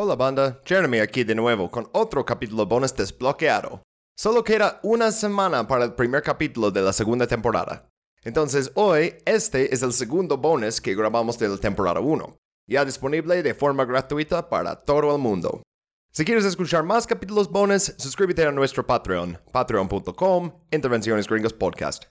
[0.00, 3.82] Hola banda, Jeremy aquí de nuevo con otro capítulo bonus desbloqueado.
[4.16, 7.90] Solo queda una semana para el primer capítulo de la segunda temporada.
[8.22, 12.36] Entonces hoy este es el segundo bonus que grabamos de la temporada 1,
[12.68, 15.64] ya disponible de forma gratuita para todo el mundo.
[16.12, 22.04] Si quieres escuchar más capítulos bonus, suscríbete a nuestro Patreon, patreon.com, Intervenciones Gringos Podcast.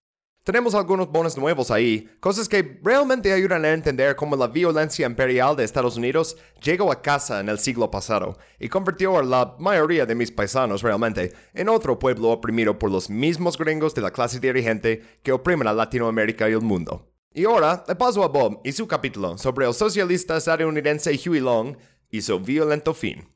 [0.47, 5.57] Tenemos algunos bonos nuevos ahí, cosas que realmente ayudan a entender cómo la violencia imperial
[5.57, 10.05] de Estados Unidos llegó a casa en el siglo pasado y convirtió a la mayoría
[10.05, 14.39] de mis paisanos realmente en otro pueblo oprimido por los mismos gringos de la clase
[14.39, 17.11] dirigente que oprimen a Latinoamérica y el mundo.
[17.33, 21.75] Y ahora le paso a Bob y su capítulo sobre el socialista estadounidense Huey Long
[22.09, 23.27] y su violento fin.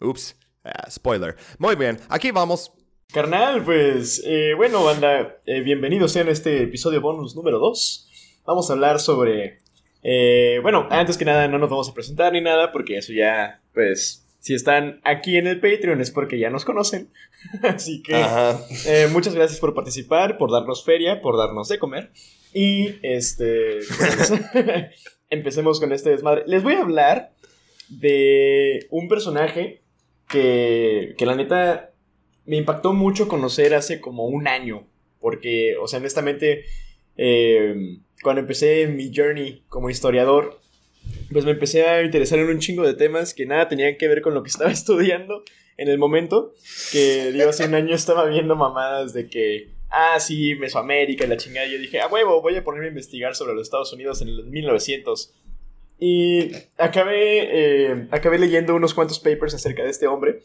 [0.00, 1.36] Ups, ah, spoiler.
[1.60, 2.72] Muy bien, aquí vamos.
[3.10, 8.42] Carnal, pues eh, bueno, banda, eh, bienvenidos sean a este episodio bonus número 2.
[8.44, 9.60] Vamos a hablar sobre...
[10.02, 13.62] eh, bueno, antes que nada no nos vamos a presentar ni nada porque eso ya,
[13.72, 17.10] pues, si están aquí en el Patreon es porque ya nos conocen.
[17.62, 18.22] Así que
[18.84, 22.10] eh, muchas gracias por participar, por darnos feria, por darnos de comer.
[22.52, 23.78] Y este...
[23.96, 24.34] pues,
[25.30, 26.44] empecemos con este desmadre.
[26.46, 27.32] Les voy a hablar
[27.88, 29.80] de un personaje
[30.28, 31.94] que, que la neta
[32.48, 34.86] me impactó mucho conocer hace como un año.
[35.20, 36.64] Porque, o sea, honestamente,
[37.16, 40.58] eh, cuando empecé mi journey como historiador,
[41.30, 44.22] pues me empecé a interesar en un chingo de temas que nada tenían que ver
[44.22, 45.42] con lo que estaba estudiando
[45.76, 46.54] en el momento.
[46.90, 51.36] Que, digo, hace un año estaba viendo mamadas de que, ah, sí, Mesoamérica y la
[51.36, 51.66] chingada.
[51.66, 54.28] Y yo dije, a huevo, voy a ponerme a investigar sobre los Estados Unidos en
[54.28, 55.34] el 1900.
[56.00, 60.40] Y acabé, eh, acabé leyendo unos cuantos papers acerca de este hombre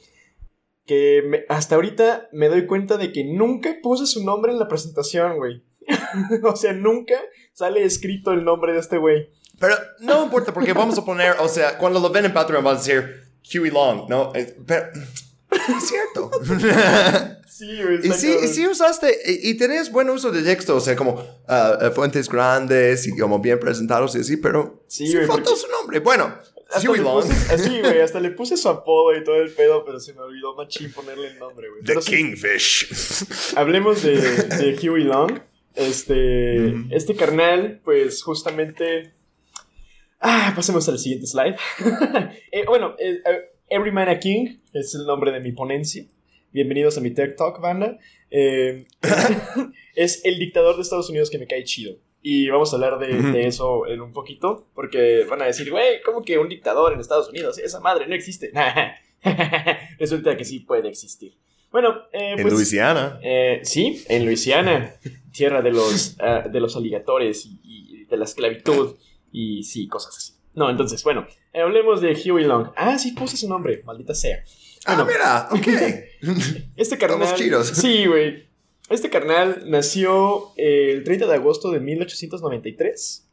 [0.86, 4.68] que me- hasta ahorita me doy cuenta de que nunca puse su nombre en la
[4.68, 5.64] presentación, güey.
[6.44, 7.16] o sea, nunca
[7.54, 9.30] sale escrito el nombre de este güey.
[9.60, 12.76] Pero no importa porque vamos a poner, o sea, cuando lo ven en Patreon van
[12.76, 13.24] a decir
[13.54, 14.32] Huey Long, ¿no?
[14.66, 14.86] Pero
[15.52, 16.32] es cierto.
[17.54, 18.00] Sí, güey.
[18.08, 21.22] y sí, y sí usaste, y, y tenés buen uso de texto, o sea, como
[21.48, 25.60] eh, fuentes grandes y como bien presentados y así, pero Sí, sí, güey, faltó porque-
[25.62, 26.00] su nombre.
[26.00, 26.34] Bueno,
[26.98, 30.14] Long, puse- así, güey, hasta le puse su apodo y todo el pedo, pero se
[30.14, 31.84] me olvidó machín ponerle el nombre, güey.
[31.84, 33.56] The sí, Kingfish.
[33.56, 35.40] Hablemos de, de Huey Long.
[35.76, 39.14] Este, este carnal, pues justamente.
[40.20, 41.56] Ah, pasemos al siguiente slide.
[42.52, 46.06] Eh, bueno, eh, eh, Every Man a King es el nombre de mi ponencia.
[46.52, 47.98] Bienvenidos a mi TED Talk, banda.
[48.30, 48.86] Eh,
[49.96, 51.98] es el dictador de Estados Unidos que me cae chido.
[52.26, 54.68] Y vamos a hablar de, eso en un poquito.
[54.74, 57.60] Porque van a decir, güey, ¿cómo que un dictador en Estados Unidos?
[57.60, 58.52] Esa madre no existe.
[60.00, 61.36] Resulta que sí puede existir.
[61.72, 62.54] Bueno, eh, En pues.
[62.54, 63.20] Luisiana.
[63.22, 64.96] Eh, sí, en Luisiana,
[65.32, 68.96] tierra de los, ah, de los aligatores y, y de la esclavitud
[69.32, 70.34] y sí, cosas así.
[70.56, 72.70] No, entonces, bueno, eh, hablemos de Huey Long.
[72.76, 74.44] Ah, sí, puse su nombre, maldita sea.
[74.86, 75.68] Ah, Bueno, mira, ok.
[76.76, 77.22] este carnal...
[77.24, 77.68] Estamos chidos.
[77.70, 78.48] Sí, güey.
[78.90, 83.30] Este carnal nació eh, el 30 de agosto de 1893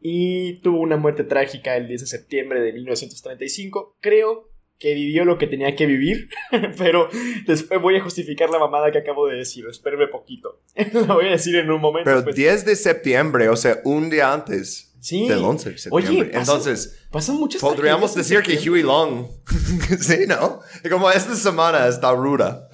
[0.00, 3.96] y tuvo una muerte trágica el 10 de septiembre de 1935.
[4.00, 6.28] Creo que vivió lo que tenía que vivir,
[6.78, 7.08] pero
[7.46, 9.66] después voy a justificar la mamada que acabo de decir.
[9.70, 10.62] Espérame poquito.
[10.94, 12.10] Lo voy a decir en un momento.
[12.10, 12.34] Pero pues.
[12.34, 16.38] 10 de septiembre, o sea, un día antes sí, del 11 de Oye, septiembre.
[16.38, 18.56] pasa- Entonces, pasan muchas podríamos decir que.
[18.70, 19.26] Huey Long.
[20.00, 20.60] sí, ¿no?
[20.90, 22.68] Como esta semana está ruda.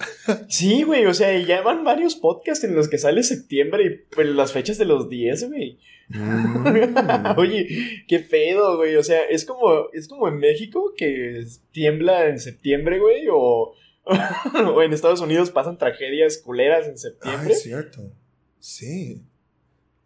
[0.49, 4.27] Sí, güey, o sea, ya van varios podcasts en los que sale septiembre y pues,
[4.27, 5.79] las fechas de los 10, güey.
[6.09, 7.33] Mm.
[7.37, 8.95] Oye, qué pedo, güey.
[8.95, 13.73] O sea, es como, es como en México que tiembla en septiembre, güey, o,
[14.73, 17.53] o en Estados Unidos pasan tragedias culeras en Ah, septiembre.
[17.53, 18.11] es cierto.
[18.59, 19.21] Sí.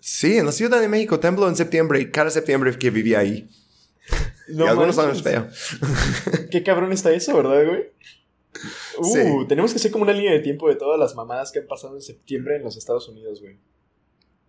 [0.01, 3.49] Sí, en la Ciudad de México tembló en septiembre y cada septiembre que vivía ahí.
[4.49, 5.47] No y algunos años feo.
[6.51, 7.85] Qué cabrón está eso, ¿verdad, güey?
[8.97, 9.19] Uh, Sí.
[9.47, 11.95] tenemos que hacer como una línea de tiempo de todas las mamadas que han pasado
[11.95, 13.57] en septiembre en los Estados Unidos, güey.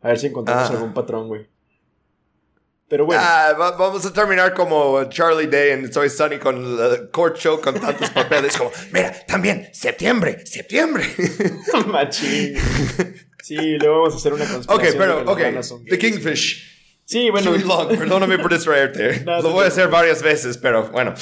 [0.00, 0.72] A ver si encontramos Ah.
[0.72, 1.46] algún patrón, güey.
[2.88, 3.22] Pero bueno.
[3.24, 7.60] Ah, va- vamos a terminar como Charlie Day en Soy Sunny con el court show
[7.60, 11.04] con tantos papeles como, mira, también, septiembre, septiembre.
[11.86, 12.54] Machín.
[13.42, 14.78] Sí, luego vamos a hacer una conspiración.
[14.78, 15.98] ok, pero, ok, The.
[15.98, 16.72] Kingfish.
[17.04, 17.50] Sí, bueno.
[17.66, 19.20] Long, perdóname por distraerte.
[19.26, 21.14] No, Lo voy a hacer varias veces, pero bueno.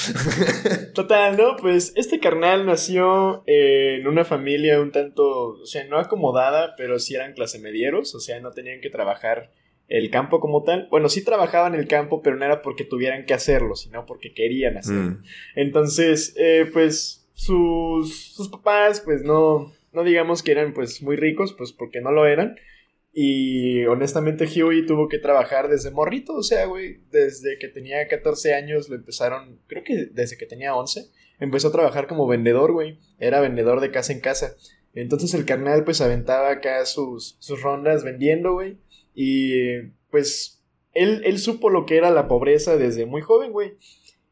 [0.94, 1.56] Total, ¿no?
[1.56, 6.98] Pues este carnal nació eh, en una familia un tanto, o sea, no acomodada, pero
[6.98, 9.50] sí eran clase medieros, o sea, no tenían que trabajar
[9.88, 10.86] el campo como tal.
[10.90, 14.76] Bueno, sí trabajaban el campo, pero no era porque tuvieran que hacerlo, sino porque querían
[14.76, 15.10] hacerlo.
[15.10, 15.24] Mm.
[15.56, 21.54] Entonces, eh, pues sus, sus papás, pues no, no digamos que eran pues muy ricos,
[21.54, 22.56] pues porque no lo eran.
[23.12, 28.54] Y honestamente Huey tuvo que trabajar desde morrito, o sea, güey, desde que tenía 14
[28.54, 31.06] años lo empezaron, creo que desde que tenía 11,
[31.40, 32.98] empezó a trabajar como vendedor, güey.
[33.18, 34.54] Era vendedor de casa en casa.
[34.94, 38.76] Entonces el carnal pues aventaba acá sus, sus rondas vendiendo, güey.
[39.14, 40.62] Y pues
[40.94, 43.74] él, él supo lo que era la pobreza desde muy joven, güey.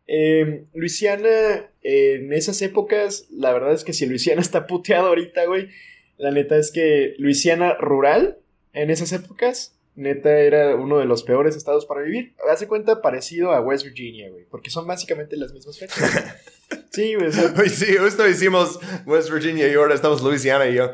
[0.08, 5.68] Eh, Luisiana, en esas épocas, la verdad es que si Luisiana está puteado ahorita, güey,
[6.16, 8.38] la neta es que Luisiana rural
[8.72, 12.34] en esas épocas, neta era uno de los peores estados para vivir.
[12.50, 15.98] Hace cuenta parecido a West Virginia, güey, porque son básicamente las mismas fechas.
[16.90, 17.30] Sí, güey.
[17.70, 20.90] sí, justo hicimos West Virginia y ahora estamos Luisiana y yo.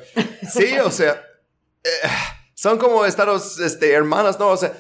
[0.53, 1.25] Sí, o sea,
[1.83, 1.89] eh,
[2.55, 4.51] son como estados este, hermanos, ¿no?
[4.51, 4.73] O sea,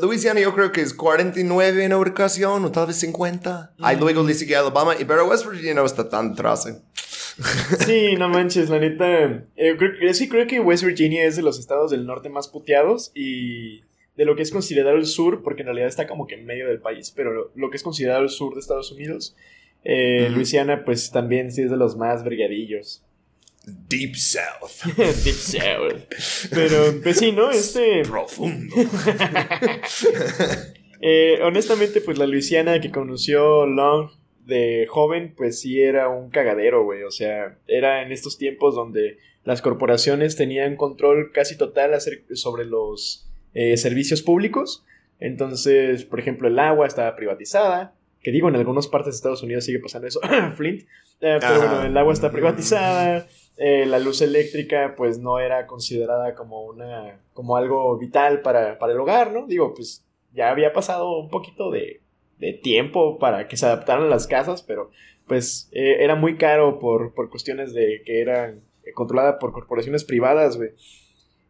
[0.00, 3.74] Luisiana yo creo que es 49 en ubicación o tal vez 50.
[3.80, 6.66] Ahí luego le sigue Alabama, y, pero West Virginia no está tan atrás.
[6.66, 6.80] ¿eh?
[7.84, 9.44] Sí, no manches, la neta.
[9.56, 13.12] Eh, creo, sí, creo que West Virginia es de los estados del norte más puteados
[13.14, 13.82] y
[14.16, 16.68] de lo que es considerado el sur, porque en realidad está como que en medio
[16.68, 19.36] del país, pero lo, que es considerado el sur de Estados Unidos,
[19.82, 23.03] eh, Luisiana, pues también sí es de los más brigadillos.
[23.66, 24.84] Deep South.
[24.96, 26.48] Deep South.
[26.50, 27.50] Pero, pues sí, ¿no?
[27.50, 28.02] Este.
[28.02, 28.74] Profundo.
[31.06, 34.08] Eh, honestamente, pues la Luisiana que conoció Long
[34.46, 37.02] de joven, pues sí era un cagadero, güey.
[37.02, 41.90] O sea, era en estos tiempos donde las corporaciones tenían control casi total
[42.32, 44.86] sobre los eh, servicios públicos.
[45.20, 47.94] Entonces, por ejemplo, el agua estaba privatizada.
[48.22, 50.20] Que digo, en algunas partes de Estados Unidos sigue pasando eso.
[50.56, 50.82] Flint.
[51.20, 53.26] Eh, pero bueno, el agua está privatizada.
[53.56, 57.20] Eh, la luz eléctrica, pues no era considerada como una.
[57.32, 59.46] como algo vital para, para el hogar, ¿no?
[59.46, 62.04] Digo, pues ya había pasado un poquito de
[62.38, 64.90] de tiempo para que se adaptaran las casas, pero
[65.26, 70.04] pues eh, era muy caro por, por, cuestiones de que eran eh, controlada por corporaciones
[70.04, 70.70] privadas, güey.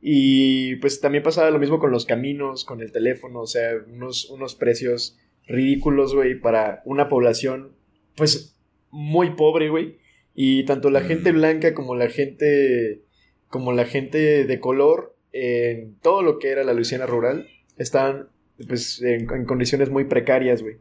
[0.00, 4.29] Y pues también pasaba lo mismo con los caminos, con el teléfono, o sea, unos,
[4.31, 7.73] unos precios ridículos, güey, para una población,
[8.15, 8.57] pues,
[8.91, 9.97] muy pobre, güey.
[10.35, 11.37] Y tanto la gente mm.
[11.37, 13.03] blanca como la gente,
[13.49, 18.29] como la gente de color, en todo lo que era la Luisiana rural, estaban
[18.69, 20.77] pues, en, condiciones muy precarias, güey.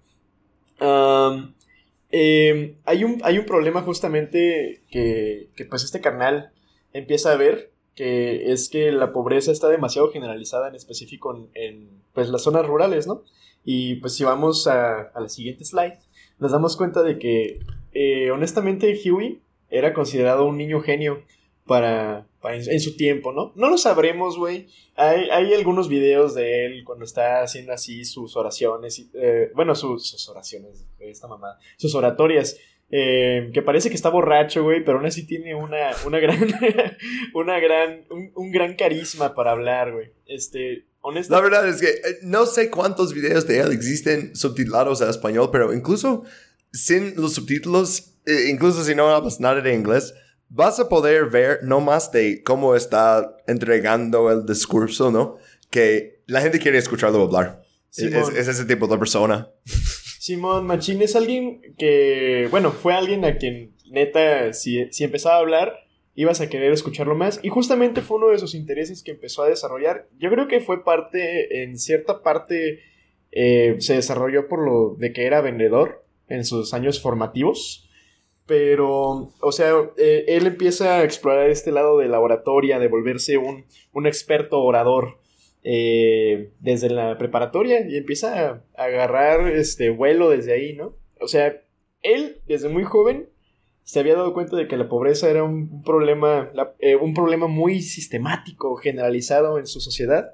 [2.16, 6.52] Em, hay, un, hay un problema justamente que, que, pues, este carnal
[6.94, 12.30] empieza a ver, que es que la pobreza está demasiado generalizada, en específico en, pues,
[12.30, 13.24] las zonas rurales, ¿no?
[13.66, 15.98] Y, pues, si vamos a, a la siguiente slide,
[16.38, 17.60] nos damos cuenta de que,
[17.94, 21.24] eh, honestamente, Huey era considerado un niño genio
[21.66, 23.54] para, en, su tiempo, ¿no?
[23.56, 24.68] No lo sabremos, güey.
[24.96, 30.86] Hay, algunos videos de él cuando está haciendo así sus oraciones, eh, bueno, sus, oraciones,
[31.00, 32.58] esta mamá, sus oratorias.
[32.96, 36.38] Eh, que parece que está borracho, güey, pero aún así tiene una, una gran,
[37.34, 38.06] una gran,
[38.36, 40.12] un, gran carisma para hablar, güey.
[40.28, 41.50] Este, honestamente.
[41.50, 45.74] La verdad es que no sé cuántos videos de él existen subtitulados a español, pero
[45.74, 46.24] incluso
[46.74, 48.16] sin los subtítulos,
[48.50, 50.14] incluso si no hablas nada de inglés,
[50.50, 55.38] vas a poder ver no más de cómo está entregando el discurso, ¿no?
[55.70, 57.64] Que la gente quiere escucharlo hablar.
[57.96, 59.50] Es, ese tipo de persona.
[60.20, 65.40] Simón Machín es alguien que, bueno, fue alguien a quien neta, si, si empezaba a
[65.40, 65.74] hablar,
[66.16, 67.40] ibas a querer escucharlo más.
[67.44, 70.08] Y justamente fue uno de sus intereses que empezó a desarrollar.
[70.18, 72.80] Yo creo que fue parte, en cierta parte,
[73.32, 76.03] eh, se desarrolló por lo de que era vendedor
[76.34, 77.90] en sus años formativos.
[78.46, 83.38] Pero, o sea, eh, él empieza a explorar este lado de la oratoria, de volverse
[83.38, 85.20] un, un experto orador
[85.64, 90.98] eh, desde la preparatoria y empieza a, agarrar este vuelo desde ahí, ¿no?
[91.22, 91.64] O sea,
[92.02, 93.30] él desde muy joven
[93.84, 97.82] se había dado cuenta de que la pobreza era un, problema, eh, un problema muy
[97.82, 100.34] sistemático, generalizado en su sociedad.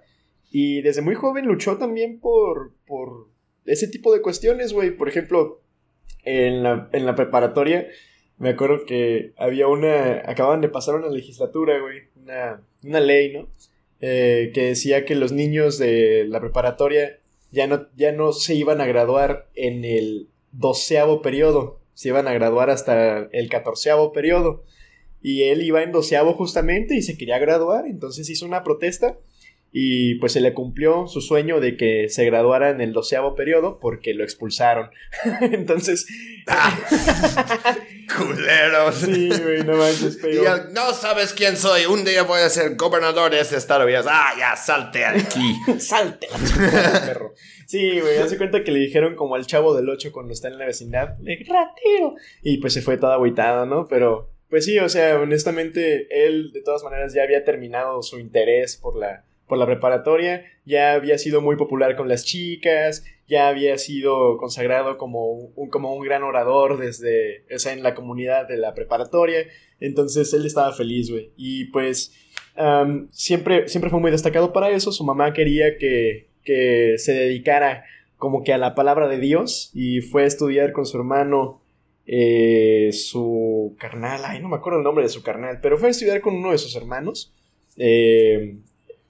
[0.51, 3.27] Y desde muy joven luchó también por, por
[3.65, 4.97] ese tipo de cuestiones, güey.
[4.97, 5.61] Por ejemplo,
[6.23, 7.87] en la, en la preparatoria,
[8.37, 13.49] me acuerdo que había una, acababan de pasar una legislatura, güey, una, una ley, ¿no?
[14.01, 17.19] Eh, que decía que los niños de la preparatoria
[17.51, 22.33] ya no, ya no se iban a graduar en el doceavo periodo, se iban a
[22.33, 24.63] graduar hasta el catorceavo periodo.
[25.21, 29.17] Y él iba en doceavo justamente y se quería graduar, entonces hizo una protesta
[29.71, 33.79] y pues se le cumplió su sueño de que se graduara en el doceavo periodo
[33.79, 34.89] porque lo expulsaron.
[35.41, 36.07] Entonces.
[36.47, 36.75] Ah,
[38.17, 38.95] culeros.
[38.95, 40.65] Sí, güey, no manches, pero.
[40.71, 41.85] no sabes quién soy.
[41.85, 43.87] Un día voy a ser gobernador de este estado.
[43.87, 45.55] Y ah, ya, salte aquí.
[45.79, 46.27] salte
[47.05, 47.35] perro.
[47.67, 50.57] Sí, güey, hace cuenta que le dijeron como al chavo del 8 cuando está en
[50.57, 52.15] la vecindad: le ratero.
[52.41, 53.87] Y pues se fue toda agüitado, ¿no?
[53.87, 54.31] Pero.
[54.49, 58.97] Pues sí, o sea, honestamente, él de todas maneras ya había terminado su interés por
[58.97, 64.37] la por la preparatoria, ya había sido muy popular con las chicas, ya había sido
[64.37, 68.73] consagrado como un, como un gran orador desde, o sea, en la comunidad de la
[68.73, 69.47] preparatoria,
[69.81, 72.13] entonces él estaba feliz, güey, y pues
[73.11, 77.85] siempre, siempre fue muy destacado para eso, su mamá quería que, que se dedicara
[78.17, 81.61] como que a la palabra de Dios y fue a estudiar con su hermano
[82.05, 85.91] eh, su carnal, ay, no me acuerdo el nombre de su carnal, pero fue a
[85.91, 87.33] estudiar con uno de sus hermanos
[87.77, 88.57] eh,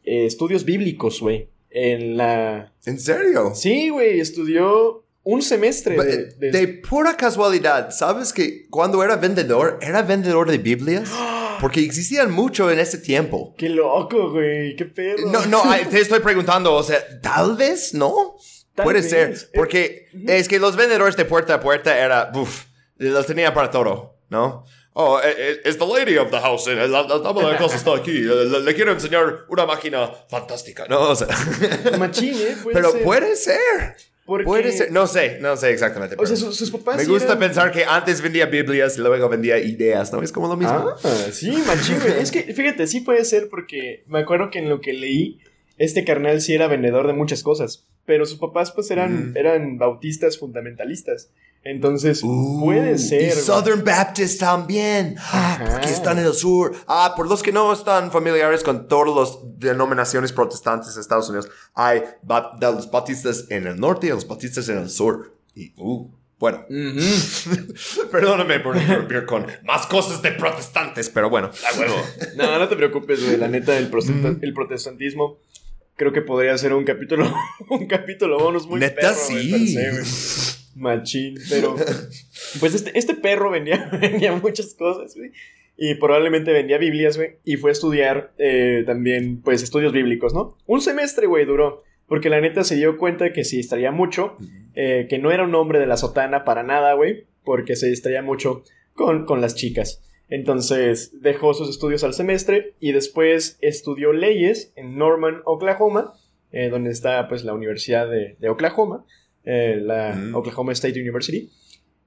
[0.10, 2.74] eh, estudios bíblicos, güey, en la...
[2.84, 3.52] ¿En serio?
[3.54, 5.96] Sí, güey, estudió un semestre.
[6.40, 6.68] De, de...
[6.68, 11.12] pura casualidad, ¿sabes que cuando era vendedor, era vendedor de Biblias?
[11.62, 13.54] Porque existían mucho en ese tiempo.
[13.56, 15.30] Qué loco, güey, qué pedo.
[15.30, 15.62] No, no,
[15.92, 18.38] te estoy preguntando, o sea, tal vez, ¿no?
[18.74, 22.64] Puede ser, porque es que los vendedores de puerta a puerta era, uff,
[22.98, 24.64] los tenía para todo, ¿no?
[25.02, 26.68] Oh, es the lady of the house.
[26.68, 28.12] La, dama de casa está aquí.
[28.12, 31.12] Le, quiero enseñar una máquina fantástica, ¿no?
[31.12, 31.30] O sea.
[31.98, 32.58] Machín, ¿eh?
[32.74, 33.96] Pero puede ser.
[34.26, 34.92] Puede ser.
[34.92, 36.18] No sé, no sé exactamente.
[36.20, 36.98] O sea, sus, papás.
[36.98, 40.22] Me gusta pensar que antes vendía Biblias y luego vendía ideas, ¿no?
[40.22, 40.90] Es como lo mismo.
[41.02, 44.82] Ah, sí, machín, Es que, fíjate, sí puede ser porque me acuerdo que en lo
[44.82, 45.40] que leí,
[45.78, 47.88] este carnal sí era vendedor de muchas cosas.
[48.06, 51.30] Pero sus papás, pues, eran, eran bautistas fundamentalistas.
[51.64, 53.22] Entonces, uh, puede ser.
[53.22, 55.16] Y Southern Baptist también.
[55.20, 56.74] Ah, porque están en el sur.
[56.88, 61.50] Ah, por los que no están familiares con todas las denominaciones protestantes de Estados Unidos,
[61.74, 62.04] hay
[62.62, 65.36] los bautistas en el norte y los bautistas en el sur.
[65.54, 66.66] Y, uh, bueno,
[68.12, 71.96] perdóname por interrumpir con más cosas de protestantes, pero bueno, a huevo.
[72.38, 73.36] no, no te preocupes, güey.
[73.36, 73.92] La neta, el,
[74.42, 75.40] el protestantismo
[76.00, 77.30] creo que podría ser un capítulo,
[77.70, 79.76] un capítulo bonus muy Neta, sí.
[80.76, 81.76] Machín, pero
[82.62, 85.32] pues este, este perro vendía, vendía muchas cosas, güey.
[85.76, 87.38] Y probablemente vendía Biblias, güey.
[87.44, 90.58] Y fue a estudiar eh, también, pues, estudios bíblicos, ¿no?
[90.66, 91.84] Un semestre, güey, duró.
[92.06, 94.36] Porque la neta se dio cuenta que se distraía mucho.
[94.76, 97.28] Eh, que no era un hombre de la sotana para nada, güey.
[97.46, 98.64] Porque se distraía mucho
[98.94, 100.02] con, con las chicas.
[100.30, 106.14] Entonces dejó sus estudios al semestre y después estudió leyes en Norman, Oklahoma,
[106.52, 109.06] eh, donde está pues la Universidad de, Oklahoma,
[109.44, 110.36] eh, la mm.
[110.36, 111.50] Oklahoma State University.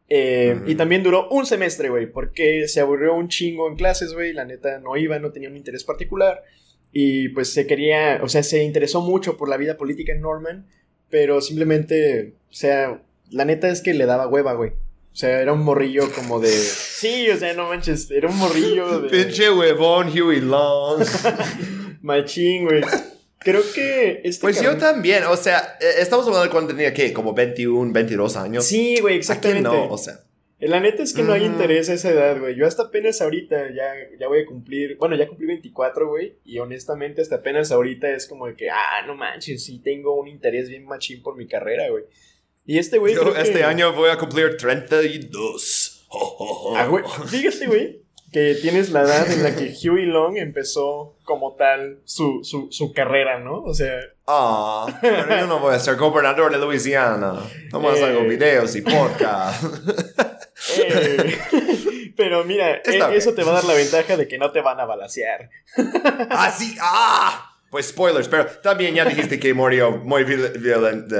[0.09, 4.33] Eh, y también duró un semestre, güey, porque se aburrió un chingo en clases, güey,
[4.33, 6.43] la neta no iba, no tenía un interés particular.
[6.93, 10.67] Y pues se quería, o sea, se interesó mucho por la vida política en Norman,
[11.09, 14.73] pero simplemente, o sea, la neta es que le daba hueva, güey.
[15.13, 16.51] O sea, era un morrillo como de.
[16.51, 19.11] Sí, o sea, no manches, era un morrillo de.
[19.11, 21.05] Pinche huevón, Huey Long.
[22.01, 22.83] Machín, güey.
[23.39, 24.23] Creo que.
[24.25, 27.13] Este pues yo también, o sea, eh, estamos hablando de cuando tenía, ¿qué?
[27.13, 28.65] Como 21, 22 años.
[28.65, 29.63] Sí, güey, exactamente.
[29.63, 30.21] no, o sea.
[30.59, 32.55] La neta es que no hay interés a esa edad, güey.
[32.55, 34.97] Yo hasta apenas ahorita ya, ya voy a cumplir.
[34.97, 36.37] Bueno, ya cumplí 24, güey.
[36.45, 40.29] Y honestamente, hasta apenas ahorita es como de que, ah, no manches, sí tengo un
[40.29, 42.05] interés bien machín por mi carrera, güey.
[42.65, 43.15] Y este güey.
[43.15, 46.07] Yo este año voy a cumplir 32.
[46.77, 47.05] Ah, güey.
[47.27, 48.03] Fíjate, güey,
[48.33, 52.93] que tienes la edad en la que Huey Long empezó como tal su, su, su
[52.93, 53.63] carrera, ¿no?
[53.63, 53.99] O sea.
[54.27, 57.41] Ah, pero yo no voy a ser gobernador de Luisiana.
[57.73, 59.65] Nomás eh, hago videos y podcast.
[60.79, 61.39] Eh,
[62.17, 64.79] pero mira, e, eso te va a dar la ventaja de que no te van
[64.79, 65.51] a balasear.
[66.31, 67.49] ah, sí, ah.
[67.71, 71.17] Pues spoilers, pero también ya dijiste que murió muy violento.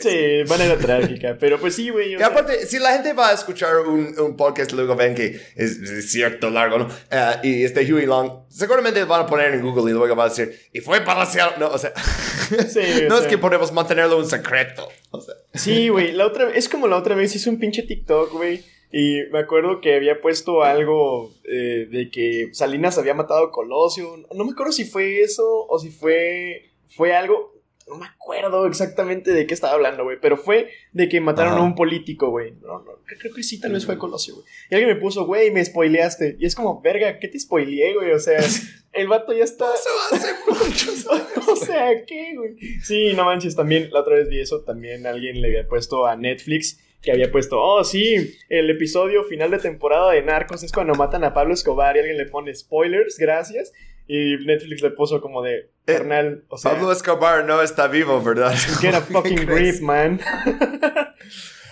[0.00, 2.12] Pues, sí, manera trágica, pero pues sí, güey.
[2.12, 6.10] Y aparte, si la gente va a escuchar un, un podcast, luego ven que es,
[6.10, 6.88] cierto largo, ¿no?
[7.10, 10.28] Eh, y este Huey Long, seguramente van a poner en Google y luego va a
[10.28, 11.52] decir, y fue palaciado.
[11.58, 11.92] No, o sea,
[12.68, 14.88] sí, no es que podemos mantenerlo un secreto.
[15.10, 15.34] O sea.
[15.54, 19.20] Sí, güey, la otra, es como la otra vez hice un pinche TikTok, güey y
[19.30, 24.16] me acuerdo que había puesto algo eh, de que Salinas había matado a Colosio.
[24.34, 27.52] No me acuerdo si fue eso o si fue, fue algo.
[27.88, 30.18] No me acuerdo exactamente de qué estaba hablando, güey.
[30.20, 32.52] Pero fue de que mataron a un político, güey.
[32.60, 34.46] No, no, creo que sí, tal vez fue Colosio, güey.
[34.70, 36.36] Y alguien me puso, güey, me spoileaste.
[36.38, 38.12] Y es como, verga, ¿qué te spoileé, güey?
[38.12, 38.38] O sea,
[38.92, 39.66] el vato ya está.
[39.74, 41.06] Eso hace muchos
[41.48, 42.56] o sea, ¿qué, güey?
[42.82, 44.60] Sí, no manches, también la otra vez vi eso.
[44.62, 49.50] También alguien le había puesto a Netflix que había puesto, oh sí, el episodio final
[49.50, 53.18] de temporada de Narcos es cuando matan a Pablo Escobar y alguien le pone spoilers,
[53.18, 53.72] gracias.
[54.08, 56.72] Y Netflix le puso como de, eh, carnal, o sea...
[56.72, 58.54] Pablo Escobar no está vivo, ¿verdad?
[58.80, 60.20] Get a fucking grip, man.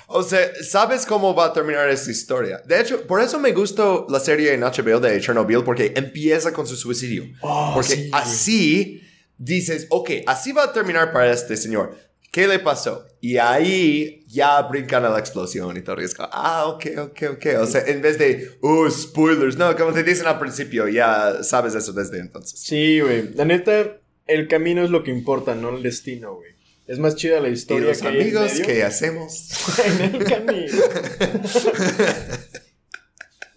[0.09, 2.63] O sea, ¿sabes cómo va a terminar esta historia?
[2.65, 6.65] De hecho, por eso me gustó la serie en HBO de Chernobyl, porque empieza con
[6.67, 7.25] su suicidio.
[7.41, 9.03] Oh, porque así
[9.37, 11.97] dices, ok, así va a terminar para este señor.
[12.37, 13.07] ¿Qué le pasó?
[13.23, 16.03] Y ahí ya brincan a la explosión y todo.
[16.03, 17.47] Y es como, ah, ok, ok, ok.
[17.63, 19.57] O sea, en vez de, oh, spoilers.
[19.57, 22.61] No, como te dicen al principio, ya sabes eso desde entonces.
[22.61, 23.33] Sí, güey.
[23.33, 26.51] La neta, el camino es lo que importa, no el destino, güey.
[26.87, 29.49] Es más chida la Y historia los que hay en amigos medio que hacemos.
[29.87, 30.77] en el camino.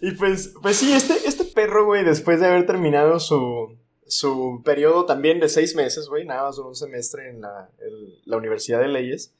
[0.00, 3.78] y pues, pues sí, este, este perro, güey, después de haber terminado su,
[4.10, 8.36] su periodo también de seis meses, güey, nada más un semestre en la, el- la
[8.36, 9.32] Universidad de Leyes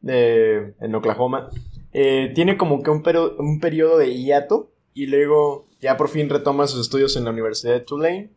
[0.00, 1.50] de, en Oklahoma,
[1.92, 6.28] eh, tiene como que un, pero- un periodo de hiato y luego ya por fin
[6.28, 8.30] retoma sus estudios en la Universidad de Tulane.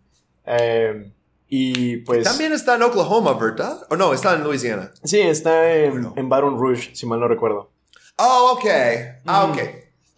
[0.45, 1.11] eh,
[1.55, 2.23] y pues...
[2.23, 3.85] También está en Oklahoma, ¿verdad?
[3.91, 4.91] O no, está en Louisiana.
[5.03, 6.13] Sí, está en, Bueno.
[6.17, 7.69] en Baton Rouge, si mal no recuerdo.
[8.17, 8.65] Oh, ok.
[9.25, 9.59] Ah, ok.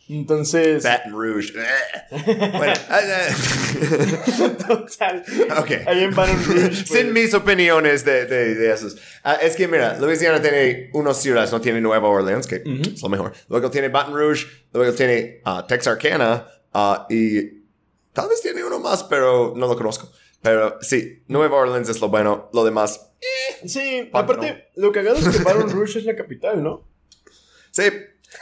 [0.07, 0.83] Entonces...
[0.83, 1.51] Baton Rouge.
[2.11, 4.55] bueno, ah, ah.
[4.67, 5.23] Total.
[5.57, 5.71] ok.
[5.87, 6.67] Ahí en Baton Rouge.
[6.69, 6.87] pues.
[6.87, 8.97] Sin mis opiniones de, de, de esos.
[9.23, 12.93] Ah, es que, mira, Louisiana tiene unas ciudades, no tiene Nueva Orleans, que Ujú.
[12.93, 13.33] es lo mejor.
[13.49, 16.47] Luego tiene Baton Rouge, luego tiene ah, Texarkana,
[17.09, 17.41] y
[18.13, 20.11] tal vez tiene uno más, pero no lo conozco.
[20.41, 23.11] Pero sí, Nueva Orleans es lo bueno, lo demás.
[23.65, 26.87] Sí, Baton aparte, lo cagado es que Baton Rouge es la capital, ¿no?
[27.71, 27.83] Sí,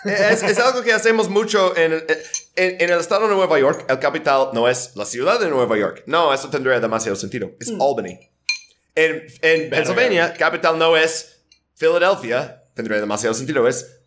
[0.05, 3.85] es, es algo que hacemos mucho en, en, en el estado de Nueva York.
[3.89, 6.03] El capital no es la ciudad de Nueva York.
[6.05, 7.51] No, eso tendría demasiado sentido.
[7.59, 8.19] Es Albany.
[8.95, 11.37] En, en Pennsylvania, capital no es
[11.75, 12.63] Philadelphia.
[12.75, 13.67] Tendría demasiado sentido.
[13.67, 13.99] Es.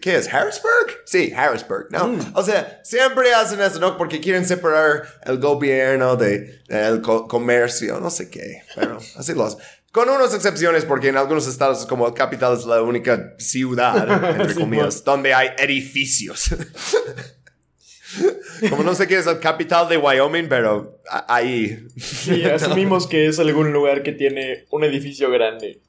[0.00, 0.32] ¿Qué es?
[0.32, 1.02] ¿Harrisburg?
[1.04, 2.06] Sí, Harrisburg, ¿no?
[2.08, 2.32] Mm.
[2.34, 3.98] O sea, siempre hacen eso, ¿no?
[3.98, 8.62] Porque quieren separar el gobierno del de, el co- comercio, no sé qué.
[8.74, 9.58] Pero así lo hacen.
[9.92, 14.54] Con unas excepciones, porque en algunos estados, como el capital es la única ciudad, entre
[14.54, 16.50] Sí, comillas, donde hay edificios.
[18.70, 21.86] como no sé qué es el capital de Wyoming, pero ahí.
[21.98, 25.80] Sí, asumimos que es algún lugar que tiene un edificio grande.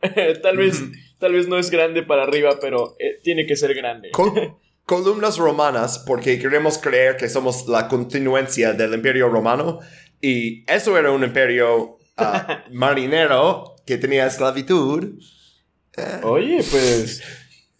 [0.42, 0.82] tal vez,
[1.18, 4.10] tal vez no es grande para arriba, pero eh, tiene que ser grande.
[4.12, 9.80] Col- columnas romanas, porque queremos creer que somos la continuancia del imperio romano.
[10.22, 11.96] Y eso era un imperio
[12.70, 15.18] marinero que tenía esclavitud.
[16.22, 17.22] Oye, pues.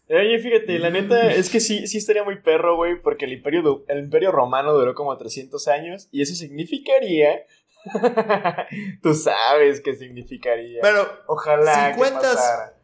[0.08, 3.84] Oye, fíjate, la neta es que sí, sí estaría muy perro, güey, porque el imperio,
[3.88, 7.44] el imperio romano duró como 300 años y eso significaría.
[9.02, 10.80] Tú sabes qué significaría.
[10.82, 11.86] Pero, Ojalá.
[11.86, 12.74] si que cuentas- pasara.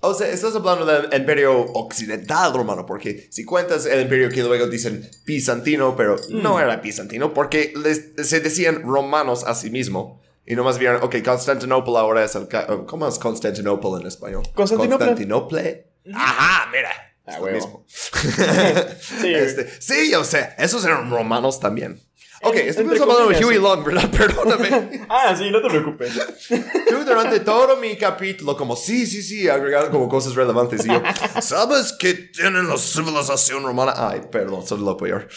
[0.00, 4.66] o sea, estás hablando del imperio occidental romano, porque si cuentas el imperio que luego
[4.66, 6.60] dicen bizantino, pero no Mm.
[6.60, 10.20] era bizantino, porque les- se decían romanos a sí mismo.
[10.50, 12.48] Y nomás vieron, ok, Constantinopla ahora es el...
[12.48, 14.42] ca- ¿Cómo es Constantinopla en español?
[14.54, 15.06] Constantinopla.
[15.06, 15.86] Constantinople.
[16.12, 16.90] Ajá, mira.
[17.26, 17.86] Ah, Es lo mismo.
[19.20, 20.50] Sí, Este, sí, yo sé.
[20.58, 22.00] Esos eran romanos también.
[22.42, 23.58] Ok, estuvimos hablando de Huey.
[23.58, 24.10] Long, ¿verdad?
[24.16, 25.02] Perdóname.
[25.08, 26.14] Ah, sí, no te preocupes.
[26.88, 30.84] Tú durante todo mi capítulo, como sí, sí, sí, agregado como cosas relevantes.
[30.86, 31.02] Y yo,
[31.42, 33.92] ¿sabes qué tienen la civilización romana?
[33.96, 35.28] Ay, perdón, soy lo peor.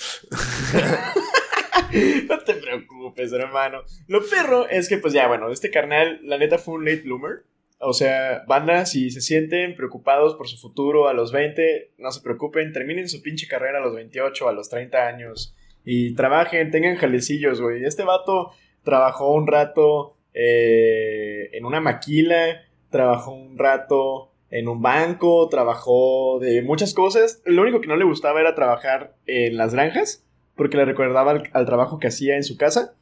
[2.27, 3.83] No te preocupes, hermano.
[4.07, 7.43] Lo perro es que, pues ya, bueno, este carnal, la neta fue un late bloomer.
[7.79, 12.21] O sea, banda, si se sienten preocupados por su futuro a los 20, no se
[12.21, 15.55] preocupen, terminen su pinche carrera a los 28, a los 30 años.
[15.83, 17.83] Y trabajen, tengan jalecillos, güey.
[17.83, 18.51] Este vato
[18.83, 26.62] trabajó un rato eh, en una maquila, trabajó un rato en un banco, trabajó de
[26.62, 27.41] muchas cosas.
[27.43, 30.22] Lo único que no le gustaba era trabajar en las granjas,
[30.56, 32.94] porque le recordaba al, al trabajo que hacía en su casa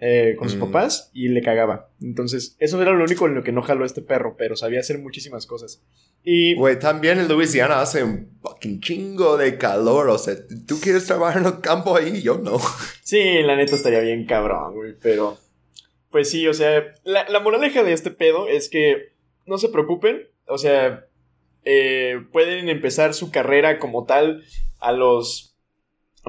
[0.00, 0.60] eh, con sus Mm.
[0.66, 1.88] papás y le cagaba.
[2.00, 4.98] Entonces, eso era lo único en lo que no jaló este perro, pero sabía hacer
[4.98, 5.82] muchísimas cosas.
[6.22, 10.08] Y Güey, también en Luisiana hace un fucking chingo de calor.
[10.10, 10.34] O sea,
[10.68, 12.22] ¿tú quieres trabajar en el campo ahí?
[12.22, 12.58] Yo no.
[13.02, 15.36] sí, la neta estaría bien cabrón, güey, pero...
[16.10, 19.12] Pues sí, o sea, la, la moraleja de este pedo es que
[19.46, 21.04] no se preocupen, o sea,
[21.64, 24.42] eh, pueden empezar su carrera como tal
[24.78, 25.47] a los,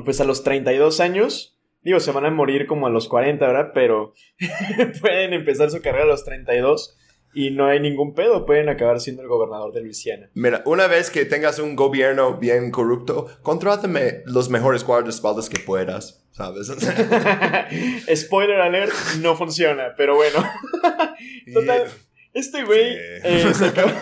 [0.03, 1.57] pues a los 32 años.
[1.81, 3.71] Digo, se van a morir como a los 40, ¿verdad?
[3.73, 4.13] Pero
[5.01, 6.97] pueden empezar su carrera a los 32
[7.33, 10.29] y no hay ningún pedo, pueden acabar siendo el gobernador de Luisiana.
[10.33, 16.25] Mira, una vez que tengas un gobierno bien corrupto, contrátame los mejores guardaespaldas que puedas,
[16.31, 16.67] ¿sabes?
[18.15, 20.43] Spoiler alert, no funciona, pero bueno.
[21.53, 21.87] Total,
[22.33, 23.93] este güey eh, se acaba,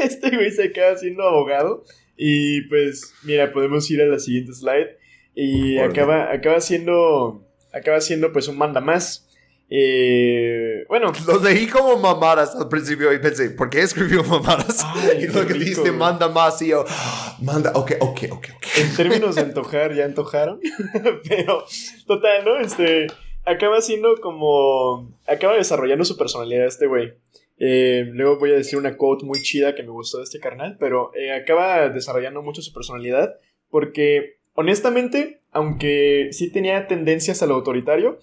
[0.00, 1.84] este güey se acaba siendo abogado
[2.16, 4.98] y pues mira, podemos ir a la siguiente slide
[5.34, 7.42] y acaba, acaba siendo
[7.72, 9.28] acaba siendo pues un manda más.
[9.68, 14.84] Eh, bueno, Lo leí como mamadas al principio y pensé, ¿por qué escribió mamadas?
[14.84, 18.66] Ay, y lo que dijiste, manda más, y yo, "Ah, manda, ok, ok, ok, ok.
[18.78, 20.60] en términos de antojar, ya antojaron.
[21.28, 21.64] Pero,
[22.06, 22.58] total, ¿no?
[22.58, 23.06] Este,
[23.44, 25.10] acaba siendo como.
[25.26, 27.14] Acaba desarrollando su personalidad este güey.
[27.58, 30.76] Eh, luego voy a decir una quote muy chida que me gustó de este carnal,
[30.80, 33.36] pero eh, acaba desarrollando mucho su personalidad
[33.70, 38.18] porque, honestamente, aunque sí tenía tendencias al autoritario,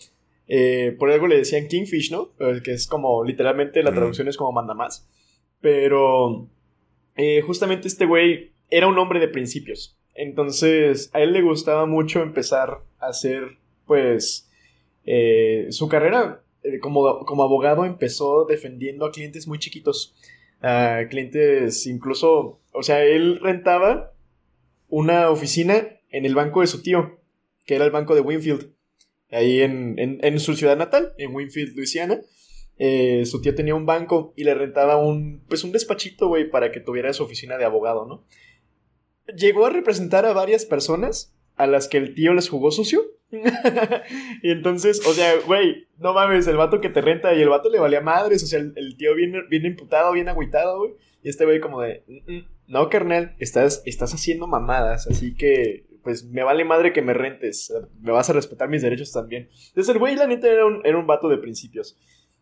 [0.53, 2.31] Eh, por algo le decían Kingfish, ¿no?
[2.39, 5.07] Eh, que es como, literalmente la traducción es como manda más.
[5.61, 6.49] Pero
[7.15, 9.95] eh, justamente este güey era un hombre de principios.
[10.13, 14.49] Entonces, a él le gustaba mucho empezar a hacer, pues,
[15.69, 16.41] su carrera
[16.81, 20.13] como, como abogado empezó defendiendo a clientes muy chiquitos.
[20.61, 24.11] A clientes incluso, o sea, él rentaba
[24.89, 27.19] una oficina en el banco de su tío,
[27.65, 28.73] que era el banco de Winfield,
[29.31, 32.21] ahí en, su ciudad natal, en Winfield, Luisiana.
[32.77, 36.71] Eh, su tío tenía un banco y le rentaba un, pues un despachito, güey, para
[36.71, 38.25] que tuviera su oficina de abogado, ¿no?
[39.35, 43.03] Llegó a representar a varias personas a las que el tío les jugó sucio.
[44.41, 47.69] y entonces, o sea, güey, no mames, el vato que te renta y el vato
[47.69, 50.93] le valía madres, o sea, el, tío viene, viene imputado, bien agüitado, güey.
[51.23, 55.85] Y este güey como de, mm, mm, no, carnal, estás, estás haciendo mamadas, así que
[56.03, 59.49] pues me vale madre que me rentes, me vas a respetar mis derechos también.
[59.69, 61.97] Entonces el güey, la neta, era un, era un vato de principios.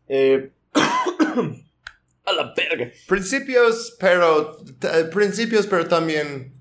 [0.08, 0.52] Eh,
[2.26, 2.91] a la verga.
[3.08, 4.58] Principios, pero,
[5.12, 6.54] principios, pero también...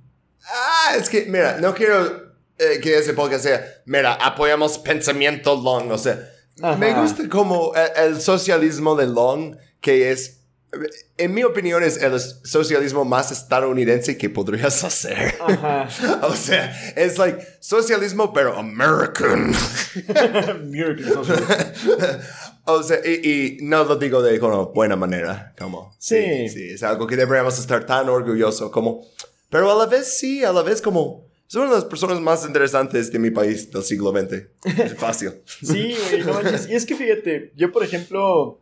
[0.45, 5.91] Ah, es que, mira, no quiero eh, que ese podcast sea, mira, apoyamos pensamiento long,
[5.91, 6.29] o sea,
[6.79, 10.38] me gusta como el, el socialismo de long, que es
[11.17, 15.35] en mi opinión es el socialismo más estadounidense que podrías hacer.
[16.23, 19.53] o sea, es like socialismo pero American.
[20.49, 21.23] American
[22.65, 25.95] o sea, y, no lo digo de una buena manera, como.
[25.99, 26.49] Sí.
[26.49, 26.71] sí.
[26.71, 29.07] es algo que deberíamos estar tan orgullosos como.
[29.51, 31.27] Pero a la vez sí, a la vez como.
[31.49, 34.81] Es una de las personas más interesantes de mi país del siglo XX.
[34.85, 35.33] Es fácil.
[35.63, 38.61] sí, güey, no Y es que fíjate, yo por ejemplo.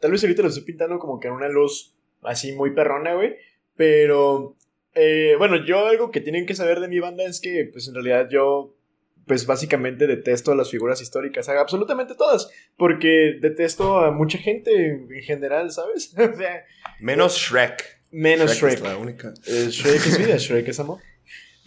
[0.00, 3.36] Tal vez ahorita lo estoy pintando como que en una luz así muy perrona, güey.
[3.76, 4.56] Pero,
[4.94, 7.94] eh, bueno, yo algo que tienen que saber de mi banda es que, pues en
[7.94, 8.74] realidad yo,
[9.26, 15.22] pues básicamente detesto a las figuras históricas, absolutamente todas, porque detesto a mucha gente en
[15.22, 16.14] general, ¿sabes?
[16.18, 16.64] o sea,
[17.00, 17.98] menos Shrek.
[18.10, 18.80] Menos Shrek.
[18.80, 19.34] la única.
[19.46, 20.98] Eh, Shrek es vida, Shrek es amor.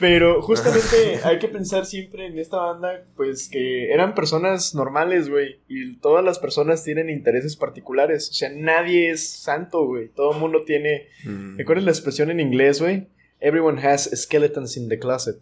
[0.02, 5.60] Pero justamente hay que pensar siempre en esta banda, pues que eran personas normales, güey.
[5.70, 8.30] Y todas las personas tienen intereses particulares.
[8.30, 10.10] O sea, nadie es santo, güey.
[10.10, 11.08] Todo el mundo tiene...
[11.24, 11.58] Mm.
[11.58, 13.08] ¿Recuerdas la expresión en inglés, güey?
[13.40, 15.38] Everyone has skeletons in the closet.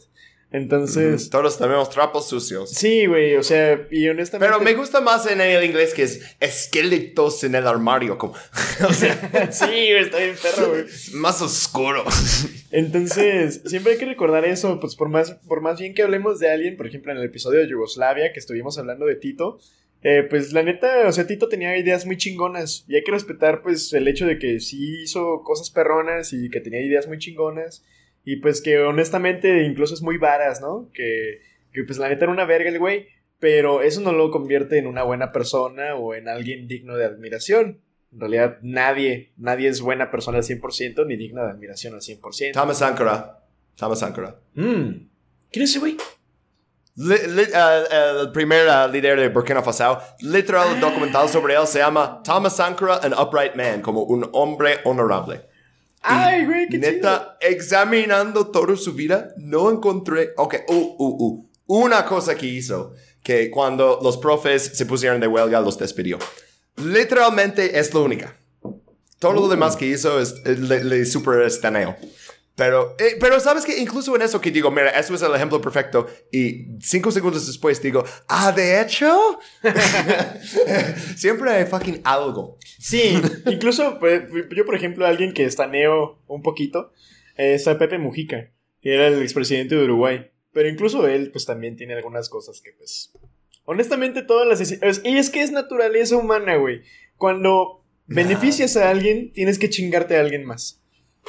[0.51, 1.29] Entonces.
[1.29, 2.71] Todos tenemos trapos sucios.
[2.71, 4.51] Sí, güey, o sea, y honestamente.
[4.51, 8.33] Pero me gusta más en el inglés que es esqueletos en el armario, como.
[8.87, 9.51] o sea.
[9.51, 10.85] sí, está bien perro, güey.
[11.13, 12.03] Más oscuro.
[12.71, 16.49] Entonces, siempre hay que recordar eso, pues por más, por más bien que hablemos de
[16.49, 19.59] alguien, por ejemplo, en el episodio de Yugoslavia, que estuvimos hablando de Tito.
[20.01, 23.61] Eh, pues la neta, o sea, Tito tenía ideas muy chingonas y hay que respetar
[23.61, 27.83] pues el hecho de que sí hizo cosas perronas y que tenía ideas muy chingonas
[28.31, 30.91] y pues que honestamente incluso es muy varas, ¿no?
[30.93, 31.41] Que,
[31.73, 33.07] que pues la neta era una verga el güey,
[33.39, 37.81] pero eso no lo convierte en una buena persona o en alguien digno de admiración.
[38.13, 42.51] En realidad nadie, nadie es buena persona al 100% ni digna de admiración al 100%.
[42.53, 43.39] Thomas Sankara.
[43.75, 44.39] Thomas Sankara.
[44.53, 45.07] Mm.
[45.51, 45.97] ¿Quién es ese güey?
[46.97, 47.11] Uh,
[48.21, 52.99] el primer uh, líder de Burkina Faso, literal documental sobre él se llama Thomas Sankara,
[53.01, 55.49] an upright man, como un hombre honorable.
[56.01, 60.29] Ay, güey, qué Neta, examinando toda su vida, no encontré.
[60.37, 61.49] Ok, uh, uh, uh.
[61.67, 66.17] Una cosa que hizo, que cuando los profes se pusieron de huelga, los despidió.
[66.77, 68.35] Literalmente es lo única.
[69.19, 71.97] Todo lo demás que hizo es, le, le super estaneo.
[72.59, 75.61] Pero, eh, pero sabes que incluso en eso que digo, mira, eso es el ejemplo
[75.61, 76.07] perfecto.
[76.29, 79.39] Y cinco segundos después digo, ah, de hecho,
[81.15, 82.57] siempre hay fucking algo.
[82.77, 86.91] Sí, incluso pues, yo, por ejemplo, alguien que estaneo un poquito
[87.37, 90.29] es a Pepe Mujica, que era el expresidente de Uruguay.
[90.51, 93.13] Pero incluso él, pues también tiene algunas cosas que, pues.
[93.63, 95.05] Honestamente, todas las.
[95.05, 96.81] Y es que es naturaleza humana, güey.
[97.15, 100.78] Cuando beneficias a alguien, tienes que chingarte a alguien más.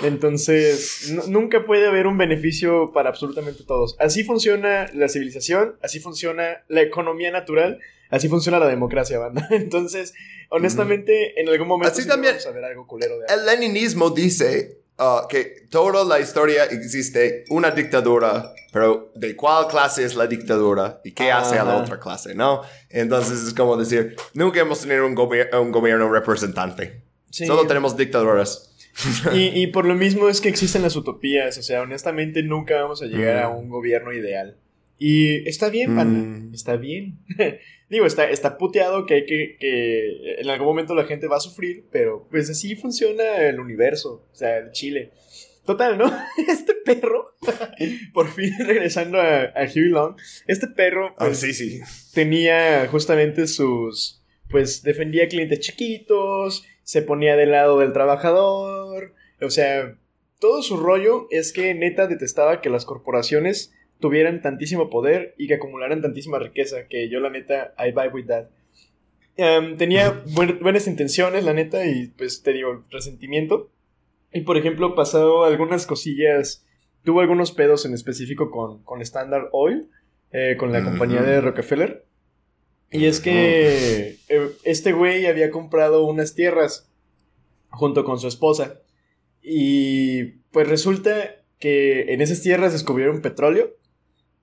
[0.03, 3.97] Entonces, nunca puede haber un beneficio para absolutamente todos.
[3.99, 9.47] Así funciona la civilización, así funciona la economía natural, así funciona la democracia, banda.
[9.51, 10.15] Entonces,
[10.49, 14.81] honestamente, en algún momento así también, vamos a ver algo culero de El leninismo dice
[14.99, 21.01] uh, que toda la historia existe una dictadura, pero ¿de cuál clase es la dictadura
[21.05, 22.63] y qué hace a la otra clase, no?
[22.89, 27.03] Entonces es como decir, nunca hemos tenido un, un gobierno representante.
[27.31, 28.70] Solo tenemos dictaduras.
[29.35, 33.07] y, por lo mismo es que existen las utopías, o sea, honestamente nunca vamos a
[33.07, 33.59] llegar a mm.
[33.59, 34.57] un gobierno ideal.
[34.99, 36.55] Y está bien, panda, mm.
[36.55, 37.19] está bien.
[37.89, 41.41] Digo, está, está puteado que hay que, que en algún momento la gente va a
[41.41, 45.11] sufrir, pero pues así funciona el universo, o sea, el Chile.
[45.65, 46.13] Total, ¿no?
[46.49, 47.37] Este perro,
[48.13, 51.81] por fin regresando a, a Huey Long, este perro Ah, pues, sí, sí.
[52.13, 59.95] tenía justamente sus, pues defendía clientes chiquitos, se ponía del lado del trabajador, o sea,
[60.41, 65.55] todo su rollo es que neta detestaba que las corporaciones tuvieran tantísimo poder y que
[65.55, 68.47] acumularan tantísima riqueza, que yo la neta, I vibe with that.
[69.37, 73.71] Em, tenía buen- buenas intenciones, la neta, y pues te digo, resentimiento.
[74.33, 76.67] Y por ejemplo, pasó algunas cosillas,
[77.05, 79.89] tuvo algunos pedos en específico con, con Standard Oil,
[80.33, 82.05] eh, con la compañía de Rockefeller.
[82.91, 86.91] Y es que eh, este güey había comprado unas tierras
[87.69, 88.81] junto con su esposa.
[89.43, 93.77] Y pues resulta que en esas tierras descubrieron petróleo.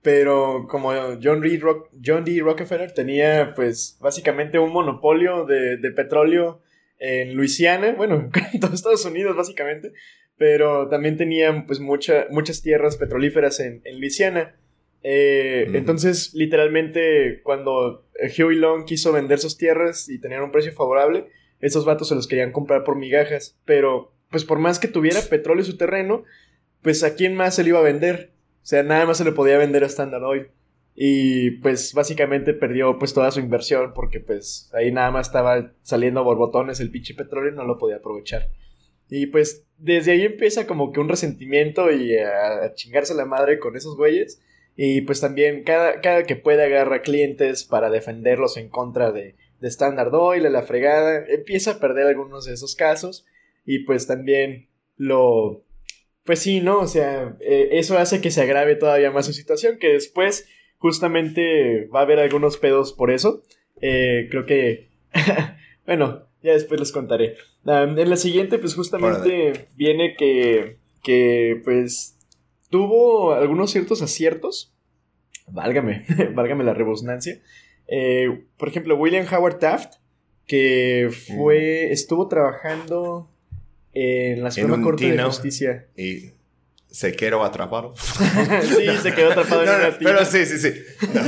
[0.02, 1.58] Pero como John, D.
[1.58, 2.40] Rock- John D.
[2.40, 6.62] Rockefeller tenía pues básicamente un monopolio de, de petróleo
[7.00, 9.92] en Luisiana, bueno, en todo Estados Unidos básicamente,
[10.38, 14.56] pero también tenía pues mucha- muchas tierras petrolíferas en, en Luisiana.
[15.10, 15.70] Eh.
[15.74, 18.06] Entonces, literalmente, cuando
[18.38, 21.28] Huey Long quiso vender sus tierras y tener un precio favorable,
[21.62, 23.58] esos vatos se los querían comprar por migajas.
[23.64, 26.26] Pero, pues por más que tuviera petróleo en su terreno,
[26.82, 28.34] pues a quién más se le iba a vender.
[28.62, 30.50] O sea, nada más se le podía vender a Standard Oil.
[30.94, 36.24] Y pues básicamente perdió pues toda su inversión porque pues ahí nada más estaba saliendo
[36.24, 38.50] borbotones el pinche petróleo y no lo podía aprovechar.
[39.10, 43.60] Y pues desde ahí empieza como que un resentimiento y a, a chingarse la madre
[43.60, 44.42] con esos güeyes.
[44.78, 49.68] Y pues también cada, cada que puede agarra clientes para defenderlos en contra de, de
[49.68, 51.26] Standard Oil, de la fregada.
[51.28, 53.26] Empieza a perder algunos de esos casos.
[53.66, 55.64] Y pues también lo...
[56.24, 56.80] Pues sí, ¿no?
[56.80, 61.88] O sea, eh, eso hace que se agrave todavía más su situación, que después justamente
[61.88, 63.44] va a haber algunos pedos por eso.
[63.82, 64.90] Eh, creo que...
[65.88, 67.36] bueno, ya después les contaré.
[67.64, 72.17] Um, en la siguiente, pues justamente viene que, que, pues,
[72.70, 74.74] tuvo algunos ciertos aciertos.
[75.48, 77.40] Válgame, válgame la rebusnancia.
[77.88, 79.96] Eh, por ejemplo, William Howard Taft,
[80.46, 83.30] que fue, estuvo trabajando
[83.94, 85.24] en la Suprema Corte de.
[85.24, 85.88] Justicia.
[85.96, 86.32] Y
[86.98, 87.94] se quedó atrapado.
[87.98, 90.74] sí, se quedó atrapado en una pero sí, sí, sí.
[91.14, 91.22] No,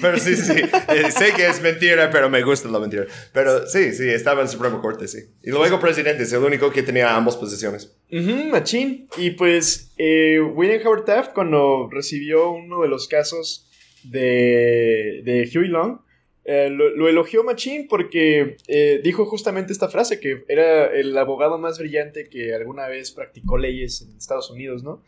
[0.00, 0.52] Pero sí, sí.
[0.52, 3.06] Eh, sé que es mentira, pero me gusta la mentira.
[3.32, 5.18] Pero sí, sí, estaba en Suprema Corte, sí.
[5.42, 7.92] Y luego presidente, es el único que tenía ambas posiciones.
[8.08, 9.08] Machín.
[9.16, 13.68] Y pues eh, William Howard Taft, cuando recibió uno de los casos
[14.04, 16.02] de, de Huey Long,
[16.48, 21.58] eh, lo, lo elogió machín porque eh, dijo justamente esta frase, que era el abogado
[21.58, 25.02] más brillante que alguna vez practicó leyes en Estados Unidos, ¿no?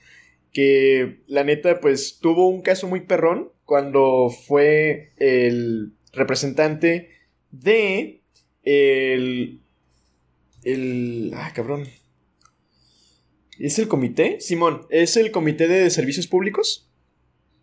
[0.53, 7.11] Que la neta, pues tuvo un caso muy perrón cuando fue el representante
[7.53, 8.23] de
[8.65, 9.61] el...
[10.65, 11.31] El...
[11.35, 11.85] Ah, cabrón.
[13.61, 14.41] ¿Es el comité?
[14.41, 16.91] Simón, es el comité de servicios públicos.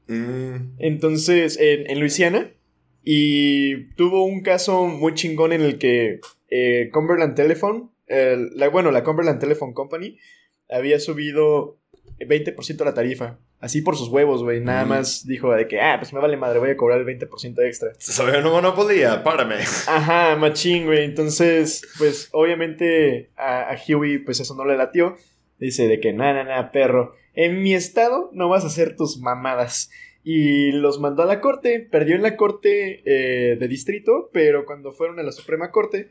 [0.08, 2.54] Mm, Entonces, en, en Luisiana.
[3.06, 8.92] Y tuvo un caso muy chingón en el que eh, Cumberland Telephone, el- la, bueno,
[8.92, 10.18] la Cumberland Telephone Company,
[10.70, 11.78] había subido
[12.20, 13.38] 20% la tarifa.
[13.60, 14.60] Así por sus huevos, güey.
[14.62, 14.90] Nada Mm.
[14.90, 17.90] más dijo de que, ah, pues me vale madre, voy a cobrar el 20% extra.
[18.00, 19.56] soy una monopolio, párame.
[19.88, 21.04] Ajá, machín, güey.
[21.06, 25.16] Entonces, pues, obviamente a, a Huey, pues eso no le latió.
[25.60, 27.16] Dice de que, na, na, na, perro.
[27.34, 29.90] En mi estado no vas a hacer tus mamadas.
[30.28, 31.80] Y los mandó a la corte.
[31.80, 36.10] Perdió en la corte eh, de distrito, pero cuando fueron a la Suprema Corte,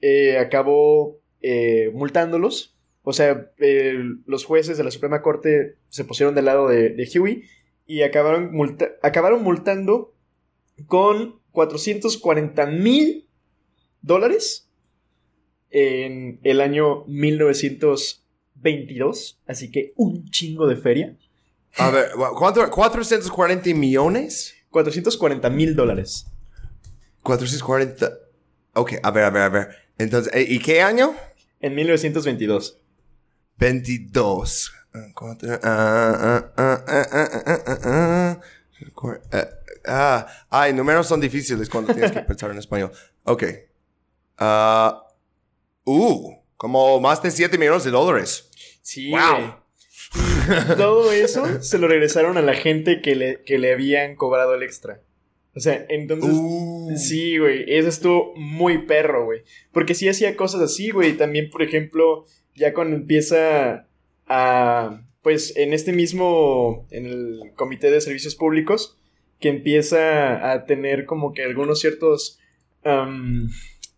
[0.00, 2.76] eh, acabó eh, multándolos.
[3.04, 3.52] O sea,
[4.26, 7.44] los jueces de la Suprema Corte se pusieron del lado de, de Huey
[7.86, 10.12] y acabaron, multa- acabaron multando
[10.86, 13.28] con 440 mil
[14.02, 14.68] dólares
[15.70, 19.40] en el año 1922.
[19.46, 21.16] Así que un chingo de feria.
[21.78, 22.60] A ver, ¿cuánto?
[22.70, 24.54] ¿440 millones?
[24.70, 26.26] 440 mil dólares.
[27.22, 28.12] 440.
[28.74, 29.68] Ok, a ver, a ver, a ver.
[29.98, 31.14] Entonces, ¿y qué año?
[31.60, 32.78] En 1922.
[33.58, 34.72] 22.
[39.84, 42.92] Ah, ay, números son difíciles cuando tienes que pensar en español.
[43.24, 43.44] Ok.
[44.38, 45.06] Ah,
[45.84, 48.50] uh, como más de 7 millones de dólares.
[49.10, 49.61] Wow.
[50.14, 54.54] Y todo eso se lo regresaron a la gente que le, que le habían cobrado
[54.54, 55.00] el extra.
[55.54, 56.30] O sea, entonces...
[56.32, 56.96] Uh.
[56.96, 59.42] Sí, güey, eso estuvo muy perro, güey.
[59.70, 61.16] Porque sí hacía cosas así, güey.
[61.16, 63.86] También, por ejemplo, ya cuando empieza
[64.26, 68.98] a, pues, en este mismo, en el Comité de Servicios Públicos,
[69.40, 72.38] que empieza a tener como que algunos ciertos,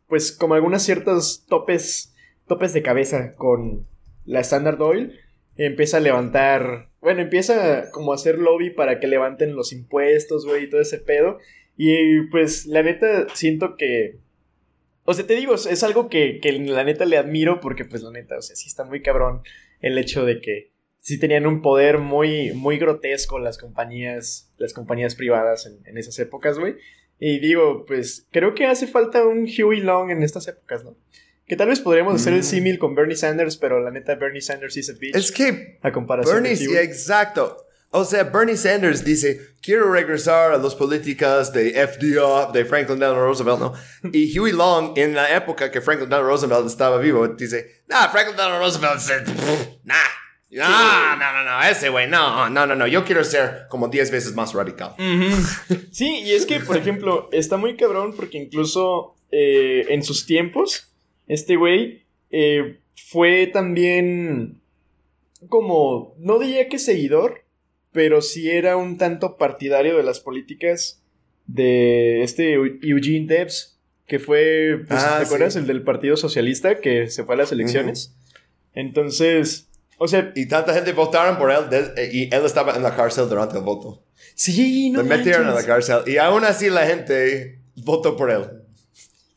[0.09, 2.15] pues, como algunos ciertos topes,
[2.49, 3.87] topes de cabeza con
[4.25, 5.21] la Standard Oil.
[5.57, 10.65] Empieza a levantar, bueno, empieza como a hacer lobby para que levanten los impuestos, güey,
[10.65, 11.39] y todo ese pedo.
[11.77, 14.19] Y pues la neta siento que...
[15.05, 18.11] O sea, te digo, es algo que, que la neta le admiro porque pues la
[18.11, 19.43] neta, o sea, sí está muy cabrón
[19.81, 25.15] el hecho de que sí tenían un poder muy, muy grotesco las compañías, las compañías
[25.15, 26.77] privadas en, en esas épocas, güey.
[27.19, 30.97] Y digo, pues creo que hace falta un Huey Long en estas épocas, ¿no?
[31.47, 32.45] Que tal vez podríamos hacer el Mm.
[32.45, 35.93] símil con Bernie Sanders, pero la neta Bernie Sanders es a bitch Es que a
[35.93, 37.59] comparación Bernie, de exacto.
[37.91, 43.21] O sea, Bernie Sanders dice, quiero regresar a las políticas de FDR, de Franklin Delano
[43.21, 43.73] Roosevelt, ¿no?
[44.13, 48.37] Y Huey Long, en la época que Franklin Delano Roosevelt estaba vivo, dice, nah, Franklin
[48.37, 49.23] Delano Roosevelt, se-
[49.85, 49.95] nah,
[50.51, 54.11] nah, no, no, no, ese güey, no, no, no, no, yo quiero ser como 10
[54.11, 54.95] veces más radical.
[55.93, 60.94] Sí, y es que, por ejemplo, está muy cabrón porque incluso eh, en sus tiempos,
[61.29, 64.61] este güey eh, fue también
[65.49, 67.43] como, no diría que seguidor,
[67.93, 71.01] pero sí era un tanto partidario de las políticas
[71.47, 75.53] de este Eugene Debs, que fue, pues, Ah, ¿te acuerdas?
[75.53, 75.59] sí.
[75.61, 78.15] El del Partido Socialista que se fue a las elecciones.
[78.75, 82.97] Entonces, o sea, Y tanta gente votaron por él de- y él estaba en la
[82.97, 84.03] cárcel durante el voto.
[84.35, 88.43] sí, no Le metieron en la cárcel y aún así la gente votó por él.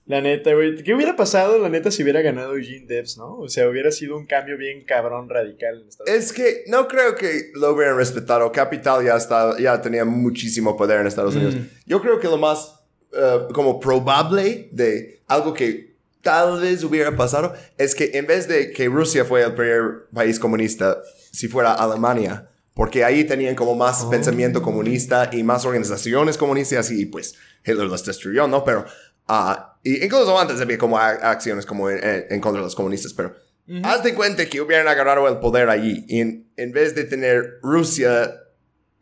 [0.08, 0.82] La neta, güey.
[0.84, 3.38] ¿Qué hubiera pasado, la neta, si hubiera ganado Eugene Debs, no?
[3.38, 7.15] O sea, hubiera sido un cambio bien cabrón radical en Estados Es que no creo
[7.15, 8.50] que lo hubieran respetado.
[8.52, 11.56] Capital ya, estaba, ya tenía muchísimo poder en Estados Unidos.
[11.56, 11.67] Mm.
[11.86, 12.80] Yo creo que lo más
[13.13, 18.72] eh, como probable de algo que tal vez hubiera pasado es que en vez de
[18.72, 20.98] que Rusia fue el primer país comunista,
[21.32, 24.10] si fuera Alemania, porque ahí tenían como más Oh.
[24.10, 28.63] pensamiento comunista y más organizaciones comunistas y pues Hitler los destruyó, ¿no?
[28.63, 28.86] Pero,
[29.28, 33.34] ah, y incluso antes había como acciones como en, contra de los comunistas, pero
[33.68, 33.82] Ujú.
[33.84, 37.60] haz de cuenta que hubieran agarrado el poder allí y en, en vez de tener
[37.62, 38.32] Rusia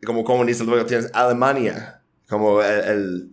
[0.04, 3.30] como comunista, luego tienes Alemania como el, el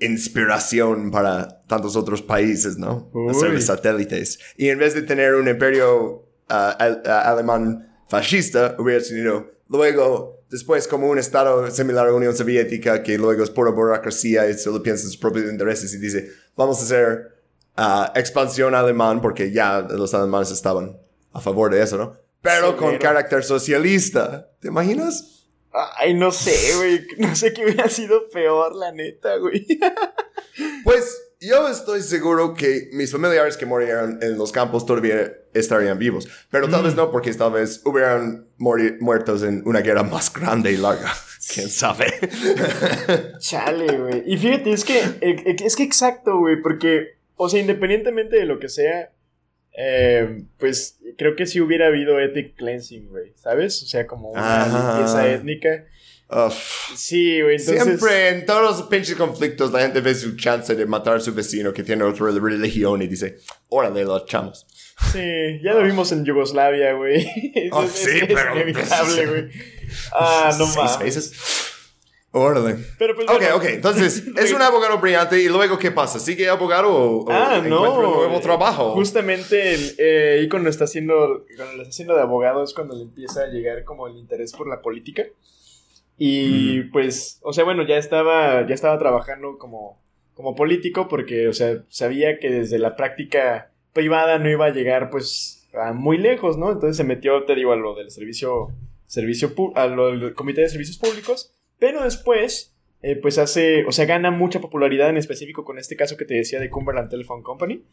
[0.00, 3.10] inspiración para tantos otros países, ¿no?
[3.12, 3.30] Uy.
[3.30, 4.38] Hacer satélites.
[4.56, 10.44] Y en vez de tener un imperio ah, al- ah, alemán fascista, hubiera tenido luego,
[10.50, 14.54] después como un estado similar a la Unión Soviética, que luego es pura burocracia y
[14.54, 17.32] solo piensa en sus propios intereses y dice, vamos a hacer
[17.76, 20.98] ah, expansión alemán porque ya los alemanes estaban
[21.32, 22.16] a favor de eso, ¿no?
[22.42, 24.50] Pero con carácter socialista.
[24.60, 25.46] ¿Te imaginas?
[25.96, 27.06] Ay, no sé, güey.
[27.18, 29.66] No sé qué hubiera sido peor, la neta, güey.
[30.84, 36.28] Pues yo estoy seguro que mis familiares que murieron en los campos todavía estarían vivos,
[36.50, 36.84] pero tal Mm.
[36.84, 41.12] vez no porque tal vez hubieran muertos en una guerra más grande y larga.
[41.54, 42.06] ¿Quién sabe?
[43.38, 44.22] Chale, güey.
[44.26, 48.58] Y fíjate, es que, eh, es que exacto, güey, porque, o sea, independientemente de lo
[48.58, 49.12] que sea,
[49.76, 53.82] eh, pues creo que sí hubiera habido ethnic cleansing, güey, ¿sabes?
[53.82, 54.92] O sea, como una Ajá.
[54.94, 55.84] limpieza étnica.
[56.30, 56.54] Uf.
[56.96, 57.82] Sí, güey, entonces...
[57.82, 61.34] Siempre en todos los pinches conflictos la gente ve su chance de matar a su
[61.34, 63.38] vecino que tiene otra religión y dice,
[63.68, 64.66] órale, lo echamos.
[65.10, 67.26] Sí, ya lo vimos en Yugoslavia, güey.
[67.72, 69.48] Oh, Es- sí, es pero- inevitable, güey.
[70.12, 70.98] Ah, no mames.
[70.98, 71.68] veces.
[72.34, 72.76] Órale.
[72.98, 73.56] Pero pues Ok, bueno.
[73.56, 73.64] ok.
[73.64, 76.18] Entonces, es un abogado brillante y luego, ¿qué pasa?
[76.18, 77.84] ¿Sigue abogado o, o Ah, no.
[77.84, 78.92] encuentra un nuevo trabajo?
[78.92, 82.94] Justamente el, eh, ahí cuando está haciendo, cuando lo está haciendo de abogado es cuando
[82.96, 85.24] le empieza a llegar como el interés por la política.
[86.16, 90.00] Y pues, o sea, bueno, ya estaba, ya estaba trabajando como,
[90.34, 95.10] como político porque, o sea, sabía que desde la práctica privada no iba a llegar
[95.10, 96.72] pues a muy lejos, ¿no?
[96.72, 98.68] Entonces se metió, te digo, a lo del servicio,
[99.06, 104.04] servicio a lo del comité de servicios públicos, pero después, eh, pues hace, o sea,
[104.04, 107.84] gana mucha popularidad en específico con este caso que te decía de Cumberland Telephone Company.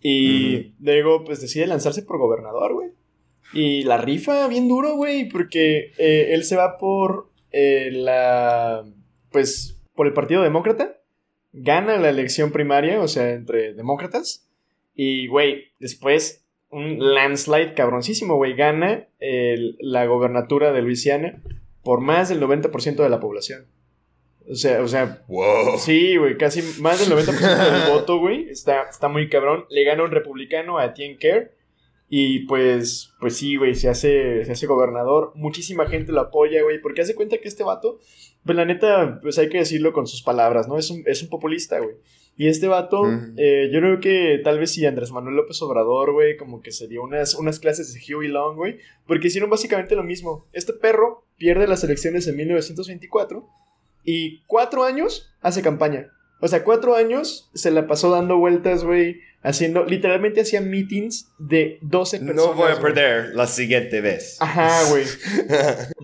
[0.00, 2.90] Y luego, pues decide lanzarse por gobernador, güey.
[3.52, 8.84] Y la rifa bien duro, güey, porque eh, él se va por eh, la.
[9.30, 10.98] Pues por el Partido Demócrata.
[11.52, 14.48] Gana la elección primaria, o sea, entre demócratas.
[14.94, 18.54] Y, güey, después un landslide cabroncísimo, güey.
[18.54, 21.42] Gana el- la gobernatura de Luisiana
[21.82, 23.66] por más del 90% de la población.
[24.48, 25.78] O sea, o sea, Wow.
[25.78, 28.48] Sí, güey, casi más del 90% del voto, güey.
[28.48, 29.66] Está, está muy cabrón.
[29.70, 31.52] Le gana un republicano a Etienne Kerr.
[32.14, 35.32] Y pues, pues sí, güey, se hace, se hace gobernador.
[35.34, 38.00] Muchísima gente lo apoya, güey, porque hace cuenta que este vato,
[38.44, 40.76] pues la neta, pues hay que decirlo con sus palabras, ¿no?
[40.76, 41.94] Es un, es un populista, güey.
[42.36, 43.04] Y este vato,
[43.36, 46.88] eh, yo creo que tal vez si Andrés Manuel López Obrador, güey, como que se
[46.88, 50.46] dio unas, unas clases de Huey Long, güey, porque hicieron básicamente lo mismo.
[50.52, 53.46] Este perro pierde las elecciones en 1924
[54.04, 56.10] y cuatro años hace campaña.
[56.40, 61.78] O sea, cuatro años se la pasó dando vueltas, güey, haciendo, literalmente hacía meetings de
[61.82, 62.46] 12 personas.
[62.46, 64.36] No voy a perder la siguiente vez.
[64.40, 65.04] Ajá, güey.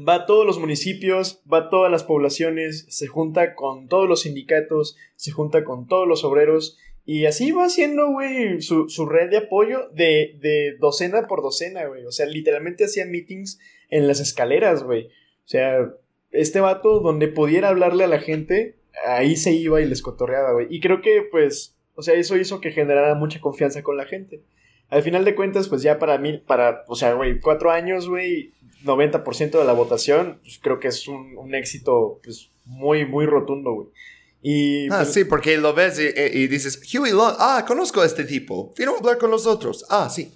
[0.07, 4.23] Va a todos los municipios, va a todas las poblaciones, se junta con todos los
[4.23, 6.79] sindicatos, se junta con todos los obreros.
[7.05, 11.87] Y así va haciendo, güey, su, su red de apoyo de, de docena por docena,
[11.87, 12.05] güey.
[12.05, 13.59] O sea, literalmente hacía meetings
[13.89, 15.07] en las escaleras, güey.
[15.07, 15.91] O sea,
[16.31, 18.77] este vato, donde pudiera hablarle a la gente,
[19.07, 20.67] ahí se iba y les cotorreaba, güey.
[20.69, 24.41] Y creo que, pues, o sea, eso hizo que generara mucha confianza con la gente.
[24.89, 28.53] Al final de cuentas, pues ya para mí, para, o sea, güey, cuatro años, güey,
[28.85, 33.73] 90% de la votación, pues creo que es un, un éxito, pues, muy, muy rotundo,
[33.73, 33.89] güey.
[34.41, 36.05] Y, Ah, pues, sí, porque lo ves y,
[36.39, 38.73] y- y dices, Huey Long, ah, conozco a este tipo.
[38.79, 39.85] A hablar con nosotros.
[39.91, 40.33] Ah, sí.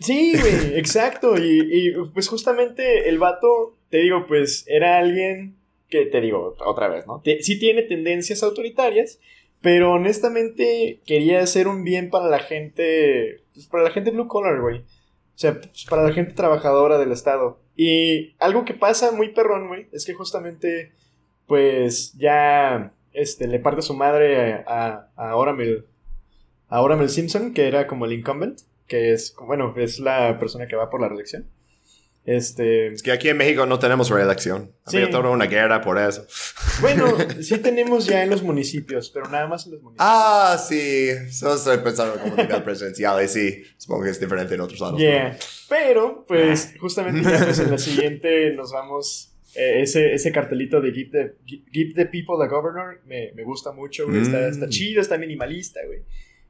[0.00, 1.36] Sí, güey, exacto.
[1.38, 5.56] Y, y, pues justamente el vato, te digo, pues era alguien
[5.88, 7.20] que, te digo, otra vez, ¿no?
[7.22, 9.20] Te- sí tiene tendencias autoritarias,
[9.64, 14.60] pero honestamente quería hacer un bien para la gente, pues para la gente blue collar,
[14.60, 14.80] güey.
[14.80, 17.58] O sea, pues, para la gente trabajadora del Estado.
[17.74, 20.92] Y algo que pasa muy perrón, güey, es que justamente,
[21.46, 25.86] pues ya, este, le parte su madre a, a, a Oramel,
[26.68, 30.76] a Oramel Simpson, que era como el incumbent que es, bueno, es la persona que
[30.76, 31.46] va por la reelección.
[32.26, 34.72] Este, Es que aquí en México no tenemos reelección.
[34.86, 34.96] Sí.
[34.96, 36.26] Había toda una guerra por eso.
[36.80, 37.06] bueno,
[37.42, 40.08] sí tenemos ya en los municipios, pero nada más en los municipios.
[40.10, 41.08] Ah, sí.
[41.30, 43.62] Solo estoy pensando como nivel presidencial y sí.
[43.76, 44.98] Supongo que es diferente en otros lados.
[44.98, 45.36] Yeah.
[45.68, 49.30] Pero, pues, justamente ya pues, en la siguiente nos vamos.
[49.54, 51.34] eh, ese, ese cartelito de give the,
[51.70, 54.22] give the people the governor me, me gusta mucho, güey.
[54.22, 54.50] Está, Mm.
[54.50, 56.00] está chido, está minimalista, güey.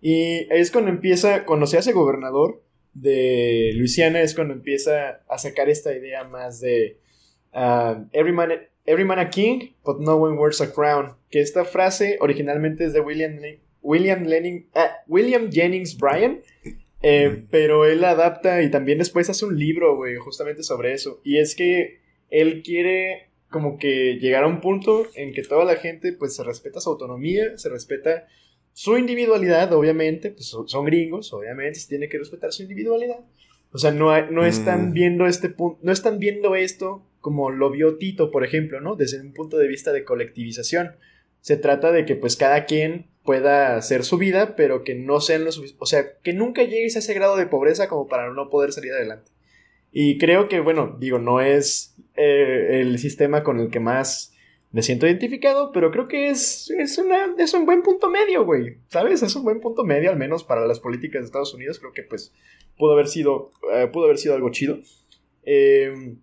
[0.01, 2.63] Y es cuando empieza, cuando se hace gobernador
[2.95, 6.99] de Luisiana, es cuando empieza a sacar esta idea más de
[7.53, 8.53] ah, every, man,
[8.87, 11.15] every man a king, but no one wears a crown.
[11.31, 13.39] Que esta frase originalmente es de William,
[13.83, 16.41] William, Lenin, ah, William Jennings Bryan.
[17.07, 21.21] Eh, pero él adapta y también después hace un libro, güey, justamente sobre eso.
[21.23, 25.77] Y es que él quiere como que llegar a un punto en que toda la
[25.77, 28.27] gente pues se respeta su autonomía, se respeta
[28.75, 33.21] su individualidad, obviamente, pues son, gringos, obviamente, se tiene que respetar su individualidad.
[33.73, 34.93] O sea, no, no están Mm.
[34.93, 38.97] viendo este punto, no están viendo esto como lo vio Tito, por ejemplo, ¿no?
[38.97, 40.97] Desde un punto de vista de colectivización.
[41.41, 45.45] Se trata de que pues cada quien pueda hacer su vida, pero que no sean
[45.45, 45.77] los...
[45.79, 48.93] O sea, que nunca llegues a ese grado de pobreza como para no poder salir
[48.93, 49.31] adelante.
[49.93, 54.34] Y creo que, bueno, digo, no es eh, el sistema con el que más
[54.75, 58.79] me siento identificado, pero creo que es, es, una, es un buen punto medio, güey.
[58.89, 59.23] ¿Sabes?
[59.23, 61.79] Es un buen punto medio, al menos para las políticas de Estados Unidos.
[61.79, 62.35] Creo que, pues,
[62.77, 64.79] pudo haber sido, eh, pudo haber sido algo chido.
[65.45, 66.17] Eh,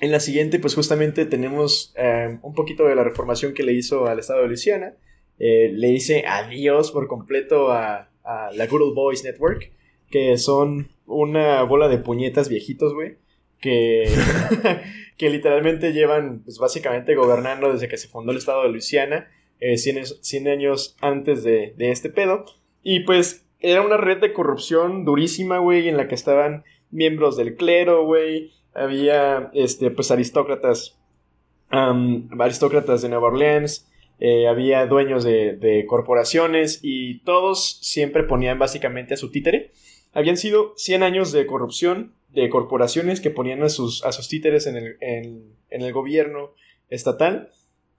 [0.00, 4.06] en la siguiente, pues, justamente tenemos eh, un poquito de la reformación que le hizo
[4.06, 4.94] al estado de Luisiana.
[5.38, 9.72] Eh, le dice adiós por completo a, a la Good Old Boys Network,
[10.10, 13.18] que son una bola de puñetas viejitos, güey.
[13.60, 14.08] Que,
[15.18, 19.28] que literalmente llevan, pues básicamente gobernando desde que se fundó el estado de Luisiana,
[19.60, 22.44] eh, 100, es- 100 años antes de, de este pedo.
[22.82, 27.56] Y pues era una red de corrupción durísima, güey, en la que estaban miembros del
[27.56, 28.52] clero, güey.
[28.72, 30.96] Había, este, pues aristócratas,
[31.70, 33.86] aristócratas de Nueva Orleans.
[34.22, 39.72] eh, había dueños de, de corporaciones y todos siempre ponían básicamente a su títere.
[40.12, 44.66] Habían sido 100 años de corrupción de corporaciones que ponían a sus, a sus títeres
[44.66, 46.54] en el, en- en el gobierno
[46.88, 47.50] estatal.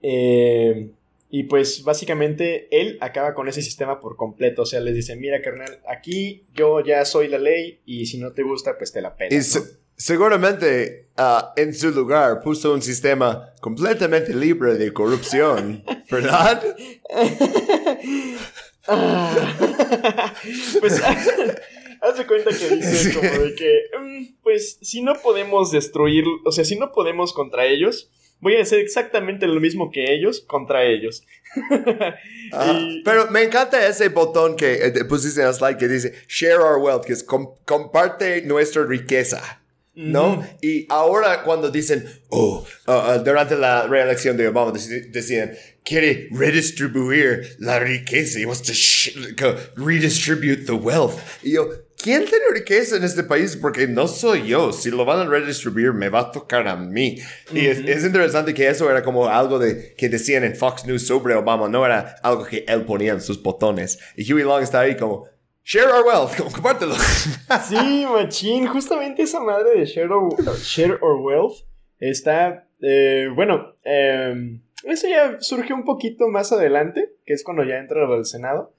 [0.01, 0.89] Eh,
[1.29, 4.63] y pues básicamente él acaba con ese sistema por completo.
[4.63, 8.34] O sea, les dice, mira carnal, aquí yo ya soy la ley y si no
[8.34, 9.65] te gusta, pues te la Y se- ¿no?
[9.95, 16.61] seguramente ah, en su lugar puso un sistema completamente libre de corrupción, ¿verdad?
[18.88, 20.34] Ah.
[20.79, 21.01] pues
[22.01, 26.51] haz de cuenta que dice como de que, mm, pues si no podemos destruir, o
[26.51, 30.83] sea, si no podemos contra ellos, voy a hacer exactamente lo mismo que ellos contra
[30.83, 31.23] ellos.
[32.53, 36.13] Y- Pero me encanta ese botón que eh, te pusiste en el slide que dice
[36.27, 39.57] Share our wealth, que es com- comparte nuestra riqueza.
[39.93, 40.35] ¿No?
[40.35, 40.45] Ujú.
[40.61, 45.51] Y ahora cuando dicen, oh, ah, ah, durante la reelección de Obama decían,
[45.83, 48.73] quiere redistribuir la riqueza, he wants to
[49.75, 51.19] redistribute the wealth.
[51.43, 51.69] Y yo,
[52.01, 53.55] ¿quién tiene riqueza en este país?
[53.55, 54.71] Porque no soy yo.
[54.71, 57.17] Si lo van a redistribuir, me va a tocar a mí.
[57.53, 61.05] Y es, es interesante que eso era como algo de, que decían en Fox News
[61.05, 63.99] sobre Obama, no era algo que él ponía en sus botones.
[64.15, 65.27] Y Huey Long está ahí como,
[65.63, 66.95] share our wealth, como, compártelo.
[67.67, 71.65] Sí, machín, justamente esa madre de Share or, share or Wealth
[71.99, 77.77] está, eh, bueno, eh, eso ya surge un poquito más adelante, que es cuando ya
[77.77, 78.73] entra al Senado,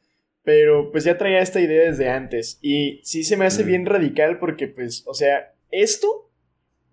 [0.44, 2.58] Pero pues ya traía esta idea desde antes.
[2.62, 3.66] Y sí se me hace Mm.
[3.66, 6.28] bien radical porque pues, o sea, esto,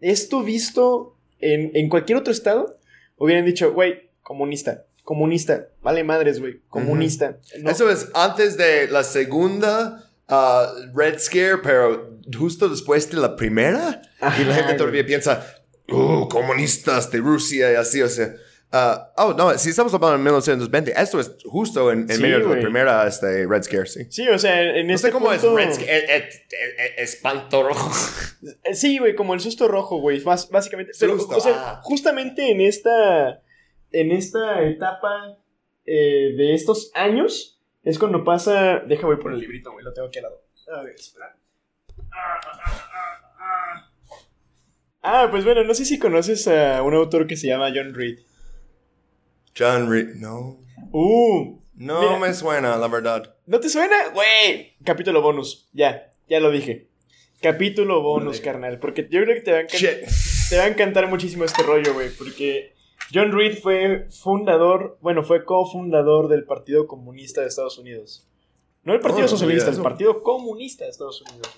[0.02, 2.78] esto visto en, en cualquier otro estado,
[3.18, 7.40] hubieran dicho, güey, comunista, comunista, vale madres, güey, comunista.
[7.60, 13.36] No- Eso es antes de la segunda ah, Red Scare, pero justo después de la
[13.36, 14.02] primera.
[14.22, 14.78] y la gente güey.
[14.78, 15.44] todavía piensa,
[15.92, 18.32] oh, comunistas de Rusia y así, o sea.
[18.72, 22.40] Ah, oh, no, si estamos hablando de 1920, esto es justo en, en Sí, medio
[22.48, 24.06] de la primera este, Red Scare, sí.
[24.10, 26.94] Sí, o sea, en No este sé cómo punto- es Red Scare, eh, eh, eh,
[26.98, 27.92] espanto rojo.
[28.74, 30.94] Sí, güey, como el susto rojo, güey, básicamente.
[31.00, 31.82] Pero, o sea, ah.
[31.84, 33.42] justamente en esta,
[33.92, 35.38] en esta etapa
[35.86, 38.80] eh, de estos años es cuando pasa.
[38.80, 40.42] Deja, voy por el librito, güey, lo tengo aquí al lado.
[40.78, 41.36] A ver, espera.
[42.12, 42.40] Ah,
[43.40, 43.86] ah.
[45.02, 48.20] Ah, pues bueno, no sé si conoces a un autor que se llama John Reed.
[49.58, 50.60] John Reed, no.
[50.92, 52.20] Uh, No Mira.
[52.20, 53.36] me suena, la verdad.
[53.46, 54.10] ¿no te suena?
[54.14, 55.70] Güey, capítulo bonus.
[55.74, 56.90] Ya, ya lo dije.
[57.42, 58.80] Capítulo bonus, carnal.
[58.80, 59.96] Porque yo creo que te va a encantar.
[60.50, 62.74] Te va a encantar muchísimo este rollo, güey, porque
[63.14, 68.28] John Reed fue fundador, bueno, fue cofundador del Partido Comunista de Estados Unidos.
[68.84, 69.82] No el Partido Oh, Socialista, el.
[69.82, 71.50] Partido Comunista de Estados Unidos.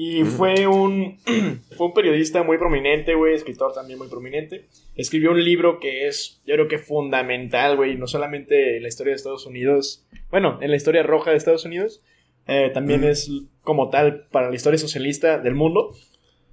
[0.00, 1.18] Y fue un
[1.76, 4.66] fue un periodista muy prominente, güey, escritor también muy prominente.
[4.94, 9.10] Escribió un libro que es, yo creo que fundamental, güey, no solamente en la historia
[9.10, 12.00] de Estados Unidos, bueno, en la historia roja de Estados Unidos,
[12.46, 13.28] eh, también es
[13.62, 15.92] como tal para la historia socialista del mundo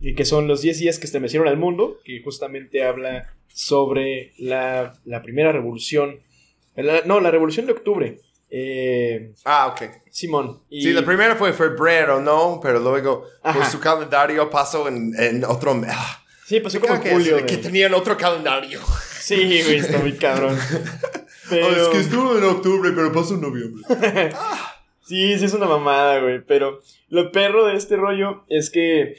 [0.01, 4.93] y que son los 10 días que estremecieron al mundo, que justamente habla sobre la,
[5.05, 6.19] la primera revolución,
[6.75, 8.17] la- no, la revolución de octubre,
[8.57, 9.89] eh, Ah, ok.
[10.09, 10.61] Simón.
[10.69, 12.59] Y, Sí, la primera fue febrero, ¿no?
[12.63, 13.57] Pero luego, Ajá.
[13.59, 15.91] por su calendario pasó en, en otro mes.
[15.93, 17.37] Ah, sí, pasó como en que, julio.
[17.37, 18.79] es- que tenían otro calendario.
[19.19, 20.57] Sí, güey, está muy cabrón.
[21.49, 21.67] Pero...
[21.67, 23.83] Oh, es que estuvo en octubre, pero pasó en noviembre.
[25.07, 26.41] Sí, sí es una mamada, güey.
[26.47, 26.79] Pero
[27.09, 29.15] lo perro de este rollo es que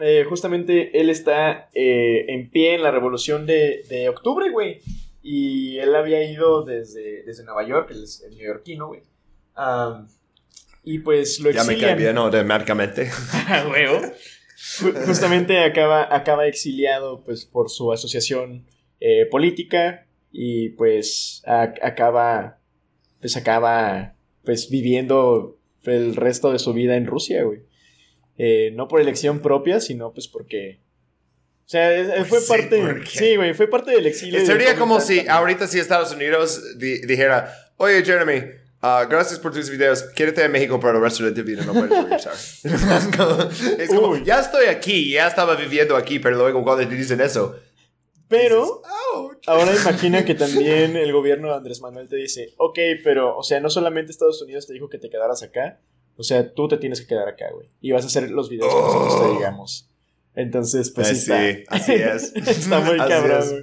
[0.00, 4.80] eh, justamente él está eh, en pie en la revolución de, de octubre, güey.
[5.30, 9.02] Y él había ido desde, desde Nueva York, es el neoyorquino, güey.
[10.84, 11.98] Y pues lo ya me cae exilian.
[11.98, 13.10] bien automáticamente.
[13.46, 14.00] Ah, huevo.
[15.06, 18.64] Justamente acaba, acaba exiliado pues por su asociación
[19.00, 22.58] eh, política y pues a- acaba
[23.20, 24.14] pues acaba
[24.44, 27.60] pues viviendo el resto de su vida en Rusia, güey.
[28.38, 30.80] Eh, no por elección propia, sino pues porque
[31.68, 34.44] o sea, Pues fue sí, parte sí, güey, fue parte del exilio.
[34.46, 38.42] Sería como si ahorita si Estados Unidos di- dijera, oye Jeremy,
[38.80, 41.74] ah, gracias por tus videos, quédate en México para el resto de tu vida, no
[41.74, 42.32] puedes regresar.
[43.78, 44.24] es como, Uy.
[44.24, 47.56] ya estoy aquí, ya estaba viviendo aquí, pero luego cuando te dicen eso,
[48.28, 48.82] Pero.
[49.46, 53.60] Ahora imagina que también el gobierno de Andrés Manuel te dice, ok, pero, o sea,
[53.60, 55.80] no solamente Estados Unidos te dijo que te quedaras acá,
[56.16, 57.68] o sea, tú te tienes que quedar acá, güey.
[57.80, 59.22] Y vas a hacer los videos que nosotros Oh.
[59.30, 59.88] te digamos.
[60.38, 61.74] Entonces, pues Eh, sí, está.
[61.74, 62.32] así es.
[62.36, 63.50] está muy Así cabrón, es.
[63.50, 63.62] güey.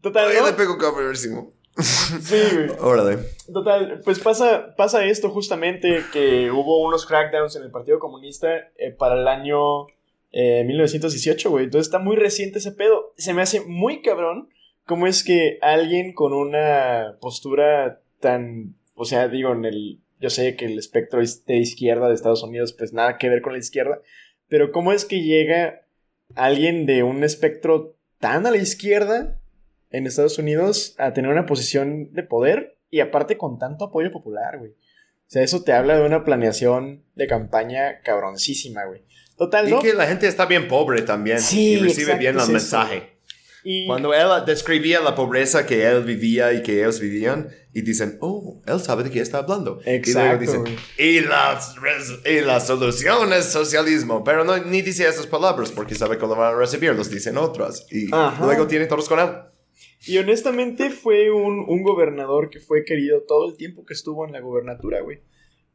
[0.00, 0.46] Total, ¿no?
[0.46, 1.52] le pego cabrísimo.
[1.76, 2.70] Sí, güey.
[2.80, 3.18] Órale.
[3.52, 8.48] Total, pues pasa, pasa esto justamente que hubo unos crackdowns en el Partido Comunista
[8.78, 9.86] eh, para el año
[10.32, 11.64] eh, 1918, güey.
[11.64, 13.12] Entonces está muy reciente ese pedo.
[13.18, 14.48] Se me hace muy cabrón
[14.86, 20.56] cómo es que alguien con una postura tan, o sea, digo, en el, yo sé
[20.56, 24.00] que el espectro de izquierda de Estados Unidos, pues nada que ver con la izquierda,
[24.48, 25.82] pero cómo es que llega
[26.34, 29.40] alguien de un espectro tan a la izquierda
[29.90, 34.58] en Estados Unidos a tener una posición de poder y aparte con tanto apoyo popular,
[34.58, 34.72] güey.
[34.72, 39.04] O sea, eso te habla de una planeación de campaña cabroncísima, güey.
[39.36, 39.80] Total, Y ¿no?
[39.80, 41.40] que la gente está bien pobre también.
[41.40, 43.17] Sí, y recibe exacto, bien el mensaje.
[43.70, 48.16] Y Cuando él describía la pobreza que él vivía y que ellos vivían, y dicen,
[48.22, 49.78] oh, él sabe de qué está hablando.
[49.82, 50.64] y luego Exacto, dicen,
[50.96, 54.24] y la, res- y la solución es socialismo.
[54.24, 57.86] Pero no, ni dice esas palabras porque sabe cómo van a recibir, los dicen otras.
[57.90, 58.42] Y Ajá.
[58.42, 59.28] luego tienen todos con él.
[60.06, 64.32] Y honestamente fue un, un gobernador que fue querido todo el tiempo que estuvo en
[64.32, 65.18] la gobernatura, güey.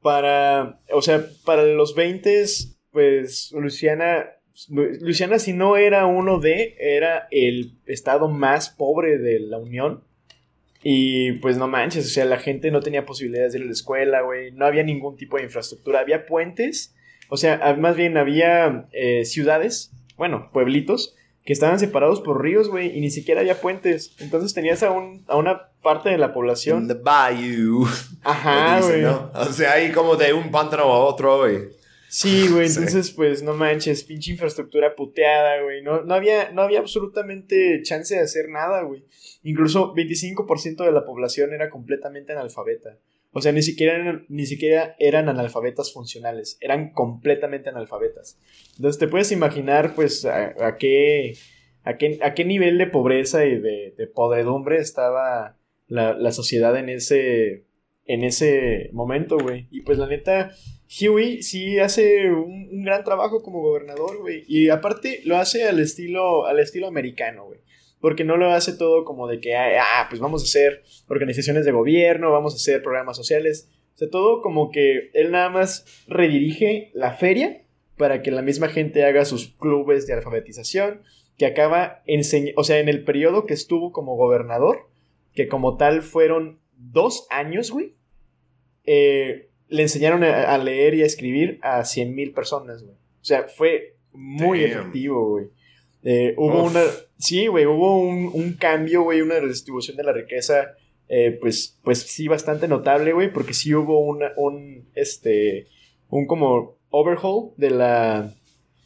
[0.01, 2.43] Para, o sea, para los 20,
[2.91, 4.25] pues Luisiana,
[4.69, 10.03] Luisiana si no era uno de, era el estado más pobre de la Unión.
[10.85, 13.71] Y pues no manches, o sea, la gente no tenía posibilidades de ir a la
[13.71, 14.51] escuela, güey.
[14.51, 16.01] No había ningún tipo de infraestructura.
[16.01, 16.93] Había puentes,
[17.29, 22.69] o sea, a- más bien había eh, ciudades, bueno, pueblitos, que estaban separados por ríos,
[22.69, 24.13] güey, y ni siquiera había puentes.
[24.19, 26.87] Entonces tenías a, un, a una parte de la In población.
[26.89, 27.87] the bayou.
[28.21, 29.05] Ajá, güey.
[29.05, 31.49] O sea, ahí como de un pantano a otro.
[31.49, 31.59] Y...
[32.13, 32.77] Sí, güey, Sí.
[32.77, 35.81] entonces pues no manches, pinche infraestructura puteada, güey.
[35.81, 39.03] No, no, había, no había absolutamente chance de hacer nada, güey.
[39.41, 42.99] Incluso 25% de la población era completamente analfabeta.
[43.31, 48.37] O sea, ni siquiera, eran, ni siquiera eran analfabetas funcionales, eran completamente analfabetas.
[48.75, 51.33] Entonces te puedes imaginar, pues, a, qué,
[51.83, 55.57] a, qué, a qué nivel de pobreza y de, de podredumbre estaba
[55.87, 57.63] la, la, sociedad en ese,
[58.05, 59.67] en ese momento, güey.
[59.71, 60.51] Y pues la neta,
[61.01, 64.43] Huey sí hace un, gran trabajo como gobernador, güey.
[64.47, 67.59] Y aparte lo hace al estilo, al estilo americano, güey
[68.03, 71.71] porque no lo hace todo como de que, ah, pues vamos a hacer organizaciones de
[71.71, 73.69] gobierno, vamos a hacer programas sociales.
[73.95, 77.63] O sea, todo como que él nada más redirige la feria
[77.95, 81.01] para que la misma gente haga sus clubes de alfabetización,
[81.37, 84.89] que acaba enseñando, o sea, en el periodo que estuvo como gobernador,
[85.33, 87.95] que como tal fueron dos años, güey,
[88.83, 92.93] eh, le enseñaron a, leer y a escribir a 100 mil personas, güey.
[92.93, 95.47] O sea, fue muy efectivo, güey.
[96.03, 96.83] Eh, hubo una.
[97.17, 100.75] Sí, güey, hubo un, cambio, güey, una redistribución de la riqueza,
[101.09, 105.69] eh, pues, pues sí, bastante notable, güey, porque sí hubo una, un, este,
[106.07, 108.31] un como overhaul de la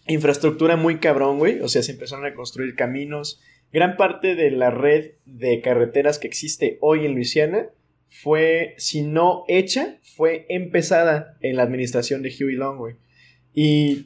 [0.07, 1.59] infraestructura muy cabrón, güey.
[1.59, 3.41] O sea, se empezaron a construir caminos.
[3.73, 7.71] Gran parte de la red de carreteras que existe hoy en Luisiana
[8.09, 12.95] fue, si no hecha, fue empezada en la administración de Huey Long, güey.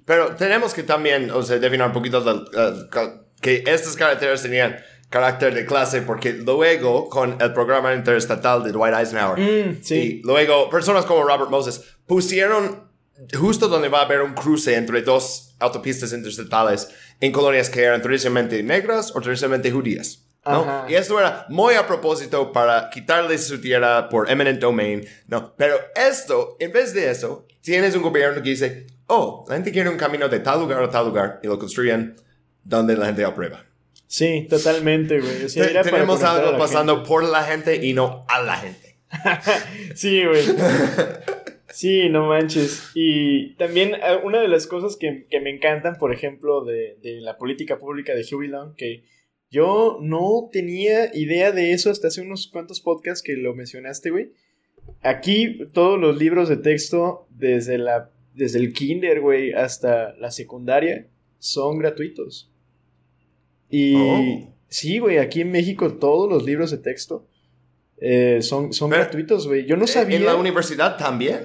[0.05, 2.23] Pero tenemos que también, o sea, definir un poquito
[3.41, 4.77] que estas carreteras tenían
[5.09, 10.69] carácter de clase porque luego con el programa interestatal de Dwight Eisenhower mm, y luego
[10.69, 12.89] personas como Robert Moses pusieron
[13.37, 16.87] justo donde va a haber un cruce entre dos autopistas interestatales
[17.19, 20.25] en colonias que eran tradicionalmente negras o tradicionalmente judías.
[20.45, 20.85] ¿No?
[20.89, 25.53] Y esto era muy a propósito para quitarle su tierra por eminent domain, ¿no?
[25.55, 29.89] Pero esto, en vez de eso, tienes un gobierno que dice, oh, la gente quiere
[29.89, 32.15] un camino de tal lugar a tal lugar y lo construyen
[32.63, 33.65] donde la gente aprueba.
[34.07, 35.47] Sí, totalmente, güey.
[35.83, 38.97] tenemos algo pasando por la gente y no a la gente.
[39.95, 40.43] sí, güey.
[41.69, 42.91] Sí, no manches.
[42.93, 47.37] Y también eh, una de las cosas que, me encantan, por ejemplo, de, de, la
[47.37, 49.05] política pública de Huey Long, que
[49.51, 54.31] yo no tenía idea de eso hasta hace unos cuantos podcasts que lo mencionaste, güey.
[55.01, 61.07] Aquí todos los libros de texto, desde la desde el kinder, güey, hasta la secundaria,
[61.37, 62.49] son gratuitos.
[63.69, 64.55] Y oh.
[64.67, 67.27] sí, güey, aquí en México todos los libros de texto
[67.97, 69.65] eh, son, son gratuitos, güey.
[69.65, 70.17] Yo no sabía.
[70.17, 71.41] ¿En la universidad también?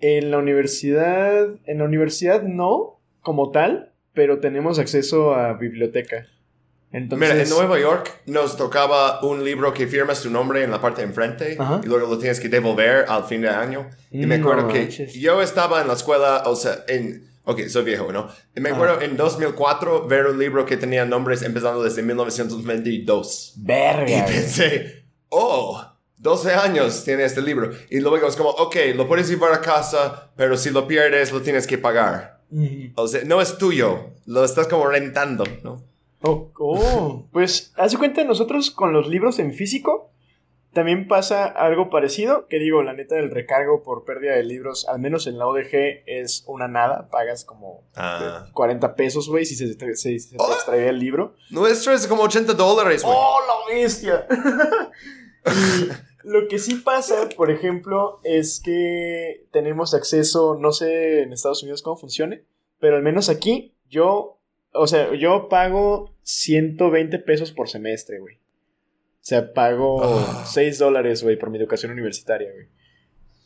[0.00, 6.26] En la universidad, en la universidad no, como tal, pero tenemos acceso a biblioteca.
[6.92, 11.00] Mira, en Nueva York nos tocaba un libro que firmas tu nombre en la parte
[11.00, 13.88] de enfrente y luego lo tienes que devolver al fin de año.
[14.10, 17.30] Y me acuerdo que yo estaba en la escuela, o sea, en...
[17.44, 18.28] Ok, soy viejo, ¿no?
[18.54, 23.54] Y me acuerdo en 2004 ver un libro que tenía nombres empezando desde 1922.
[23.56, 24.18] Verga.
[24.18, 25.84] Y pensé, oh,
[26.18, 27.72] 12 años tiene este libro.
[27.90, 31.40] Y luego es como, ok, lo puedes llevar a casa, pero si lo pierdes lo
[31.40, 32.42] tienes que pagar.
[32.94, 35.82] O sea, no es tuyo, lo estás como rentando, ¿no?
[36.22, 37.26] Oh, oh.
[37.32, 40.12] pues hace cuenta nosotros con los libros en físico
[40.72, 45.00] también pasa algo parecido, que digo, la neta del recargo por pérdida de libros, al
[45.00, 47.84] menos en la ODG es una nada, pagas como
[48.54, 48.94] 40 ah.
[48.94, 49.84] pesos, güey, si se, te
[50.38, 50.52] oh.
[50.52, 51.34] extrae el libro.
[51.50, 53.14] Nuestro es como 80 dólares, güey.
[53.14, 54.26] ¡Oh, la bestia!
[56.24, 61.82] lo que sí pasa, por ejemplo, es que tenemos acceso, no sé en Estados Unidos
[61.82, 62.46] cómo funcione,
[62.80, 64.38] pero al menos aquí yo
[64.74, 68.36] o sea, yo pago 120 pesos por semestre, güey.
[68.36, 70.84] O sea, pago 6 ah.
[70.84, 72.66] dólares, güey, por mi educación universitaria, güey.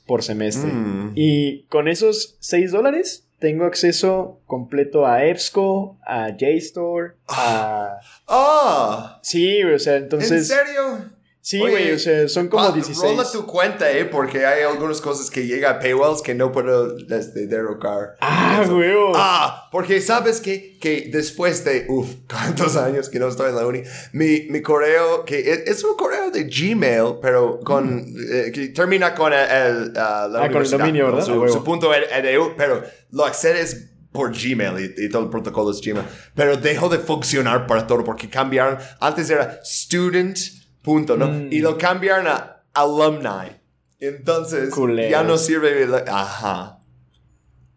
[0.06, 0.70] Por semestre.
[0.70, 1.12] Mm.
[1.14, 8.00] Y con esos 6 dólares tengo acceso completo a EBSCO, a JSTOR, a...
[8.26, 9.20] ¡Ah!
[9.22, 10.50] Sí, güey, o sea, entonces...
[10.50, 11.15] ¿En serio?
[11.46, 13.12] Sí, güey, o sea, son como 16.
[13.12, 16.98] Rola tu cuenta, eh, porque hay algunas cosas que llega a paywalls que no puedo
[16.98, 18.16] este, derrocar.
[18.20, 18.90] Ah, güey.
[19.14, 23.64] Ah, porque sabes que, que después de, uff, cuántos años que no estoy en la
[23.64, 29.14] uni, mi, mi correo, que es, un correo de Gmail, pero con, eh, que termina
[29.14, 31.26] con el, el uh, la ah, con el dominio, ¿verdad?
[31.26, 32.82] Su, su, punto edu, pero
[33.12, 36.06] lo accedes por Gmail y, y, todo el protocolo es Gmail.
[36.34, 38.78] Pero dejó de funcionar para todo porque cambiaron.
[38.98, 40.55] Antes era student
[40.86, 41.26] Punto, ¿no?
[41.26, 41.48] Mm.
[41.50, 43.50] Y lo cambiaron a alumni.
[43.98, 44.72] Entonces,
[45.10, 45.84] ya no sirve.
[46.06, 46.78] Ajá.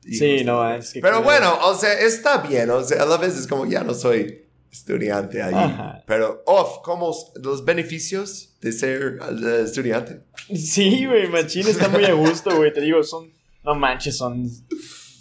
[0.03, 0.99] sí, no, es que.
[0.99, 2.69] Pero bueno, o sea, está bien.
[2.69, 5.55] O sea, a la vez es como ya no soy estudiante ahí.
[6.05, 9.17] Pero, off, como los beneficios de ser
[9.63, 10.21] estudiante.
[10.55, 12.71] Sí, güey, Machín está muy a gusto, güey.
[12.71, 13.33] Te digo, son.
[13.63, 14.47] No manches, son.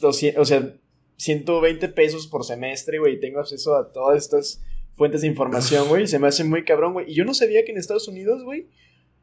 [0.01, 0.75] 200, o sea,
[1.17, 3.19] 120 pesos por semestre, güey.
[3.19, 4.61] Tengo acceso a todas estas
[4.99, 6.07] fuentes de información, güey.
[6.07, 7.11] Se me hace muy cabrón, güey.
[7.11, 8.67] Y yo no sabía que en Estados Unidos, güey,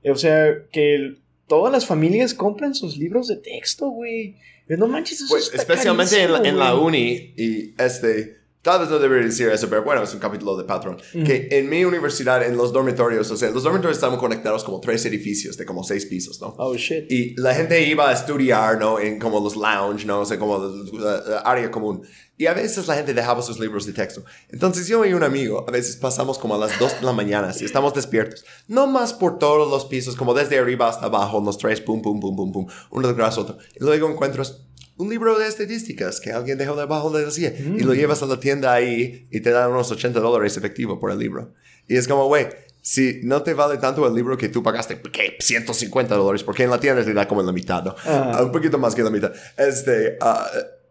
[0.02, 1.18] eh, o sea, que
[1.48, 4.38] todas las familias compran sus libros de texto, güey.
[4.68, 8.44] No manches, eso pues, está Especialmente en la, en la uni y este...
[8.64, 10.98] Tal vez no debería decir eso, pero bueno, es un capítulo de Patreon.
[11.24, 15.06] Que en mi universidad, en los dormitorios, o sea, los dormitorios estaban conectados como tres
[15.06, 16.56] edificios de como seis pisos, ¿no?
[16.58, 17.06] Oh, shit.
[17.12, 19.00] Y la gente iba a estudiar, ¿no?
[19.00, 20.22] En como los lounge, ¿no?
[20.22, 20.58] O sea, como
[20.94, 22.02] la área común.
[22.38, 24.26] Y a veces la gente dejaba sus libros de texto.
[24.50, 27.54] Entonces yo y un amigo, a veces pasamos como a las 2 de la mañana,
[27.54, 28.44] si estamos despiertos.
[28.68, 32.20] No más por todos los pisos, como desde arriba hasta abajo, los tres, pum, pum,
[32.20, 33.58] pum, pum, pum, uno detrás de otro.
[33.74, 34.62] Y luego encuentras
[34.98, 37.54] un libro de estadísticas que alguien dejó debajo de la silla.
[37.58, 41.12] Y lo llevas a la tienda ahí y te dan unos 80 dólares efectivo por
[41.12, 41.54] el libro.
[41.88, 42.48] Y es como, güey,
[42.82, 45.38] si no te vale tanto el libro que tú pagaste, ¿qué?
[45.40, 47.96] 150 dólares, porque en la tienda te da como la mitad, ¿no?
[48.06, 48.42] Ah.
[48.44, 49.34] Un poquito más que la mitad.
[49.58, 50.48] Este, ah,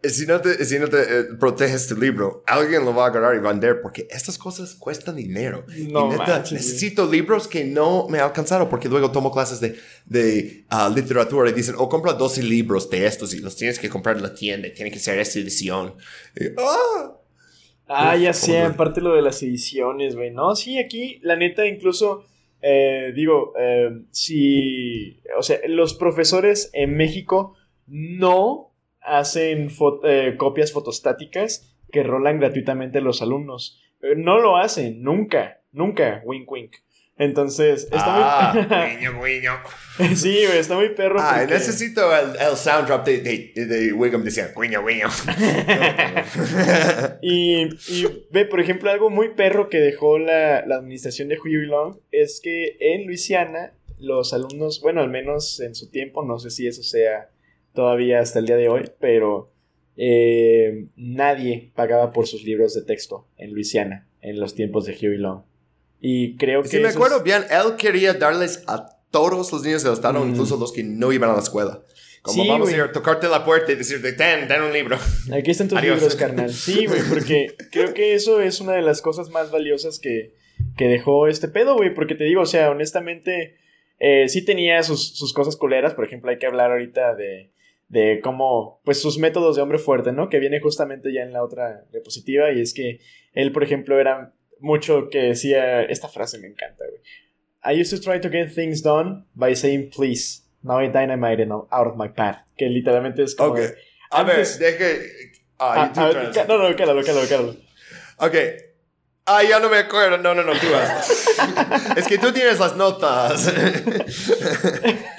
[0.09, 3.34] si no te, si no te eh, proteges tu libro, alguien lo va a agarrar
[3.36, 5.64] y vender porque estas cosas cuestan dinero.
[5.90, 9.76] No y neta, necesito libros que no me alcanzaron porque luego tomo clases de,
[10.07, 13.88] de ah, literatura y dicen, oh, compra 12 libros de estos y los tienes que
[13.88, 15.94] comprar en la tienda, tiene que ser esta edición.
[16.36, 17.18] Y, ah,
[17.86, 18.66] Ah, Uf, ya sé, joder.
[18.72, 20.30] aparte lo de las ediciones, güey.
[20.30, 22.24] No, sí, aquí, la neta, incluso,
[22.62, 27.55] eh, digo, eh, si, o sea, los profesores en México
[27.86, 28.74] no
[29.05, 33.80] hacen fo- eh, copias fotostáticas que rolan gratuitamente a los alumnos.
[34.02, 36.74] Eh, No lo hacen, nunca, nunca, wink, wink.
[37.16, 38.64] Entonces, está ah, muy...
[38.96, 39.52] guiño, guiño.
[40.16, 41.20] sí, está muy perro.
[41.20, 43.18] Ah, porque- necesito el, el sound drop de,
[43.55, 45.07] de, de Wiggum decía, guiño, guiño.
[47.22, 51.66] Y, y ve, por ejemplo, algo muy perro que dejó la, la administración de Huey
[51.66, 56.50] Long es que en Luisiana los alumnos, bueno, al menos en su tiempo, no sé
[56.50, 57.30] si eso sea
[57.75, 59.51] todavía hasta el día de hoy, pero
[59.97, 65.18] eh, nadie pagaba por sus libros de texto en Luisiana en los tiempos de Huey
[65.18, 65.43] Long.
[66.01, 66.68] Y creo que...
[66.68, 70.31] Si me acuerdo es- bien, él quería darles a todos los niños del estado, Mm.
[70.31, 71.81] incluso los que no iban a la escuela.
[72.22, 74.97] Como Sí, vamos a ir a tocarte la puerta y decirte, ten, ten un libro.
[75.33, 75.97] Aquí están tus Adiós.
[75.97, 76.51] libros, carnal.
[76.51, 80.33] Sí, güey, porque creo que eso es una de las cosas más valiosas que,
[80.77, 81.93] que dejó este pedo, güey.
[81.95, 83.57] Porque te digo, o sea, honestamente,
[83.99, 85.93] eh, sí tenía sus, sus cosas culeras.
[85.95, 87.51] Por ejemplo, hay que hablar ahorita de,
[87.89, 90.28] de cómo, pues sus métodos de hombre fuerte, ¿no?
[90.28, 92.51] Que viene justamente ya en la otra diapositiva.
[92.53, 93.01] Y es que
[93.35, 97.01] él, por ejemplo, era mucho que decía, esta frase me encanta, güey.
[97.66, 100.43] I used to try to get things done by saying please.
[100.62, 102.39] Now I dynamite it out of my path.
[102.57, 103.55] Que literalmente es como...
[104.11, 105.11] A Antes- ver, deje...
[105.59, 106.37] Ah, Ah, tú a ver, traes.
[106.37, 107.57] ca- no, no, cálalo, cálalo, cálalo.
[108.18, 108.35] Ok.
[109.26, 110.18] Ah, ya no me acuerdo.
[110.18, 111.26] No, no, no, tú vas.
[111.97, 113.53] es que tú tienes las notas.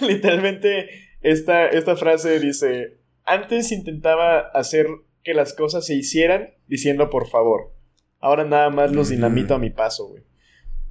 [0.01, 0.89] Literalmente,
[1.25, 4.87] esta, esta frase dice: Antes intentaba hacer
[5.23, 7.73] que las cosas se hicieran diciendo por favor.
[8.19, 10.23] Ahora nada más los dinamito a mi paso, güey.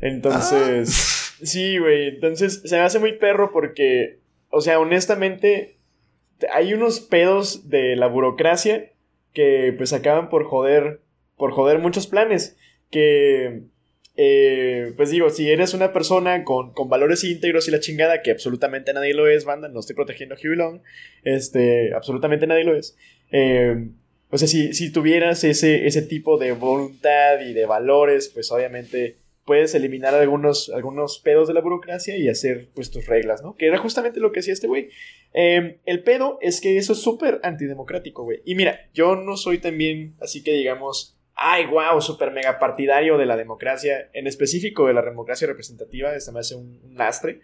[0.01, 2.09] Entonces, sí, güey.
[2.09, 4.19] Entonces, se me hace muy perro porque,
[4.51, 5.79] o sea, honestamente,
[6.53, 8.93] hay unos pedos de la burocracia
[9.33, 11.01] que pues acaban por joder,
[11.37, 12.57] por joder muchos planes.
[12.91, 13.63] Que,
[14.17, 18.31] eh, pues digo, si eres una persona con, con valores íntegros y la chingada, que
[18.31, 20.81] absolutamente nadie lo es, banda, no estoy protegiendo a Huey Long,
[21.25, 22.97] este, absolutamente nadie lo es.
[23.33, 23.89] Eh,
[24.31, 29.17] o sea, si, si tuvieras ese, ese tipo de voluntad y de valores, pues obviamente
[29.45, 33.57] puedes eliminar algunos, algunos pedos de la burocracia y hacer pues tus reglas, ¿no?
[33.57, 34.89] Que era justamente lo que hacía este güey.
[35.35, 38.41] Eh, el pedo es que eso es súper antidemocrático, güey.
[38.45, 43.27] Y mira, yo no soy también, así que digamos, ay, wow, súper mega partidario de
[43.27, 47.41] la democracia, en específico de la democracia representativa, esta me hace un, un lastre.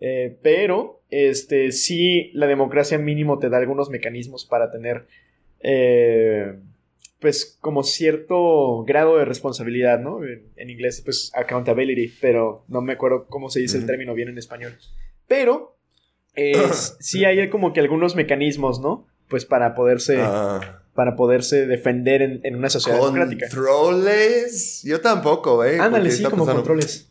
[0.00, 5.06] Eh, pero, este, sí, la democracia mínimo te da algunos mecanismos para tener,
[5.60, 6.54] eh,
[7.20, 10.24] pues, como cierto grado de responsabilidad, ¿no?
[10.24, 14.28] En, en inglés, pues, accountability, pero no me acuerdo cómo se dice el término bien
[14.28, 14.76] en español.
[15.28, 15.76] Pero,
[16.34, 19.06] es- sí hay como que algunos mecanismos, ¿no?
[19.28, 23.46] Pues para poderse, Ah, para poderse defender en, en una sociedad democrática.
[23.48, 24.82] ¿Controles?
[24.84, 25.78] Yo tampoco, eh.
[25.80, 27.08] Ándale, sí, como pensando- controles.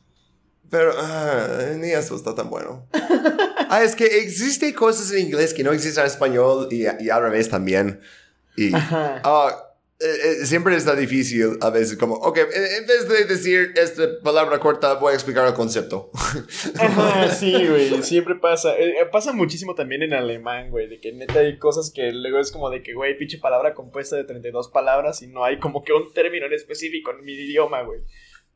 [0.69, 2.87] Pero ah, ni eso está tan bueno.
[3.69, 7.21] ah, es que existe cosas en inglés que no existen en español y, y al
[7.23, 7.99] revés también.
[8.55, 9.21] Y Ajá.
[9.23, 9.70] ah,
[10.03, 14.03] eh, eh, siempre está difícil a veces como, ok, en en vez de decir esta
[14.23, 16.09] palabra corta, voy a explicar el concepto.
[17.37, 18.77] Sí, güey, siempre pasa.
[18.77, 22.39] Eh, eh, pasa muchísimo también en alemán, güey, de que neta hay cosas que luego
[22.39, 25.83] es como de que, güey, pinche palabra compuesta de 32 palabras y no hay como
[25.83, 28.01] que un término en específico en mi idioma, güey.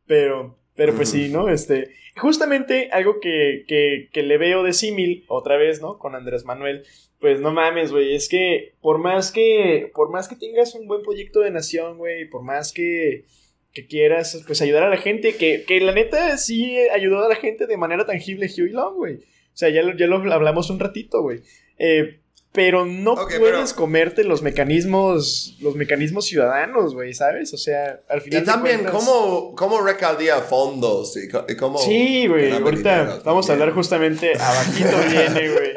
[0.06, 1.50] Pero, pero pues sí, ¿no?
[1.50, 5.98] Este, justamente algo que, que, que le veo de símil, otra vez, ¿no?
[5.98, 6.84] Con Andrés Manuel,
[7.20, 11.02] pues no mames, güey, es que por más que, por más que tengas un buen
[11.02, 13.26] proyecto de nación, güey, por más que,
[13.74, 17.36] que quieras, pues ayudar a la gente, que, que la neta sí ayudó a la
[17.36, 19.16] gente de manera tangible Huey Long, güey.
[19.16, 21.42] O sea, ya lo, ya lo hablamos un ratito, güey.
[21.78, 22.20] Eh,
[22.56, 27.54] pero no puedes comerte los mecanismos, los mecanismos ciudadanos, güey, ¿sabes?
[27.54, 28.42] O sea, al final.
[28.42, 29.82] Y también, ¿cómo, ¿cómo
[30.48, 31.16] fondos?
[31.18, 35.72] Y cómo sí, güey, ahorita vamos a hablar justamente, abajito viene, güey,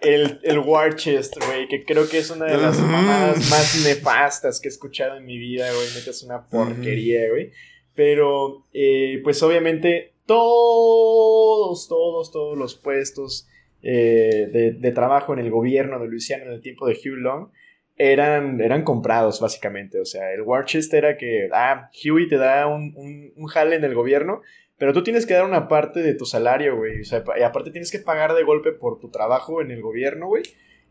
[0.00, 4.60] el, el War Chest, güey, que creo que es una de las mamadas más nefastas
[4.60, 7.50] que he escuchado en mi vida, güey, neta es una porquería, güey.
[7.94, 13.48] Pero, eh, pues obviamente, todos, todos, todos los puestos
[13.82, 17.48] eh, de, trabajo en el gobierno de Luisiana en el tiempo de Hugh Long
[17.96, 20.00] eran, eran comprados, básicamente.
[20.00, 22.94] O sea, el War Chest era que, ah, Huey te da un,
[23.36, 24.40] un, jale en el gobierno,
[24.78, 27.02] pero tú tienes que dar una parte de tu salario, güey.
[27.02, 30.28] O sea, y aparte tienes que pagar de golpe por tu trabajo en el gobierno,
[30.28, 30.44] güey.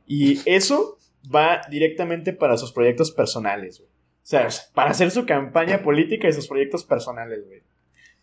[0.05, 0.99] Y eso
[1.33, 3.89] va directamente para sus proyectos personales, güey.
[3.89, 7.63] O sea, para hacer su campaña política y sus proyectos personales, güey.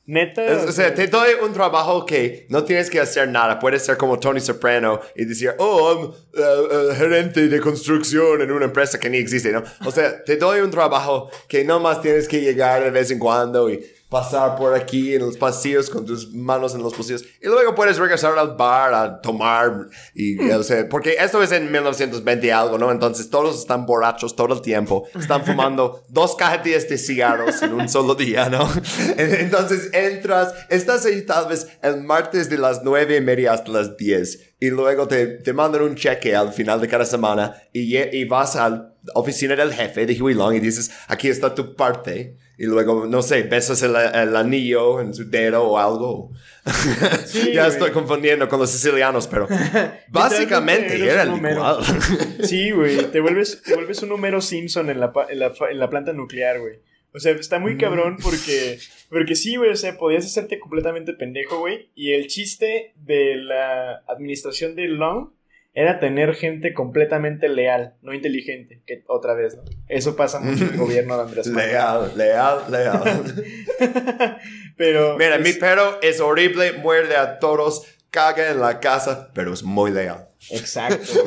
[0.07, 0.65] Neta.
[0.69, 3.59] o sea, te doy un trabajo que no tienes que hacer nada.
[3.59, 9.01] Puedes ser como Tony Soprano y decir, oh, I'm gerente de construcción en una empresa
[9.01, 9.65] que ni existe, ¿no?
[9.85, 13.19] O sea, te doy un trabajo que no más tienes que llegar de vez en
[13.19, 17.47] cuando y pasar por aquí en los pasillos con tus manos en los pasillos y
[17.47, 22.53] luego puedes regresar al bar a tomar y, o sea, porque esto es en 1920
[22.53, 22.93] algo, ¿no?
[22.93, 27.89] Entonces todos están borrachos todo el tiempo, están fumando dos cajetillas de cigarros en un
[27.89, 28.69] solo día, ¿no?
[29.17, 33.97] Entonces entras, estás ahí tal vez el martes de las nueve y media hasta las
[33.97, 38.25] 10 y luego te, te mandan un cheque al final de cada semana y, y
[38.25, 42.37] vas a la oficina del jefe de Huey Long y dices, aquí está tu parte
[42.59, 43.95] y luego, no sé, besas el,
[44.35, 46.33] anillo en su dedo o algo.
[47.53, 49.47] ya estoy confundiendo con los sicilianos, pero
[50.09, 51.85] básicamente era el igual.
[52.43, 55.91] sí, güey, te vuelves, te vuelves un número Simpson en la, en la, en la
[55.91, 56.81] planta nuclear, güey.
[57.13, 58.23] O sea, está muy cabrón mm.
[58.23, 58.79] porque,
[59.11, 61.91] porque sí, güey, o sea, podías hacerte completamente pendejo, güey.
[61.95, 65.31] Y el chiste de la administración de Long
[65.77, 69.62] era tener gente completamente leal, no inteligente, que otra vez, ¿no?
[69.89, 71.68] Eso pasa mucho en el gobierno de Andrés Manuel.
[71.68, 74.39] Leal, leal, leal.
[74.79, 75.18] pero...
[75.18, 79.91] Mira, mi perro es horrible, muerde a todos, caga en la casa, pero es muy
[79.91, 80.27] leal.
[80.51, 81.12] Exacto.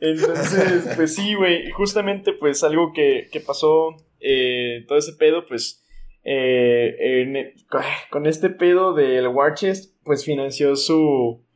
[0.00, 5.82] Entonces, pues sí, güey, justamente pues algo que, que pasó, eh, todo ese pedo, pues...
[6.28, 7.54] Eh,
[8.10, 11.46] con este pedo del War Chest, pues financió su,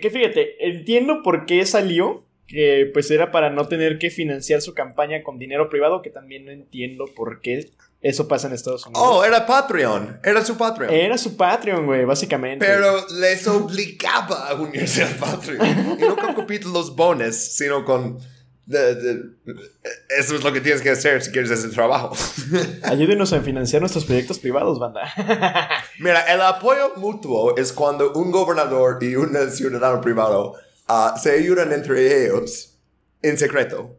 [0.00, 4.74] que fíjate, entiendo por qué salió, que pues era para no tener que financiar su
[4.74, 7.70] campaña con dinero privado, que también no entiendo por qué
[8.00, 9.02] eso pasa en Estados Unidos.
[9.02, 10.92] Oh, era Patreon, era su Patreon.
[10.92, 12.66] Era su Patreon, güey, básicamente.
[12.66, 15.96] Pero les obligaba a unirse al Patreon.
[15.98, 18.18] y no con capítulos bonus, sino con
[18.66, 22.16] eso es lo que tienes que hacer si quieres hacer trabajo.
[22.82, 25.02] Ayúdenos a financiar nuestros proyectos privados, banda.
[25.98, 30.54] Mira, el apoyo mutuo es cuando un gobernador y un ciudadano privado
[30.88, 32.78] ah, se ayudan entre ellos
[33.22, 33.96] en secreto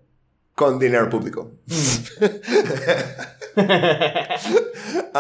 [0.56, 1.52] con dinero público.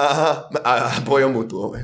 [0.63, 1.75] apoyo mutuo.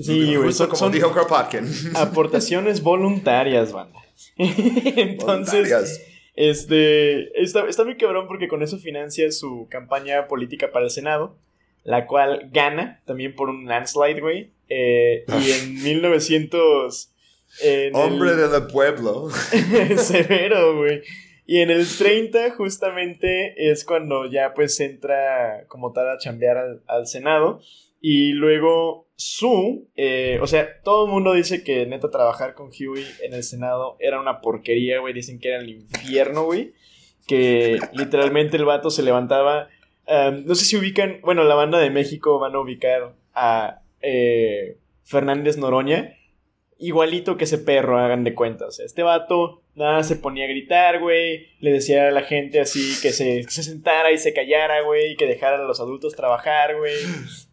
[0.00, 0.54] Sí, güey.
[0.68, 1.68] como dijo Kropotkin.
[1.94, 3.98] Aportaciones voluntarias, banda.
[4.36, 6.00] Entonces.
[6.40, 11.36] Este, está, está muy cabrón porque con eso financia su campaña política para el Senado,
[11.84, 14.50] la cual gana también por un landslide, güey.
[14.70, 17.12] Eh, y en 1900...
[17.92, 19.28] Hombre del pueblo.
[19.98, 21.02] Severo, güey.
[21.44, 26.82] Y en el 30 justamente es cuando ya pues entra como tal a chambear al,
[26.86, 27.60] al Senado.
[28.00, 33.04] Y luego su, eh, o sea, todo el mundo dice que neta trabajar con Huey
[33.22, 35.12] en el Senado era una porquería, güey.
[35.12, 36.72] Dicen que era el infierno, güey.
[37.26, 39.68] Que literalmente el vato se levantaba.
[40.08, 45.58] no sé si ubican, bueno, la banda de México van a ubicar a eh, Fernández
[45.58, 46.16] Noroña.
[46.80, 48.66] Igualito que ese perro, hagan de cuenta.
[48.66, 51.48] O sea, este vato Nada, se ponía a gritar, güey.
[51.60, 55.16] Le decía a la gente así que se, se sentara y se callara, güey.
[55.16, 56.94] Que dejaran a los adultos trabajar, güey.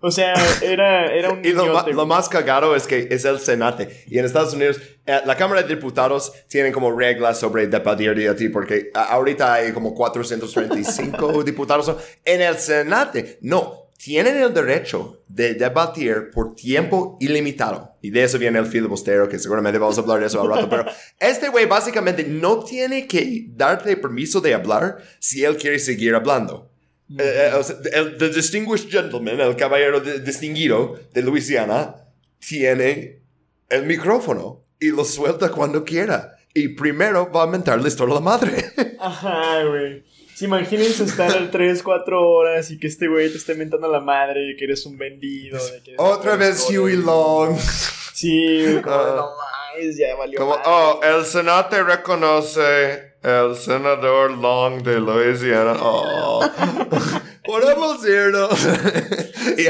[0.02, 1.40] O sea, era, era un.
[1.46, 4.04] y lo, más cagado es que es el Senate.
[4.08, 8.34] Y en Estados Unidos, eh, la Cámara de Diputados tienen como reglas sobre debatir de
[8.34, 11.96] ti, porque ahorita hay como 435 diputados.
[12.26, 17.98] En el Senate, no tienen el derecho de debatir por tiempo ilimitado.
[18.02, 20.70] Y de eso viene el filibustero, que seguramente vamos a hablar de eso al rato.
[20.70, 20.86] Pero
[21.20, 26.72] este güey básicamente no tiene que darte permiso de hablar si él quiere seguir hablando.
[27.18, 27.62] Eh, eh,
[27.94, 31.96] el the distinguished gentleman, el caballero distinguido de Luisiana,
[32.40, 33.22] tiene
[33.70, 36.36] el micrófono y lo suelta cuando quiera.
[36.54, 38.66] Y primero va a mentarles toda la madre.
[39.00, 40.04] Ajá, güey.
[40.38, 43.90] Sí, imagínense estar al 3, 4 horas y que este güey te esté mentando a
[43.90, 45.58] la madre, que eres un vendido.
[45.58, 46.96] de que eres Otra vez Huey.
[46.98, 47.58] Long.
[48.14, 49.14] Sí, como, Ah.
[49.16, 49.30] no
[49.76, 50.64] mames, ya valió Como, madre.
[50.68, 55.76] oh, el Senado te reconoce el senador Long de Louisiana.
[55.82, 56.48] Oh.
[57.46, 58.60] Podemos irnos.
[59.58, 59.68] Y.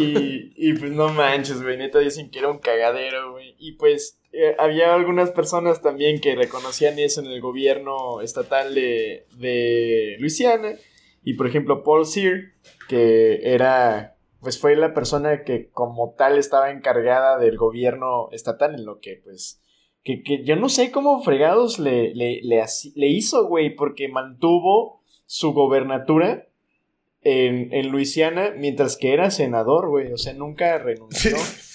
[0.00, 3.54] Y, y pues no manches, güey, neta dicen que era un cagadero, güey.
[3.58, 9.26] Y pues eh, había algunas personas también que reconocían eso en el gobierno estatal de,
[9.36, 10.72] de Luisiana.
[11.22, 12.40] Y por ejemplo, Paul Sear,
[12.88, 18.84] que era, pues fue la persona que como tal estaba encargada del gobierno estatal, en
[18.84, 19.60] lo que pues...
[20.02, 22.62] Que, que yo no sé cómo fregados le, le, le,
[22.94, 26.46] le hizo, güey, porque mantuvo su gobernatura
[27.22, 30.12] en, en Luisiana mientras que era senador, güey.
[30.12, 31.36] O sea, nunca renunció.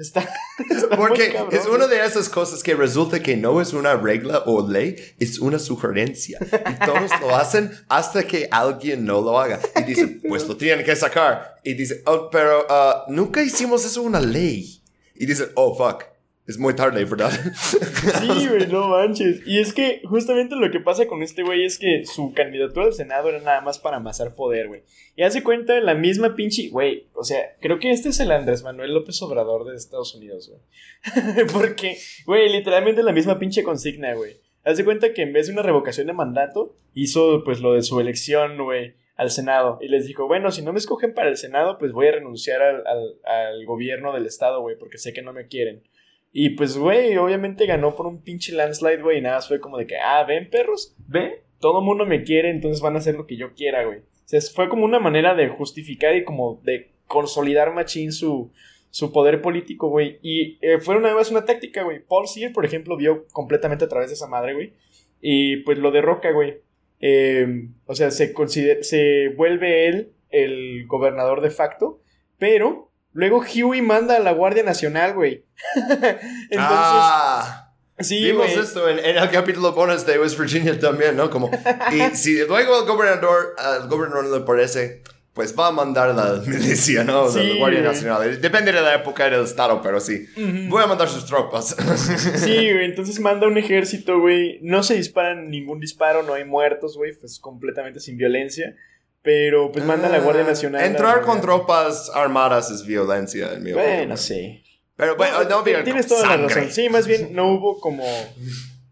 [0.10, 0.26] Está,
[0.58, 3.96] está muy Porque cabrón, es una de esas cosas que resulta que no es una
[3.96, 6.38] regla o ley, es una sugerencia.
[6.40, 9.60] Y todos lo hacen hasta que alguien no lo haga.
[9.76, 11.56] Y dicen, pues lo tienen que sacar.
[11.64, 14.80] Y dicen, oh, pero ah, nunca hicimos eso una ley.
[15.16, 16.04] Y dicen, oh, fuck.
[16.50, 17.30] Es muy tarde, ¿verdad?
[17.30, 19.40] Sí, güey, no manches.
[19.46, 22.92] Y es que justamente lo que pasa con este güey es que su candidatura al
[22.92, 24.82] Senado era nada más para amasar poder, güey.
[25.14, 26.68] Y hace cuenta la misma pinche.
[26.70, 30.50] Güey, o sea, creo que este es el Andrés Manuel López Obrador de Estados Unidos,
[30.50, 31.46] güey.
[31.52, 31.96] Porque,
[32.26, 34.38] güey, literalmente la misma pinche consigna, güey.
[34.64, 38.00] Hace cuenta que en vez de una revocación de mandato, hizo pues lo de su
[38.00, 39.78] elección, güey, al Senado.
[39.80, 42.60] Y les dijo, bueno, si no me escogen para el Senado, pues voy a renunciar
[42.60, 45.84] al, al, al gobierno del Estado, güey, porque sé que no me quieren.
[46.32, 49.18] Y pues, güey, obviamente ganó por un pinche landslide, güey.
[49.18, 52.80] Y nada fue como de que, ah, ven, perros, ven, todo mundo me quiere, entonces
[52.80, 53.98] van a hacer lo que yo quiera, güey.
[53.98, 58.52] O sea, fue como una manera de justificar y como de consolidar machín su,
[58.90, 60.18] su poder político, güey.
[60.22, 62.00] Y eh, fue una vez una táctica, güey.
[62.00, 64.74] Paul Sear, por ejemplo, vio completamente a través de esa madre, güey.
[65.20, 66.58] Y pues lo derroca, güey.
[67.00, 68.34] Eh, o sea, se,
[68.82, 72.00] se vuelve él el gobernador de facto,
[72.38, 75.44] pero luego Huey manda a la Guardia Nacional, güey.
[75.74, 81.30] Entonces, ah, sí, vimos esto en, en el capítulo bonus de West Virginia también, ¿no?
[81.30, 81.50] Como,
[81.92, 85.02] y si luego el gobernador, al gobernador le parece,
[85.32, 87.28] pues va a mandar la milicia, ¿no?
[87.30, 87.82] Sí, la Guardia.
[87.82, 88.40] Nacional.
[88.40, 90.26] Depende de la época del estado, pero sí.
[90.68, 91.76] Voy a mandar sus tropas.
[92.36, 94.58] Sí, güey, entonces manda un ejército, güey.
[94.62, 97.14] No se disparan ningún disparo, no hay muertos, güey.
[97.14, 98.74] Pues completamente sin violencia.
[99.22, 100.84] Pero pues manda a la Guardia Ah, Nacional.
[100.84, 103.96] Entrar con tropas armadas es violencia, en mi opinión.
[103.96, 104.62] Bueno, sí.
[104.96, 106.54] Pero bueno, no, bien, Tienes toda la sangre.
[106.54, 106.70] razón.
[106.70, 108.04] Sí, más bien no hubo como.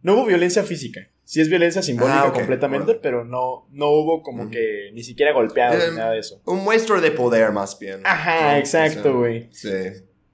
[0.02, 1.00] No hubo violencia física.
[1.24, 5.90] Sí es violencia simbólica Ah, completamente, pero no, no hubo como que ni siquiera golpeados
[5.90, 6.40] ni nada de eso.
[6.46, 8.00] Un muestro de poder, más bien.
[8.04, 8.56] Ajá, ¿no?
[8.58, 9.48] exacto, güey.
[9.52, 9.68] Sí.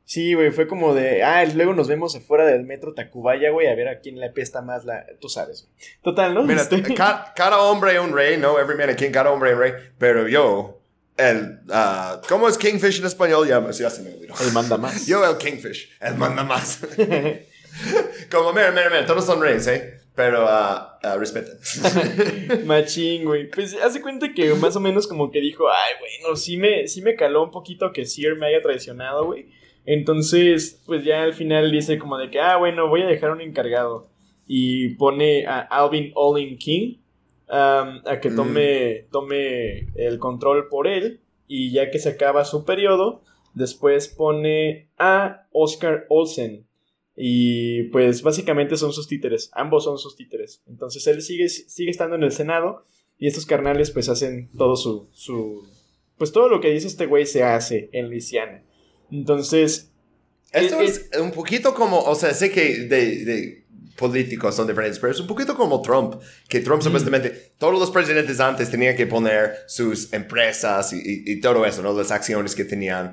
[0.06, 3.74] Sí, güey, fue como de, ah, luego nos vemos afuera del metro Tacubaya, güey, a
[3.74, 5.06] ver a quién le apesta más la...
[5.18, 5.74] Tú sabes, güey.
[6.02, 6.42] Total, ¿no?
[6.42, 8.58] Mira, Este- ca- cada hombre es un rey, ¿no?
[8.58, 9.72] Every man a king, cada hombre es un rey.
[9.98, 10.82] Pero yo,
[11.16, 11.60] el...
[11.70, 13.48] ah, ¿Cómo es kingfish en español?
[13.48, 14.34] Ya, ya se me olvidó.
[14.42, 15.06] Él manda más.
[15.06, 16.80] Yo el kingfish, el manda más.
[18.30, 20.00] Como, mira, mira, mira, todos son reyes, ¿eh?
[20.14, 21.54] Pero, ah, ah, respeten.
[22.66, 23.48] Machín, güey.
[23.50, 27.02] Pues hace cuenta que más o menos como que dijo, ay, bueno, sí me, sí
[27.02, 29.46] me caló un poquito que Sear me haya traicionado, güey.
[29.86, 33.40] Entonces, pues ya al final dice como de que, ah, bueno, voy a dejar un
[33.40, 34.08] encargado.
[34.46, 36.96] Y pone a Alvin Olin King
[37.48, 38.36] um, a que Mm.
[38.36, 41.20] tome, tome el control por él.
[41.46, 43.22] Y ya que se acaba su periodo,
[43.54, 46.66] después pone a Oscar Olsen.
[47.16, 50.62] Y pues básicamente son sus títeres, ambos son sus títeres.
[50.66, 52.84] Entonces él sigue, sigue estando en el Senado
[53.18, 55.62] y estos carnales pues hacen todo su, su...
[56.18, 58.64] Pues todo lo que dice este güey se hace en Luisiana.
[59.18, 59.88] Entonces...
[60.52, 63.64] Esto eh, es un poquito como, o sea, sé que de, de
[63.96, 66.14] políticos son diferentes, pero es un poquito como Trump,
[66.48, 66.84] que Trump Mm.
[66.84, 71.82] supuestamente, todos los presidentes antes tenían que poner sus empresas y, y- y todo eso,
[71.82, 71.92] ¿no?
[71.92, 73.12] Las acciones que tenían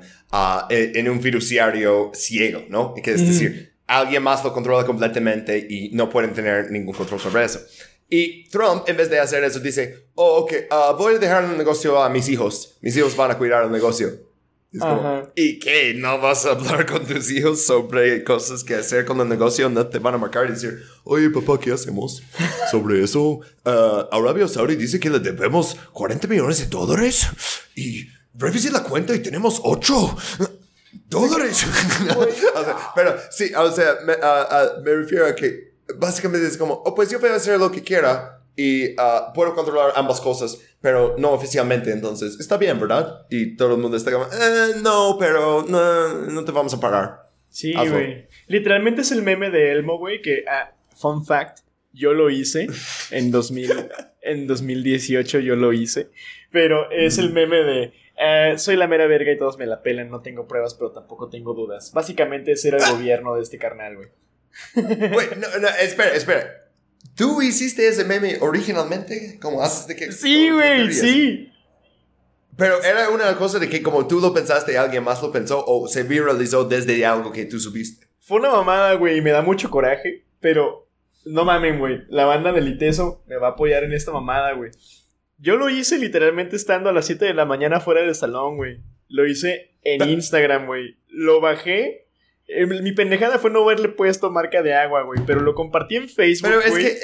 [0.70, 2.94] en, en un fiduciario ciego, ¿no?
[2.94, 3.26] Que es Mm.
[3.26, 7.60] decir, alguien más lo controla completamente y no pueden tener ningún control sobre eso.
[8.08, 11.56] Y Trump, en vez de hacer eso, dice, oh, ok, ah, voy a dejar el
[11.58, 12.76] negocio a mis hijos.
[12.82, 14.30] Mis hijos van a cuidar el negocio.
[14.72, 15.30] Es como, Ajá.
[15.36, 15.92] ¿Y qué?
[15.94, 19.68] ¿No vas a hablar con tus hijos sobre cosas que hacer con el negocio?
[19.68, 22.22] ¿No te van a marcar y decir, oye papá, ¿qué hacemos
[22.70, 23.40] sobre eso?
[23.66, 27.26] Ah, Arabia Saudí dice que le debemos 40 millones de dólares
[27.74, 30.16] y revisé la cuenta y tenemos 8
[31.08, 31.66] dólares.
[32.54, 36.56] O sea, pero sí, o sea, me, ah, ah, me refiero a que básicamente es
[36.56, 40.60] como, oh, pues yo a hacer lo que quiera y ah, puedo controlar ambas cosas,
[40.80, 43.26] pero no oficialmente, entonces está bien, ¿verdad?
[43.30, 47.30] Y todo el mundo está como, eh, no, pero no, no te vamos a parar.
[47.48, 48.26] Sí, güey.
[48.46, 51.58] Literalmente es el meme de Elmo, güey, que, ah, fun fact,
[51.92, 52.68] Yo lo hice
[53.10, 53.70] en, 2000,
[54.22, 56.10] en 2018, yo lo hice.
[56.50, 57.92] Pero es el meme de
[58.24, 60.10] eh, soy la mera verga y todos me la pelan.
[60.10, 61.92] No tengo pruebas, pero tampoco tengo dudas.
[61.92, 64.08] Básicamente, ese era el gobierno de este carnal, güey.
[64.74, 66.61] Güey, no, no, espera, espera.
[67.14, 69.38] ¿Tú hiciste ese meme originalmente?
[69.40, 70.12] ¿Cómo haces de que.?
[70.12, 71.52] Sí, güey, sí.
[72.56, 75.88] Pero era una cosa de que como tú lo pensaste, alguien más lo pensó o
[75.88, 78.06] se viralizó desde algo que tú subiste.
[78.20, 80.88] Fue una mamada, güey, y me da mucho coraje, pero
[81.24, 82.02] no mamen, güey.
[82.08, 84.70] La banda del Iteso me va a apoyar en esta mamada, güey.
[85.38, 88.80] Yo lo hice literalmente estando a las 7 de la mañana fuera del salón, güey.
[89.08, 90.96] Lo hice en Instagram, güey.
[91.08, 92.06] Lo bajé.
[92.46, 95.20] Eh, mi pendejada fue no haberle puesto marca de agua, güey.
[95.26, 96.50] Pero lo compartí en Facebook.
[96.50, 96.98] Pero es que.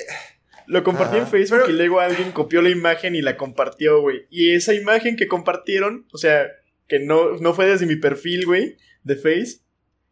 [0.67, 4.27] Lo compartí en Facebook y luego alguien copió la imagen y la compartió, güey.
[4.29, 6.47] Y esa imagen que compartieron, o sea,
[6.87, 9.63] que no, no fue desde mi perfil, güey, de Face,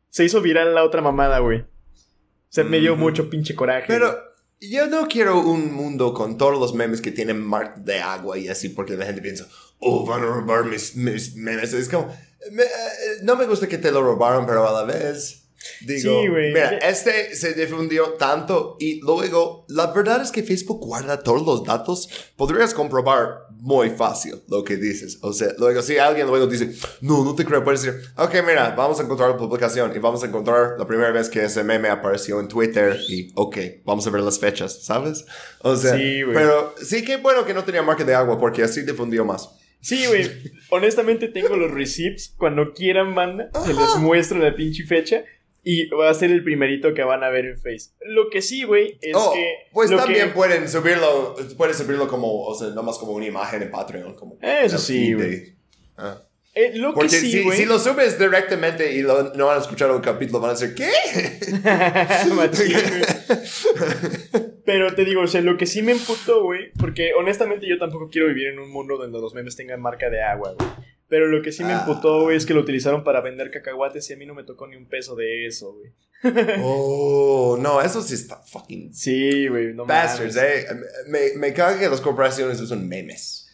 [0.08, 1.60] se hizo viral la otra mamada, güey.
[1.60, 3.84] O sea, me dio mucho pinche coraje.
[3.86, 4.18] Pero
[4.58, 8.48] yo no quiero un mundo con todos los memes que tienen marca de agua y
[8.48, 9.46] así, porque la gente piensa,
[9.78, 11.74] oh, van a robar mis, mis memes.
[11.74, 15.46] Es como, eh, no me gusta que te lo robaron, pero a la vez
[15.80, 21.44] Digo, mira, este se difundió tanto y luego, la verdad es que Facebook guarda todos
[21.44, 22.08] los datos.
[22.36, 25.18] Podrías comprobar muy fácil lo que dices.
[25.22, 28.74] O sea, luego si alguien luego dice, no, no te creo, puedes decir, ok, mira,
[28.76, 31.88] vamos a encontrar la publicación y vamos a encontrar la primera vez que ese meme
[31.88, 35.24] apareció en Twitter y, ok, vamos a ver las fechas, ¿sabes?
[35.60, 35.92] O sea,
[36.32, 39.50] pero sí que bueno que no tenía marca de agua porque así difundió más.
[39.80, 40.28] Sí, güey.
[40.70, 42.34] Honestamente tengo los receipts.
[42.36, 45.24] Cuando quieran, banda, se les muestro la pinche fecha.
[45.62, 47.90] Y va a ser el primerito que van a ver en Face.
[48.00, 49.66] Lo que sí, güey, es oh, que.
[49.72, 51.34] Pues también pueden subirlo.
[51.56, 52.44] Pueden subirlo como.
[52.44, 54.14] O sea, nomás como una imagen en Patreon.
[54.14, 55.56] Como Eso sí, güey.
[55.96, 56.22] Ah.
[56.54, 59.60] Eh, lo Porque que sí, si, si, lo subes directamente y lo, no van a
[59.60, 60.90] escuchar un capítulo, van a decir, ¿qué?
[64.66, 68.10] Pero te digo, o sea, lo que sí me emputó, güey, porque honestamente yo tampoco
[68.10, 70.68] quiero vivir en un mundo donde los memes tengan marca de agua, güey.
[71.08, 71.84] Pero lo que sí me ah.
[71.86, 74.66] emputó, güey, es que lo utilizaron para vender cacahuates y a mí no me tocó
[74.66, 75.92] ni un peso de eso, güey.
[76.62, 78.92] oh, no, eso sí está fucking.
[78.92, 80.66] Sí, güey, no Bastards, eh.
[81.06, 83.48] Me, me caga que las corporaciones usan memes.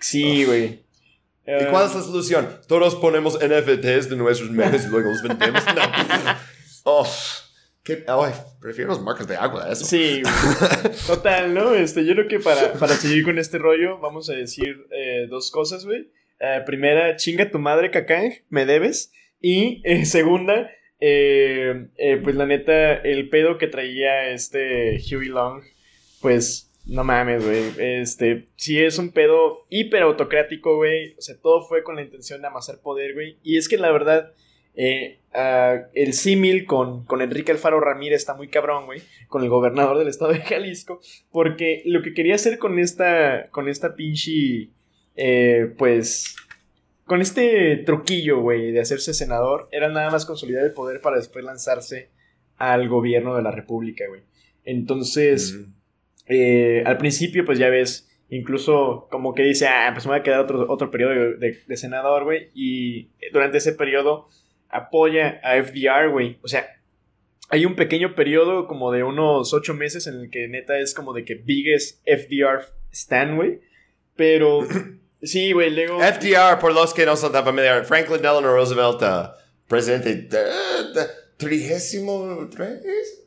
[0.00, 0.84] Sí, güey.
[1.46, 2.60] ¿Y cuál es la solución?
[2.66, 5.62] Todos ponemos NFTs de nuestros memes y luego los vendemos.
[5.74, 5.82] No.
[6.84, 7.08] oh.
[7.88, 8.04] ¿Qué?
[8.06, 9.86] Ay, prefiero las marcas de agua a eso.
[9.86, 10.94] Sí, güey.
[11.06, 11.74] Total, ¿no?
[11.74, 15.50] Este, yo creo que para, para seguir con este rollo, vamos a decir eh, dos
[15.50, 16.10] cosas, güey.
[16.38, 19.10] Eh, primera, chinga tu madre, Cacán, me debes.
[19.40, 25.62] Y eh, segunda, pues la neta, el pedo que traía este Huey Long,
[26.20, 27.72] pues no mames, güey.
[27.78, 31.14] Este, sí es un pedo hiper autocrático, güey.
[31.16, 33.38] O sea, todo fue con la intención de amasar poder, güey.
[33.42, 34.34] Y es que la verdad,
[35.34, 39.02] ah, el símil con, con Enrique Alfaro Ramírez está muy cabrón, güey.
[39.28, 41.00] Con el gobernador del estado de Jalisco.
[41.30, 44.70] Porque lo que quería hacer con esta, con esta pinche
[45.20, 46.36] eh, pues
[47.04, 51.44] con este truquillo, güey, de hacerse senador, era nada más consolidar el poder para después
[51.44, 52.10] lanzarse
[52.56, 54.20] al gobierno de la República, güey.
[54.64, 55.58] Entonces,
[56.26, 60.22] eh, al principio, pues ya ves, incluso como que dice, ah, pues me voy a
[60.22, 64.28] quedar otro, otro periodo de, de senador, güey, y durante ese periodo
[64.68, 66.38] apoya a FDR, güey.
[66.42, 66.66] O sea,
[67.48, 71.12] hay un pequeño periodo como de unos ocho meses en el que neta es como
[71.12, 73.60] de que biggest FDR Stan, güey.
[74.16, 74.66] Pero
[75.22, 76.00] Sí, güey, luego.
[76.00, 79.30] FDR, por los que no son tan familiares, Franklin Delano Roosevelt, uh,
[79.66, 81.06] presidente de,
[81.36, 82.48] trigésimo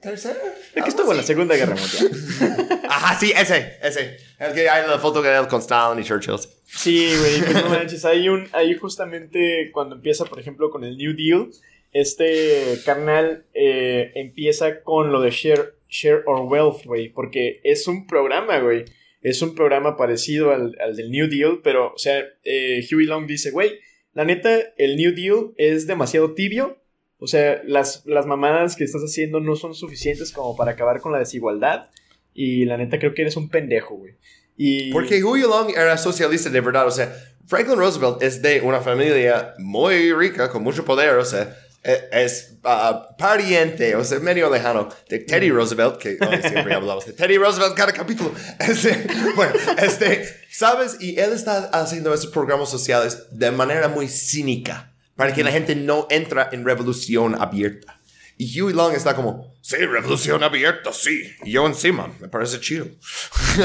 [0.01, 0.39] tercero.
[0.73, 2.81] Es que estuvo en la Segunda Guerra Mundial.
[2.89, 4.17] Ajá, sí, ese, ese.
[4.39, 6.35] El que hay la foto de él con Stalin y Churchill.
[6.73, 8.05] Sí, güey, pues no manches.
[8.05, 11.49] Hay un, ahí justamente cuando empieza, por ejemplo, con el New Deal,
[11.91, 18.07] este carnal eh, empieza con lo de Share, share or Wealth, güey, porque es un
[18.07, 18.85] programa, güey
[19.21, 23.51] es un programa parecido al, del New Deal, pero, o sea, eh, Huey Long dice,
[23.51, 23.79] güey,
[24.13, 26.77] la neta, el New Deal es demasiado tibio.
[27.17, 31.11] O sea, las, las mamadas que estás haciendo no son suficientes como para acabar con
[31.11, 31.89] la desigualdad.
[32.33, 34.15] Y la neta, creo que eres un pendejo, güey.
[34.63, 34.91] Y...
[34.91, 36.85] Porque Huey Long era socialista de verdad.
[36.85, 37.11] O sea,
[37.47, 41.15] Franklin Roosevelt es de una familia muy rica, con mucho poder.
[41.15, 45.55] O sea, eh, es uh, pariente, o sea, medio lejano de Teddy mm.
[45.55, 46.15] Roosevelt, que
[46.47, 48.31] siempre hablamos de Teddy Roosevelt cada capítulo.
[48.59, 50.97] Este, bueno, este, ¿sabes?
[50.99, 55.75] Y él está haciendo esos programas sociales de manera muy cínica, para que la gente
[55.75, 57.99] no entra en revolución abierta.
[58.43, 61.21] Y Huey Long está como, sí, revolución abierta, sí.
[61.43, 62.87] Y yo encima, me parece chido.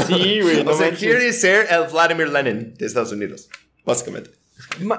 [0.07, 0.61] Sí, güey.
[0.67, 3.49] o sea, quiere ser el Vladimir Lenin de Estados Unidos,
[3.87, 4.29] básicamente.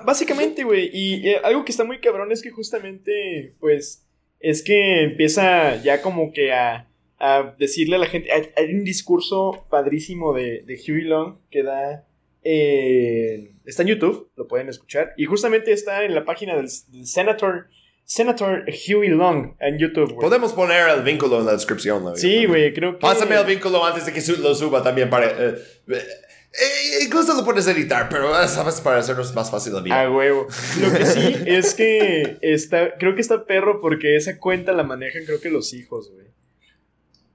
[0.03, 0.89] Básicamente, güey.
[0.91, 4.03] Y eh, algo que está muy cabrón es que justamente, pues,
[4.39, 6.89] es que empieza ya como que a,
[7.19, 8.31] a decirle a la gente.
[8.31, 12.03] Hay, hay un discurso padrísimo de, de Huey Long que da.
[12.43, 15.13] eh, está en YouTube, lo pueden escuchar.
[15.17, 17.67] Y justamente está en la página del, del Senator,
[18.07, 20.15] Senator Huey Long en YouTube.
[20.15, 22.05] Podemos poner el vínculo en la descripción.
[22.05, 22.15] ¿no?
[22.15, 22.99] Sí, güey, creo que.
[22.99, 25.27] Pásame el vínculo antes de que lo suba también para...
[25.27, 25.57] eh,
[25.89, 30.01] eh, incluso lo puedes editar, pero eh, sabes para hacernos más fácil la vida.
[30.01, 30.47] A huevo.
[30.79, 35.25] Lo que sí es que está, creo que está perro porque esa cuenta la manejan
[35.25, 36.27] creo que los hijos, güey.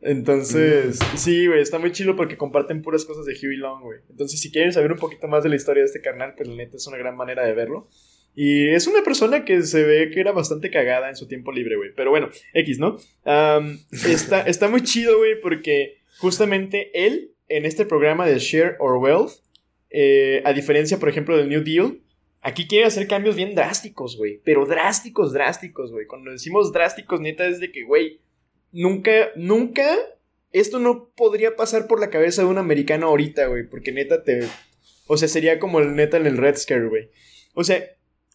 [0.01, 4.01] Entonces, sí, güey, está muy chido porque comparten puras cosas de Huey Long, güey.
[4.09, 6.57] Entonces, si quieren saber un poquito más de la historia de este carnal, pues la
[6.57, 7.89] neta es una gran manera de verlo.
[8.35, 11.77] Y es una persona que se ve que era bastante cagada en su tiempo libre,
[11.77, 11.91] güey.
[11.95, 12.97] Pero bueno, X, ¿no?
[13.91, 19.43] Está, está muy chido, güey, porque justamente él, en este programa de Share or Wealth,
[19.91, 22.01] eh, a diferencia, por ejemplo, del New Deal,
[22.41, 24.41] aquí quiere hacer cambios bien drásticos, güey.
[24.45, 26.07] Pero drásticos, drásticos, güey.
[26.07, 28.21] Cuando decimos drásticos, neta, es de que, güey,
[28.73, 29.95] nunca, nunca,
[30.53, 33.69] esto no podría pasar por la cabeza de un americano ahorita, güey.
[33.69, 34.49] Porque neta te...
[35.07, 37.11] O sea, sería como el neta en el Red Scare, güey.
[37.53, 37.85] O sea,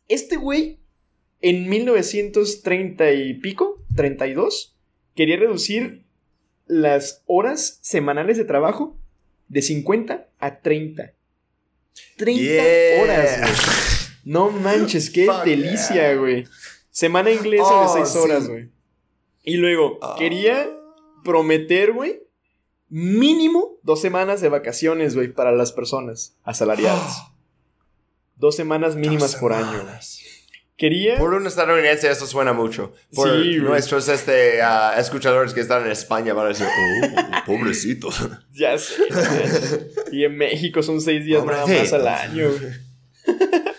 [0.08, 0.80] este güey,
[1.42, 4.76] en 1930 y pico, 32,
[5.16, 6.06] quería reducir
[6.66, 8.98] las horas semanales de trabajo
[9.48, 11.14] de 50 a 30.
[12.18, 13.02] 30 Yeah.
[13.04, 13.52] horas, güey.
[14.26, 16.16] No manches, qué Fuck delicia, yeah.
[16.16, 16.46] güey.
[16.92, 18.18] Semana inglesa Oh, de 6 sí.
[18.18, 18.70] horas, güey.
[19.44, 20.16] Y luego, Ah.
[20.20, 20.70] quería
[21.24, 22.22] prometer, güey,
[22.90, 27.18] mínimo dos semanas de vacaciones, güey, para las personas asalariadas.
[28.38, 29.84] Dos semanas mínimas Dos por año.
[30.78, 31.18] Quería...
[31.18, 32.94] Por un estadounidense eso suena mucho.
[33.16, 38.30] Por Sí, nuestros este, ah, escuchadores que están en España van a decir, oh, pobrecitos.
[38.54, 39.04] Ya sé.
[40.12, 42.50] Y en México son seis días nada más al año.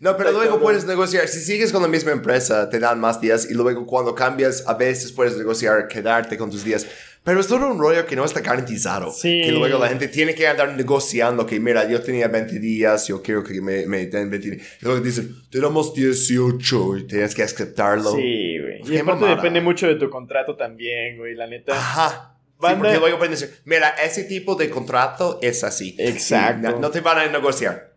[0.00, 1.28] No, pero luego puedes negociar.
[1.28, 4.74] Si sigues con la misma empresa, te dan más días y luego cuando cambias, a
[4.74, 6.86] veces puedes negociar quedarte con tus días.
[7.26, 9.10] Pero es todo un rollo que no está garantizado.
[9.10, 9.42] Sí.
[9.44, 13.20] Que luego la gente tiene que andar negociando que, mira, yo tenía 20 días, yo
[13.20, 14.66] quiero que me, me den 20 días.
[14.80, 18.12] Y luego dicen, tenemos 18 y tienes que aceptarlo.
[18.12, 18.80] Sí, güey.
[18.84, 19.34] Y aparte mamada.
[19.34, 21.74] depende mucho de tu contrato también, güey, la neta.
[21.74, 22.38] Ajá.
[22.60, 25.96] Sí, porque luego pueden decir, mira, ese tipo de contrato es así.
[25.98, 26.70] Exacto.
[26.70, 27.96] No, no te van a negociar.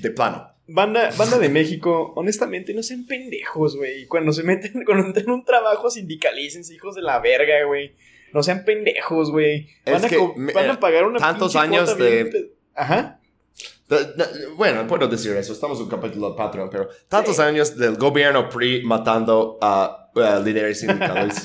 [0.00, 0.54] De plano.
[0.70, 4.06] Banda, banda de México, honestamente, no sean pendejos, güey.
[4.06, 7.92] Cuando se meten, cuando entran en un trabajo, sindicalícense, hijos de la verga, güey.
[8.34, 9.66] No sean pendejos, güey.
[9.86, 13.18] Van, a me- van a pagar una tantos años de- bien Ajá.
[14.56, 17.42] Bueno, puedo decir eso, estamos en un capítulo de Patreon, pero tantos Sí.
[17.42, 21.42] años del gobierno PRI matando a uh, líderes sindicales.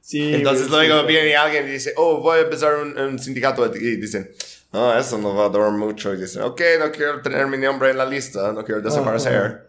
[0.00, 0.32] Sí.
[0.34, 1.06] Entonces luego sí.
[1.08, 4.30] viene alguien y dice, oh, voy a empezar un, un sindicato y dicen,
[4.74, 6.12] no, eso no va a durar mucho.
[6.12, 9.68] Y dicen, ok, no quiero tener mi nombre en la lista, no quiero desaparecer.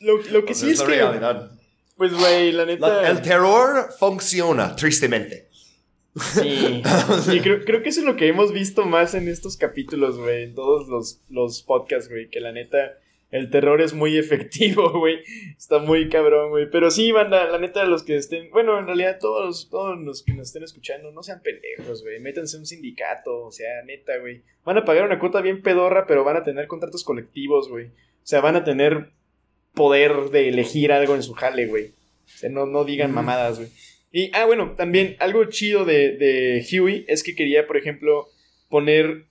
[0.00, 1.50] Lo, lo que Pues sí es la que, realidad.
[1.96, 2.88] pues, güey, la neta.
[3.02, 5.48] La- el terror funciona, tristemente.
[6.34, 6.82] Sí.
[7.32, 10.44] Y creo, creo que eso es lo que hemos visto más en estos capítulos, güey.
[10.44, 12.28] En todos los, los podcasts, güey.
[12.30, 12.78] Que la neta,
[13.30, 15.18] el terror es muy efectivo, güey.
[15.56, 16.70] Está muy cabrón, güey.
[16.70, 18.50] Pero sí, banda, la neta, los que estén.
[18.50, 22.20] Bueno, en realidad, todos, todos los que nos estén escuchando, no sean pendejos, güey.
[22.20, 24.42] Métanse en un sindicato, o sea, neta, güey.
[24.64, 27.86] Van a pagar una cuota bien pedorra, pero van a tener contratos colectivos, güey.
[27.86, 29.10] O sea, van a tener
[29.74, 31.88] poder de elegir algo en su jale, güey.
[32.24, 33.70] O sea, no, no digan mamadas, güey.
[34.10, 38.28] Y, ah, bueno, también algo chido de, de Huey es que quería, por ejemplo,
[38.68, 39.26] poner...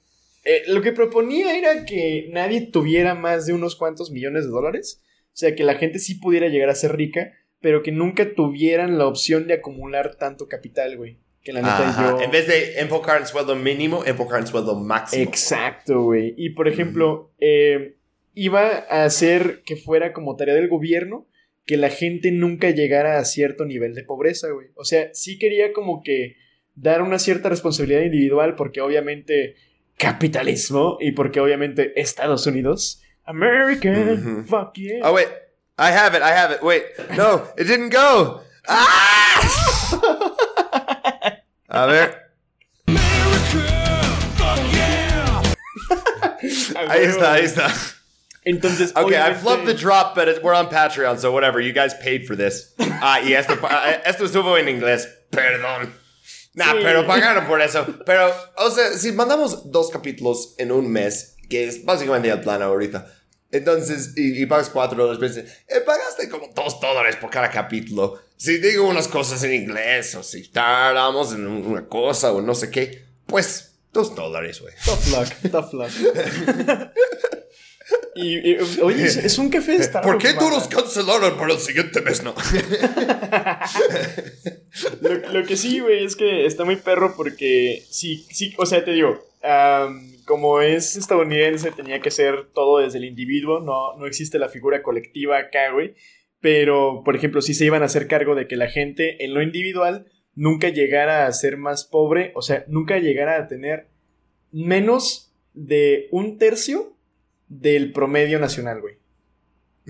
[0.48, 5.04] eh, lo que proponía era que nadie tuviera más de unos cuantos millones de dólares.
[5.26, 8.98] O sea, que la gente sí pudiera llegar a ser rica, pero que nunca tuvieran
[8.98, 11.18] la opción de acumular tanto capital, güey.
[11.44, 12.22] Que la neta yo...
[12.22, 15.22] En vez de enfocar en sueldo mínimo, enfocar en sueldo máximo.
[15.22, 16.34] Exacto, güey.
[16.38, 17.98] Y por ejemplo, eh,
[18.34, 21.28] iba a hacer que fuera como tarea del gobierno
[21.66, 24.68] que la gente nunca llegara a cierto nivel de pobreza, güey.
[24.76, 26.38] O sea, sí quería como que
[26.74, 29.56] dar una cierta responsabilidad individual porque obviamente
[29.98, 35.00] capitalismo y porque obviamente Estados Unidos, American, fuck yeah.
[35.04, 35.28] Oh, wait.
[35.80, 36.24] I have it.
[36.24, 36.64] I have it.
[36.64, 36.84] Wait.
[37.16, 38.42] No, it didn't go.
[38.68, 39.42] Ah!
[41.70, 42.24] A ver.
[46.90, 47.68] Ahí está, ahí está.
[48.46, 51.60] Entonces, Okay, I obviamente- flubbed the drop, but it, we're on Patreon, so whatever.
[51.60, 52.74] You guys paid for this.
[52.80, 55.06] Ah, y esto, ah, esto estuvo en inglés.
[55.32, 55.92] Perdón.
[56.58, 56.80] Nah, Sí.
[56.82, 57.86] pero pagaron por eso.
[58.06, 62.62] Pero, o sea, si mandamos dos capítulos en un mes, que es básicamente el plan
[62.64, 63.14] ahorita,
[63.52, 68.20] entonces, y, y pagas cuatro dólares, eh, pagaste como dos dólares por cada capítulo.
[68.38, 72.72] Si digo unas cosas en inglés, o si tardamos en una cosa, o no sé
[72.72, 74.74] qué, pues, dos dólares, güey.
[74.84, 75.92] Tough luck, tough luck.
[78.16, 79.88] Y, y, oye, es, es un café de.
[79.88, 80.42] ¿Por qué banda.
[80.42, 82.24] todos cancelaron para el siguiente mes?
[82.24, 82.34] No.
[85.02, 88.86] Lo, lo que sí, güey, es que está muy perro porque sí, sí, o sea,
[88.86, 89.20] te digo,
[90.26, 94.84] como es estadounidense, tenía que ser todo desde el individuo, no, no existe la figura
[94.84, 95.96] colectiva acá, güey.
[96.40, 99.42] Pero, por ejemplo, sí se iban a hacer cargo de que la gente en lo
[99.42, 100.06] individual
[100.36, 103.88] nunca llegara a ser más pobre, o sea, nunca llegara a tener
[104.52, 106.97] menos de un tercio
[107.48, 108.96] del promedio nacional, güey.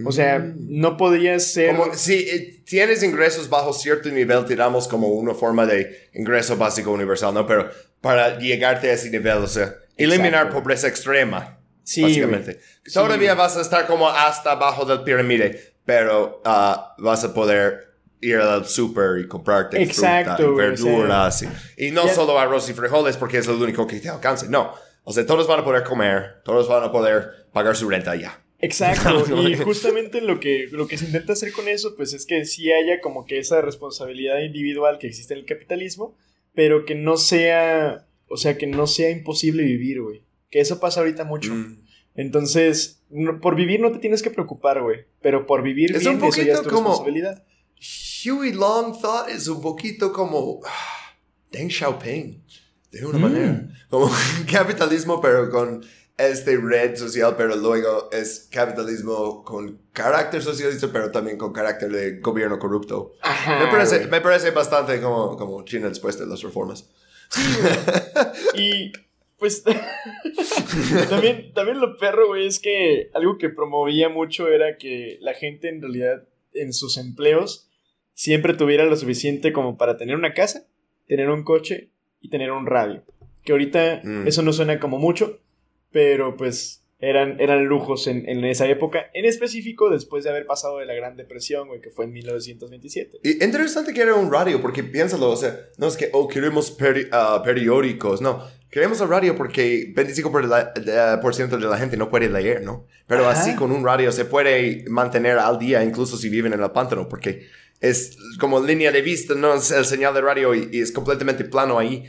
[0.05, 0.55] O sea, Mm.
[0.79, 1.75] no podía ser...
[1.75, 6.55] Como si eh, tienes ingresos bajo cierto nivel, te damos como una forma de ingreso
[6.55, 7.47] básico universal, ¿no?
[7.47, 7.69] Pero
[7.99, 10.53] para llegarte a ese nivel, o sea, eliminar Exacto.
[10.59, 12.59] pobreza extrema, Sí, básicamente.
[12.85, 13.37] Sí, Todavía güey.
[13.45, 17.87] vas a estar como hasta abajo del pirámide, pero ah, vas a poder
[18.21, 21.43] ir al super y comprarte Exacto, fruta y güey, o sea, verduras.
[21.77, 24.47] y, y no ya- solo arroz y frijoles porque es lo único que te alcance,
[24.47, 24.73] no.
[25.09, 28.43] O sea, todos van a poder comer, todos van a poder pagar su renta ya.
[28.59, 32.25] Exacto, No, y justamente lo que, lo que se intenta hacer con eso, pues es
[32.25, 36.17] que sí haya como que esa responsabilidad individual que existe en el capitalismo,
[36.53, 40.23] pero que no sea, o sea, que no sea imposible vivir, güey.
[40.49, 41.53] Que eso pasa ahorita mucho.
[41.55, 41.85] Mm.
[42.15, 46.17] Entonces, no- por vivir no te tienes que preocupar, güey, pero por vivir Es bien,
[46.17, 47.43] un eso ya es poquito tu como- responsabilidad.
[48.25, 51.15] Huey Long Thought es un poquito como ah,
[51.51, 52.43] Deng Xiaoping,
[52.91, 53.21] de una Mm.
[53.21, 53.67] manera.
[53.89, 54.09] Como
[54.51, 55.83] capitalismo, pero con
[56.17, 62.19] este red social, pero luego es capitalismo con carácter socialista, pero también con carácter de
[62.19, 63.13] gobierno corrupto.
[63.21, 63.59] Ajá.
[63.65, 64.09] me, parece, güey.
[64.09, 66.89] me parece bastante como, como China después de las reformas.
[68.55, 68.91] Y
[69.37, 69.63] pues
[71.09, 75.69] también, también lo perro, güey, es que algo que promovía mucho era que la gente
[75.69, 76.23] en realidad
[76.53, 77.69] en sus empleos
[78.13, 80.65] siempre tuviera lo suficiente como para tener una casa,
[81.07, 81.91] tener un coche
[82.27, 83.01] y tener un radio.
[83.43, 84.27] Que ahorita Mm.
[84.27, 85.39] eso no suena como mucho,
[85.91, 90.79] pero pues eran, eran lujos en, en esa época, en específico después de haber pasado
[90.79, 93.19] de la Gran Depresión, güey, que fue en 1927.
[93.23, 96.77] Y interesante que era un radio, porque piénsalo, o sea, no es que, oh, queremos
[96.77, 98.43] peri- ah, periódicos, no.
[98.69, 102.29] Queremos el radio porque 25% por la- de, por ciento de la gente no puede
[102.29, 102.85] leer, ¿no?
[103.07, 103.39] Pero Ajá.
[103.39, 107.07] así con un radio se puede mantener al día, incluso si viven en el pantano,
[107.07, 107.47] porque
[107.79, 111.43] es como línea de vista, no es el señal de radio y, y es completamente
[111.45, 112.03] plano ahí.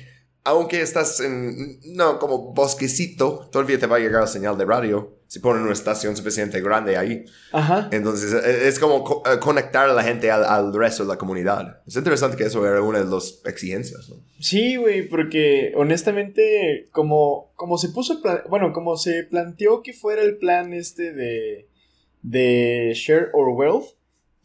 [0.44, 5.14] Aunque estás en, no, como bosquecito, todavía te va a llegar la señal de radio
[5.26, 7.26] si ponen una estación suficiente grande ahí.
[7.52, 7.90] Ajá.
[7.92, 11.18] Entonces, e- es como co- eh, conectar a la gente al, al resto de la
[11.18, 11.82] comunidad.
[11.86, 14.16] Es interesante que eso era una de las exigencias, ¿no?
[14.40, 20.22] Sí, güey, porque honestamente, como, como se puso, el bueno, como se planteó que fuera
[20.22, 21.68] el plan este de,
[22.22, 23.97] de Share or Wealth,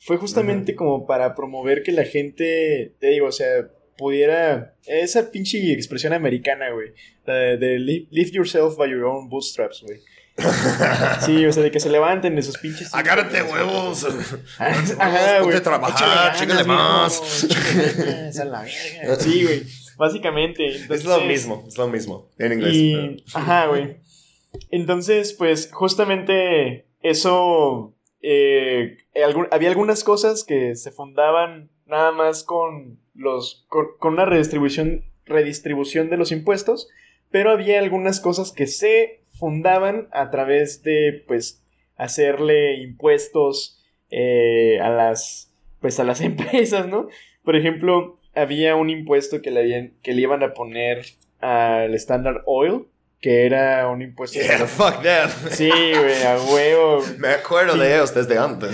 [0.03, 5.71] fue justamente como para promover que la gente, te digo, o sea, pudiera, esa pinche
[5.71, 6.93] expresión americana, güey,
[7.25, 10.01] de, de yourself by your own bootstraps, güey.
[11.25, 12.93] Sí, o sea, de que se levanten de sus pinches...
[12.93, 14.05] Agárrate huevos.
[14.57, 15.61] Ajá, güey.
[15.61, 17.47] Trabajar, más.
[18.39, 19.15] a la verga.
[19.19, 19.63] Sí, güey.
[19.95, 20.65] Básicamente.
[20.67, 22.29] Es lo mismo, es lo mismo.
[22.39, 22.73] En inglés.
[22.73, 23.97] Y, ajá, güey.
[24.71, 27.93] Entonces, pues, justamente eso.
[28.23, 28.99] Eh,
[29.51, 33.67] había algunas cosas que se fundaban nada más con los.
[33.69, 35.03] con una redistribución.
[35.25, 36.89] redistribución de los impuestos.
[37.29, 41.23] Pero había algunas cosas que se fundaban a través de.
[41.27, 41.63] pues.
[41.97, 45.53] hacerle impuestos eh, a las.
[45.81, 47.09] pues a las empresas, ¿no?
[47.43, 51.03] Por ejemplo, había un impuesto que le, habían, que le iban a poner
[51.41, 52.87] al Standard Oil,
[53.23, 54.37] que era un impuesto.
[54.37, 55.29] Yeah, fuck that.
[55.51, 57.01] Sí, güey, a huevo.
[57.19, 58.71] Me acuerdo de ellos desde antes.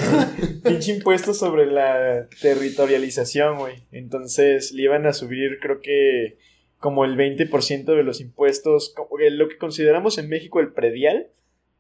[0.64, 3.76] Pinche impuesto sobre la territorialización, güey.
[3.92, 6.40] Entonces le iban a subir, creo que
[6.80, 8.96] como el 20% de los impuestos,
[9.30, 11.28] lo que consideramos en México el predial,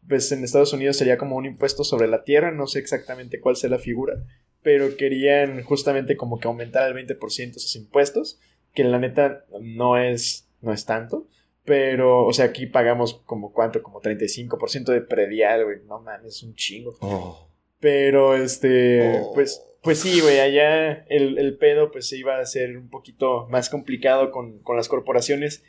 [0.07, 3.55] pues en Estados Unidos sería como un impuesto sobre la tierra, no sé exactamente cuál
[3.55, 4.13] sea la figura,
[4.61, 8.39] pero querían justamente como que aumentar al 20% esos impuestos,
[8.75, 11.27] que la neta no es, no es tanto.
[11.69, 15.77] Pero, o sea, aquí pagamos como cuánto, como 35% de predial, güey.
[15.87, 16.95] No mames, es un chingo.
[16.99, 17.47] Oh.
[17.79, 19.33] Pero, este, Oh.
[19.35, 23.45] pues, pues sí, güey, allá el, el pedo pues se iba a hacer un poquito
[23.51, 25.63] más complicado con, con las corporaciones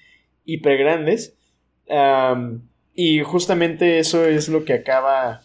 [0.46, 1.36] hiper grandes.
[1.90, 5.42] Am, y justamente eso es lo que acaba,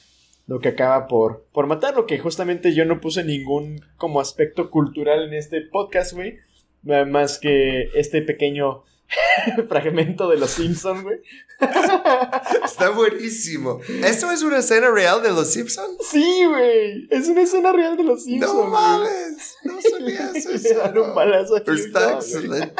[0.48, 5.28] lo que acaba por, por matarlo, que justamente yo no puse ningún como aspecto cultural
[5.28, 6.38] en este podcast, güey.
[6.82, 8.86] Más que este pequeño
[9.70, 11.20] fragmento de los Simpsons, güey.
[12.66, 13.80] Está buenísimo.
[14.04, 15.98] ¿Esto es una escena real de los Simpsons?
[16.10, 17.08] Sí, güey.
[17.10, 18.54] Es una escena real de los Simpsons.
[18.54, 19.56] No mames.
[19.64, 20.78] No sabías Le eso.
[20.78, 22.74] dan un balazo Hugh está excelente.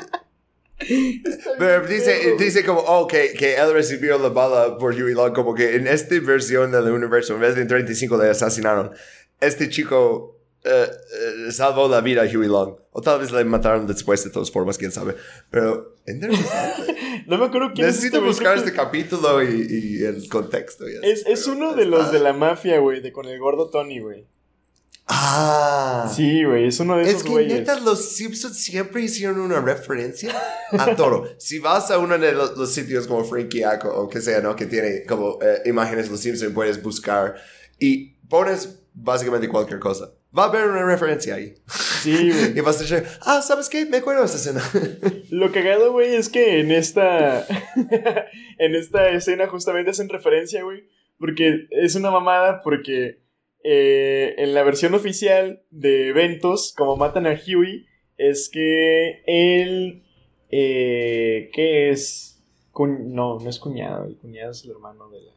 [1.58, 5.56] Pero dice, dice como, oh, que, que él recibió la bala por Huey Long, como
[5.56, 8.92] que en esta versión del universo, en vez de en 35 le asesinaron,
[9.40, 10.88] este chico eh,
[11.48, 12.76] eh, salvó la vida a Huey Long.
[12.98, 15.16] O tal vez le mataron después de todas formas, quién sabe.
[15.52, 16.96] Pero, interesante.
[17.28, 19.68] No me acuerdo quién es Necesito este buscar que- este capítulo y,
[20.00, 20.88] y el contexto.
[20.88, 24.00] y Es, es uno de los de la mafia, güey, de con el gordo Tony,
[24.00, 24.28] güey.
[25.08, 26.12] Ah.
[26.16, 27.54] Sí, güey, es uno de Es esos que güeyes.
[27.60, 30.34] neta, los Simpsons siempre hicieron una referencia
[30.72, 31.26] a todo.
[31.38, 34.56] si vas a uno de los, los sitios como Frankie Aco o que sea, ¿no?
[34.56, 37.36] Que tiene como eh, imágenes de los Simpsons, puedes buscar
[37.80, 40.12] y pones básicamente cualquier cosa.
[40.38, 41.54] Va a haber una referencia ahí.
[41.68, 42.52] Sí, güey.
[42.58, 43.86] Y vas a decir, ah, ¿sabes qué?
[43.86, 44.62] Me acuerdo de esa escena.
[45.30, 47.46] Lo cagado, güey, es que en esta.
[48.58, 50.88] en esta escena justamente hacen referencia, güey.
[51.18, 53.22] Porque es una mamada, porque
[53.64, 57.86] eh, en la versión oficial de eventos, como matan a Huey,
[58.18, 60.04] es que él.
[60.52, 62.44] Eh, ¿Qué es?
[62.72, 65.32] Cu- no, no es cuñado, el cuñado es el hermano de la.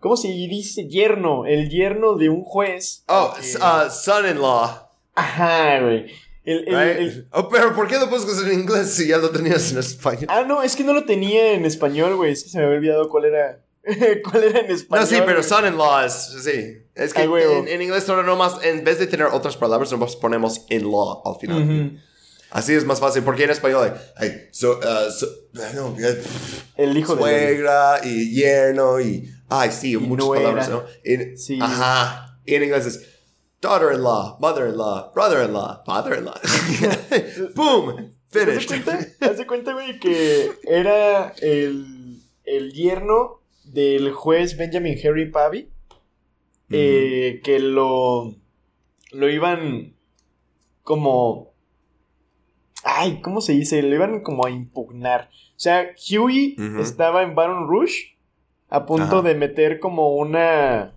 [0.00, 0.88] ¿Cómo se dice?
[0.88, 3.04] Yerno, el yerno de un juez.
[3.06, 4.88] oh, s- uh, son-in-law.
[5.14, 6.06] Ajá, güey.
[6.44, 6.98] El- el- right?
[6.98, 10.26] el- Oh, pero ¿por qué lo buscas en inglés si ya lo tenías en español?
[10.28, 12.32] Ah, no, es que no lo tenía en español, güey.
[12.32, 13.60] Es que se me había olvidado cuál era.
[14.24, 15.04] cuál era en español.
[15.04, 16.78] No, sí, pero son-in-law es, sí.
[16.94, 17.28] Es que Ay,
[17.58, 21.36] en, en inglés solo nomás, en vez de tener otras palabras, nomás ponemos in-law al
[21.38, 22.02] final.
[22.50, 25.28] Así es más fácil, porque en español hay, so, uh, so-
[25.74, 26.20] no, eh,
[26.76, 27.20] El hijo de.
[27.22, 30.42] suegra y yerno y, ay, sí, muchas nuera.
[30.42, 30.82] palabras, ¿no?
[31.04, 31.58] En- Sí.
[31.60, 32.38] Ajá.
[32.46, 33.06] Y en inglés es
[33.60, 36.34] daughter-in-law, mother-in-law, brother-in-law, father-in-law.
[37.54, 38.84] Boom, ¿Te das finished.
[38.84, 39.06] cuenta?
[39.20, 45.70] Haz de cuenta, güey, que era el, el yerno del juez Benjamin Harry Pavy.
[46.70, 48.34] eh, que lo.
[49.12, 49.94] Lo iban.
[50.82, 51.52] Como.
[52.84, 53.82] Ay, ¿cómo se dice?
[53.82, 55.28] Lo iban como a impugnar.
[55.50, 58.16] O sea, Huey estaba en Baron Rouge.
[58.70, 59.22] A punto Ajá.
[59.28, 60.94] de meter como una.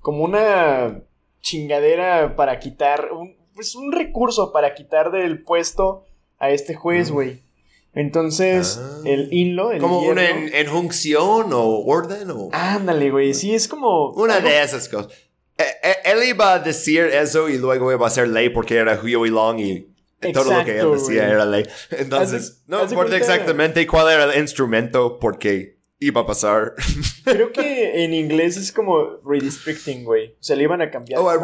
[0.00, 1.00] Como una
[1.40, 3.10] chingadera para quitar.
[3.12, 6.06] Un, pues un recurso para quitar del puesto
[6.38, 7.42] a este juez, güey.
[7.94, 9.00] Entonces, Ah.
[9.04, 12.48] el inlo, el Como una yerno- en- enjunción o orden o...
[12.52, 13.34] Ándale, güey.
[13.34, 14.10] Sí, es como.
[14.10, 15.12] Una algo- de esas cosas.
[15.56, 18.98] Eh, eh, Él iba a decir eso y luego iba a ser ley porque era
[19.00, 19.86] Huey Long y
[20.32, 21.32] todo lo que él decía güey.
[21.34, 21.64] era ley.
[21.92, 25.73] Entonces, no importa cuenta- exactamente cuál era el instrumento porque
[26.06, 26.74] iba a pasar.
[27.24, 30.32] Creo que en inglés es como redistricting, güey.
[30.32, 31.20] O sea, le iban a cambiar.
[31.20, 31.36] oh, a.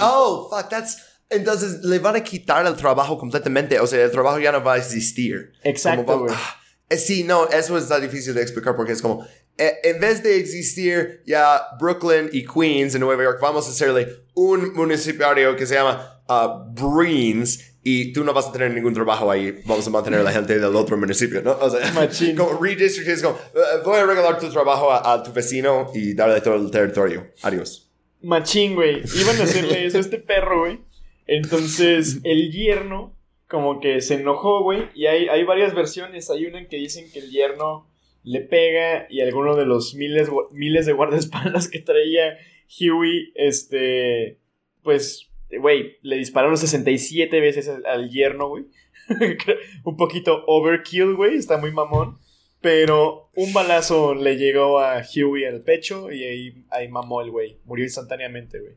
[0.00, 0.98] Oh, fuck, that's...
[1.28, 3.78] Entonces le van a quitar el trabajo completamente.
[3.78, 5.52] O sea, el trabajo ya no va a existir.
[5.62, 6.34] Exacto, güey.
[6.36, 9.24] Ah, eh, Sí, no, eso está difícil de explicar porque es como,
[9.56, 14.24] eh, en vez de existir ya Brooklyn y Queens en Nueva York, vamos a hacerle
[14.34, 19.30] un municipio que se llama ah, Breens y tú no vas a tener ningún trabajo
[19.30, 21.52] ahí, vamos a mantener a la gente del otro municipio, ¿no?
[21.60, 22.36] O sea, Machín.
[22.36, 26.14] como redistrict es como, eh, voy a regalar tu trabajo a, a tu vecino y
[26.14, 27.28] darle todo el territorio.
[27.42, 27.90] Adiós.
[28.22, 29.02] Machín, güey.
[29.18, 30.80] Iban a hacerle eso a este perro, güey.
[31.26, 33.16] Entonces, el yerno,
[33.48, 34.88] como que se enojó, güey.
[34.94, 36.28] Y hay, hay varias versiones.
[36.30, 37.88] Hay una en que dicen que el yerno
[38.22, 42.36] le pega y alguno de los miles, miles de guardaespaldas que traía
[42.78, 44.38] Huey, este,
[44.82, 48.64] pues, güey, le dispararon 67 veces al, yerno, güey.
[49.84, 51.36] un poquito overkill, güey.
[51.36, 52.18] Está muy mamón.
[52.60, 57.58] Pero un balazo le llegó a Huey al pecho y ahí, ahí mamó el güey.
[57.64, 58.74] Murió instantáneamente, güey.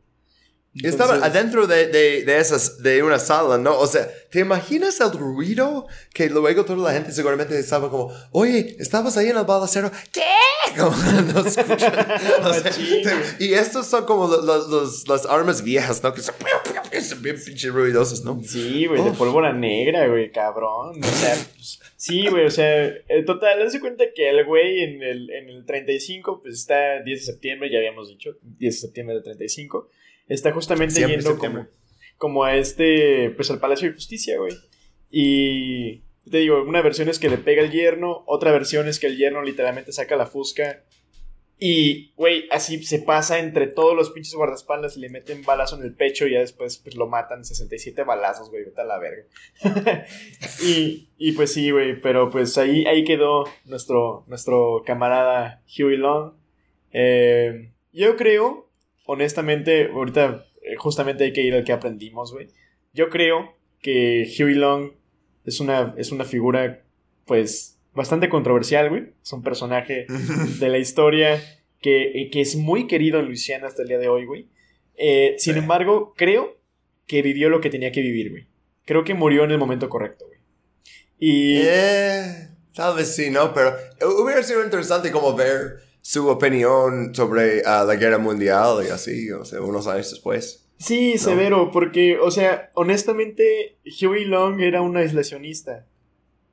[0.75, 3.77] Y Estaba Entonces- adentro de, de, de, esas, de una sala, ¿no?
[3.77, 5.85] O sea, ¿te imaginas el ruido?
[6.13, 9.91] Que luego toda la gente seguramente estaba como, oye, ¿estabas ahí en el balacero?
[10.11, 10.21] ¿Qué?
[10.79, 11.93] Como no escuchan.
[12.43, 16.11] O sea, te- y estos son como lo- lo- los, las armas viejas, ¿no?
[16.13, 16.33] Que son,
[17.21, 18.41] bien pinche ruidosos, ¿no?
[18.43, 19.17] Sí, güey, de Uf.
[19.17, 21.03] pólvora negra, güey, cabrón.
[21.03, 25.03] O sea, pues, sí, güey, o sea, eh, total, hazte cuenta que el güey en
[25.03, 29.15] el, en el 35, pues está 10 de septiembre, ya habíamos dicho, 10 de septiembre
[29.15, 29.89] del 35,
[30.27, 31.67] está justamente Siempre yendo como,
[32.17, 34.53] como a este, pues al Palacio de Justicia, güey.
[35.09, 39.07] Y te digo, una versión es que le pega el yerno, otra versión es que
[39.07, 40.83] el yerno literalmente saca la fusca.
[41.59, 45.83] Y, güey, así se pasa entre todos los pinches guardaespaldas y le meten balazo en
[45.83, 49.25] el pecho y ya después pues, lo matan 67 balazos, güey, vete a la verga.
[50.61, 56.33] y, y pues sí, güey, pero pues ahí, ahí quedó nuestro, nuestro camarada Huey Long.
[56.91, 58.69] Eh, yo creo,
[59.05, 62.47] honestamente, ahorita eh, justamente hay que ir al que aprendimos, güey.
[62.93, 64.91] Yo creo que Huey Long
[65.45, 66.83] es una, es una figura,
[67.25, 69.13] pues, bastante controversial, güey.
[69.21, 70.05] Es un personaje
[70.59, 71.41] de la historia
[71.79, 74.47] que, eh, que es muy querido en Luisiana hasta el día de hoy, güey.
[74.95, 76.57] Eh, sin embargo, creo
[77.07, 78.47] que vivió lo que tenía que vivir, güey.
[78.85, 80.39] Creo que murió en el momento correcto, güey.
[81.19, 81.61] Y...
[81.63, 83.53] Eh, tal vez sí, ¿no?
[83.53, 83.75] Pero
[84.21, 89.45] hubiera sido interesante como ver su opinión sobre ah, la guerra mundial y así, o
[89.45, 90.69] sea, unos años después.
[90.77, 95.87] Sí, severo, porque, o sea, honestamente, Huey Long era un aislacionista.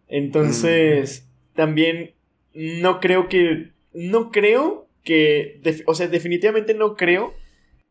[0.06, 2.14] Entonces, también
[2.54, 3.72] no creo que.
[3.92, 5.60] No creo que.
[5.86, 7.34] o sea, definitivamente no creo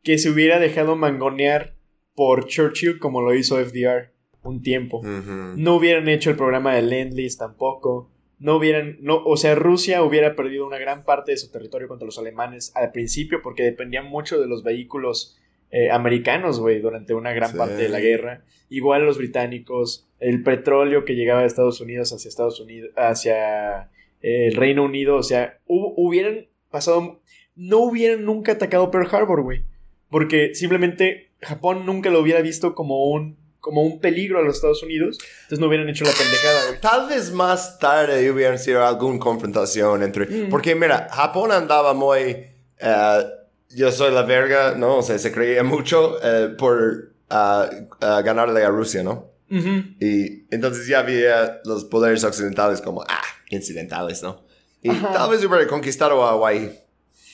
[0.02, 1.76] que se hubiera dejado mangonear
[2.16, 4.14] por Churchill como lo hizo FDR
[4.44, 5.02] un tiempo.
[5.04, 8.10] No hubieran hecho el programa de Lend-Lease tampoco.
[8.40, 12.06] No hubieran, no, o sea, Rusia hubiera perdido una gran parte de su territorio contra
[12.06, 15.38] los alemanes al principio porque dependían mucho de los vehículos
[15.72, 18.44] eh, americanos, güey, durante una gran parte de la guerra.
[18.70, 23.90] Igual los británicos, el petróleo que llegaba de Estados Unidos hacia Estados Unidos, hacia
[24.22, 27.22] eh, el Reino Unido, o sea, hubieran pasado,
[27.56, 29.64] no hubieran nunca atacado Pearl Harbor, güey,
[30.10, 34.84] porque simplemente Japón nunca lo hubiera visto como un como un peligro a los Estados
[34.84, 36.82] Unidos, entonces no hubieran hecho la pendejada, güey.
[36.82, 40.26] Tal vez más tarde hubieran sido alguna confrontación entre...
[40.26, 40.50] Mm.
[40.50, 42.48] Porque mira, Japón andaba muy...
[42.80, 43.24] Eh,
[43.72, 44.98] yo soy la verga, ¿no?
[44.98, 49.30] O sea, se creía mucho eh, por uh, ganarle a Rusia, ¿no?
[49.52, 54.44] Y entonces ya había los poderes occidentales como, ah, incidentales, ¿no?
[54.82, 56.72] Y tal vez hubiera conquistado a Hawaii.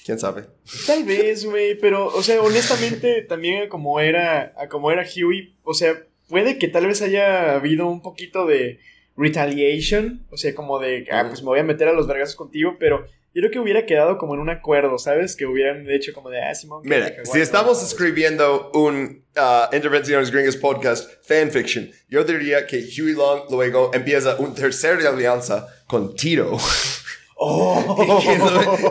[0.06, 0.46] ¿Quién sabe?
[0.86, 5.96] Tal vez, güey, pero, o sea, honestamente, también como era, como era Huey, o sea,
[6.28, 8.80] puede que tal vez haya habido un poquito de
[9.18, 12.76] retaliation, o sea, como de, ah, pues me voy a meter a los vergazos contigo,
[12.80, 15.36] pero yo creo que hubiera quedado como en un acuerdo, ¿sabes?
[15.36, 16.82] Que hubieran hecho como de, ah, Simón.
[16.86, 23.44] Mira, si estamos escribiendo un uh, Intervenciones Gringas podcast fanfiction, yo diría que Huey Long
[23.50, 26.58] luego empieza una tercera alianza con Tito.
[27.36, 28.24] Oh.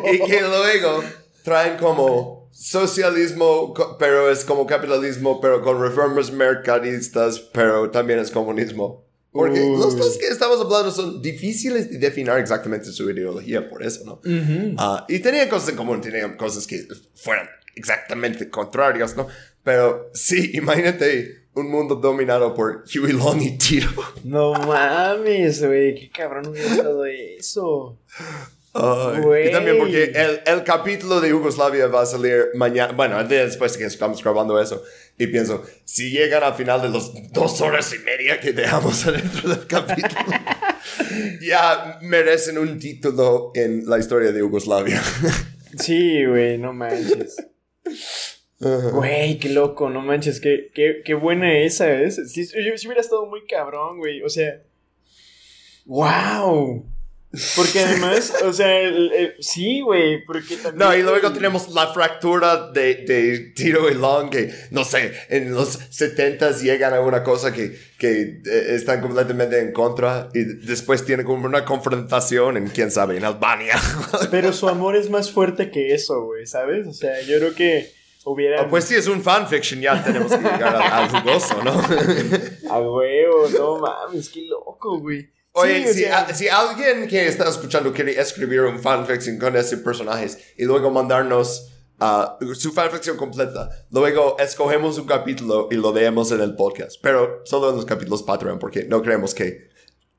[0.12, 1.02] y, que luego,
[1.43, 9.05] traen como socialismo, pero es como capitalismo, pero con reformas mercadistas, pero también es comunismo.
[9.32, 14.05] Porque los dos que estamos hablando son difíciles de definir exactamente su ideología, por eso,
[14.05, 14.20] ¿no?
[14.78, 16.86] Ah, y tenían cosas en común, tenían cosas que
[17.16, 19.26] fueran exactamente contrarias, ¿no?
[19.64, 23.89] Pero sí, imagínate un mundo dominado por Huey Long y Tito.
[24.22, 27.98] No mames, güey, qué cabrón hubiera todo eso
[28.76, 33.78] y también porque el, el, capítulo de Yugoslavia va a salir mañana, bueno, después de
[33.78, 34.82] que estamos grabando eso.
[35.16, 39.48] Y pienso, si llegan al final de los dos horas y media que dejamos adentro
[39.48, 40.24] del capítulo,
[41.40, 45.01] ya merecen un título en la historia de Yugoslavia.
[45.78, 47.36] sí, güey, no manches.
[48.59, 52.16] Güey, qué loco, no manches, qué, qué, qué buena esa es.
[52.32, 54.60] Si, si hubiera estado muy cabrón, güey, o sea...
[55.84, 56.93] ¡Wow!
[57.56, 58.90] Porque además, o sea,
[59.40, 60.78] sí, güey, porque también...
[60.78, 65.52] No, y luego tenemos la fractura de, de Tiro y Long, que, no sé, en
[65.52, 71.05] los 70 llegan a una cosa que, que eh, están completamente en contra y después
[71.05, 73.74] tienen como una confrontación en, quién sabe, en Albania.
[74.31, 76.86] Pero su amor es más fuerte que eso, güey, ¿sabes?
[76.86, 77.93] O sea, yo creo que
[78.24, 78.62] hubiera...
[78.62, 81.73] Ah, pues sí, es un fanfiction, ya tenemos que llegar al, jugoso, ¿no?
[82.70, 85.34] a huevo, no mames, qué loco, güey.
[85.56, 86.05] Oye, si,
[86.35, 91.70] si, alguien que está escuchando quiere escribir un fanfiction con ese personajes y luego mandarnos
[92.01, 97.43] uh, su fanfiction completa, luego escogemos un capítulo y lo leemos en el podcast, pero
[97.44, 99.70] solo en los capítulos Patreon porque no creemos que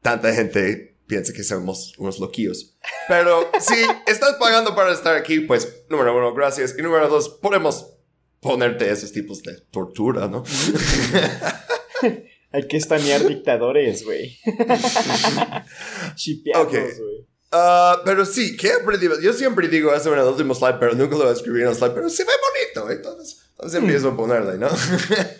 [0.02, 2.78] tanta gente piense que somos unos loquillos.
[3.10, 3.76] Pero si
[4.08, 6.76] estás pagando para estar aquí, pues número uno, gracias.
[6.78, 7.92] Y número dos, podemos
[8.40, 10.46] ponerte esos tipos de tortura, ¿no?
[12.56, 14.38] Hay que estanear dictadores, güey.
[16.16, 17.28] Chipeados, güey.
[17.52, 19.20] Ah, pero sí, ¿qué aprendido?
[19.20, 21.92] Yo siempre digo eso en el último slide, pero nunca lo escribí en el slide,
[21.94, 24.68] pero se ve bonito, entonces, entonces empiezo a ponerle, ¿no?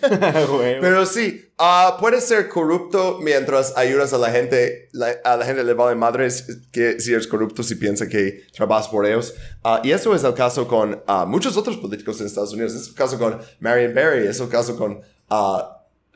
[0.80, 4.88] pero sí, uh, puedes ser corrupto mientras ayudas a la gente,
[5.24, 9.04] a la gente le vale madres que si eres corrupto, si piensa que trabajas por
[9.04, 9.34] ellos.
[9.64, 12.94] Uh, y eso es el caso con muchos otros políticos en Estados Unidos, es el
[12.94, 15.00] caso con Marion Barry, es el caso con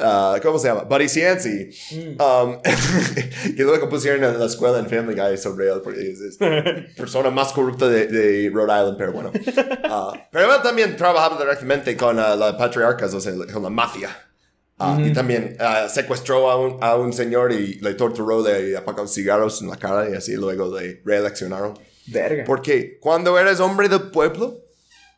[0.00, 0.84] Uh, ¿Cómo se llama?
[0.84, 1.70] Buddy Cianci.
[1.92, 2.20] Mm.
[2.20, 2.62] Um,
[3.56, 6.36] que luego pusieron en la escuela en Family Guy sobre él, porque es,
[6.96, 9.32] persona más corrupta de, de, Rhode Island, pero bueno.
[9.90, 14.08] Uh, pero él también trabajaba directamente con uh, la patriarcas, o sea, con la mafia.
[14.98, 15.58] Y también
[15.88, 20.08] secuestró a un, a un, señor y le torturó, le apagó cigarros en la cara
[20.08, 21.78] y así luego le reeleccionaron.
[22.06, 22.44] Verga.
[22.46, 24.64] Porque cuando eres hombre del pueblo,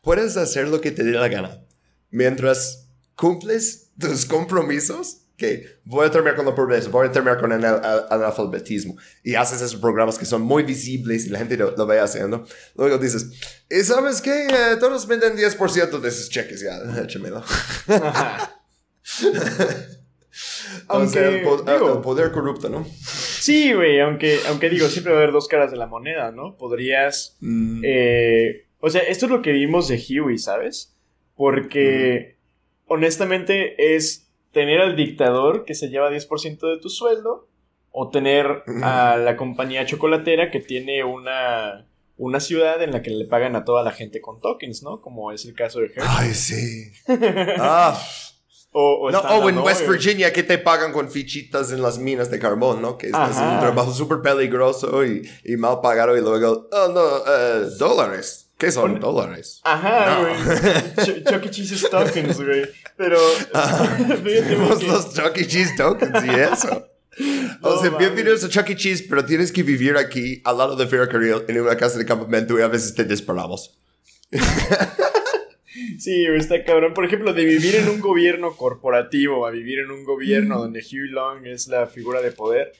[0.01, 1.61] puedes hacer lo que te dé la gana.
[2.09, 7.51] Mientras cumples tus compromisos que voy a terminar con la pobreza, voy a terminar con
[7.51, 11.99] el analfabetismo y haces esos programas que son muy visibles y la gente lo, ve
[11.99, 12.45] haciendo.
[12.75, 13.31] Luego dices,
[13.69, 14.45] ¿y sabes qué?
[14.45, 17.43] Eh, todos venden 10% de esos cheques, ya, échamelo.
[20.87, 21.43] Aunque, el,
[22.01, 22.87] poder corrupto, ¿no?
[23.03, 26.57] Sí, güey, aunque, aunque digo, siempre va a haber dos caras de la moneda, ¿no?
[26.57, 27.37] Podrías...
[27.39, 27.81] Mm.
[27.85, 30.95] eh, o sea, esto es lo que vimos de Huey, ¿sabes?
[31.35, 32.37] Porque,
[32.87, 37.47] honestamente, es tener al dictador que se lleva 10% de tu sueldo
[37.91, 41.87] o tener a la compañía chocolatera que tiene una,
[42.17, 45.01] una ciudad en la que le pagan a toda la gente con tokens, ¿no?
[45.01, 46.03] Como es el caso de Hershey.
[46.07, 46.91] Ay, sí.
[47.59, 47.99] Ah.
[48.71, 49.87] o, o No, o en West.
[49.87, 52.97] Virginia que te pagan con fichitas en las minas de carbón, ¿no?
[52.97, 57.69] Que es, un trabajo súper peligroso y, y mal pagado y luego, oh no, eh,
[57.77, 58.42] dólares.
[58.63, 59.59] ¿Qué son dólares?
[59.65, 60.21] Ajá, No.
[60.21, 60.33] güey.
[61.05, 61.49] Ch- Chuck E.
[61.49, 62.63] Cheese tokens, güey.
[62.95, 63.17] Pero,
[64.23, 65.45] Tenemos que- los Chuck E.
[65.45, 66.87] Cheese tokens y eso.
[67.61, 68.75] No o sea, bienvenidos a Chuck E.
[68.77, 72.57] Cheese, pero tienes que vivir aquí al lado de Ferrocarril en una casa de campamento
[72.57, 73.77] y a veces te disparamos.
[75.99, 76.93] Sí, está cabrón.
[76.93, 81.11] Por ejemplo, de vivir en un gobierno corporativo a vivir en un gobierno donde Hugh
[81.11, 82.71] Long es la figura de poder,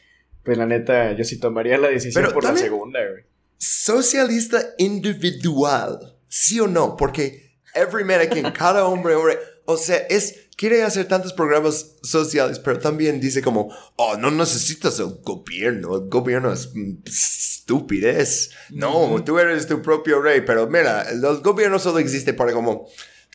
[0.43, 3.23] pues la neta, yo sí tomaría la decisión Pero por también- la segunda, güey.
[3.64, 6.98] Socialista individual, ¿sí o no?
[6.98, 12.77] Porque every American, cada hombre, hombre, o sea, es, quiere hacer tantos programas sociales, pero
[12.80, 18.52] también dice como, oh, no necesitas el gobierno, el gobierno es mm, estupidez.
[18.69, 22.90] No, tú eres tu propio rey, pero mira, el, el gobierno solo existe para como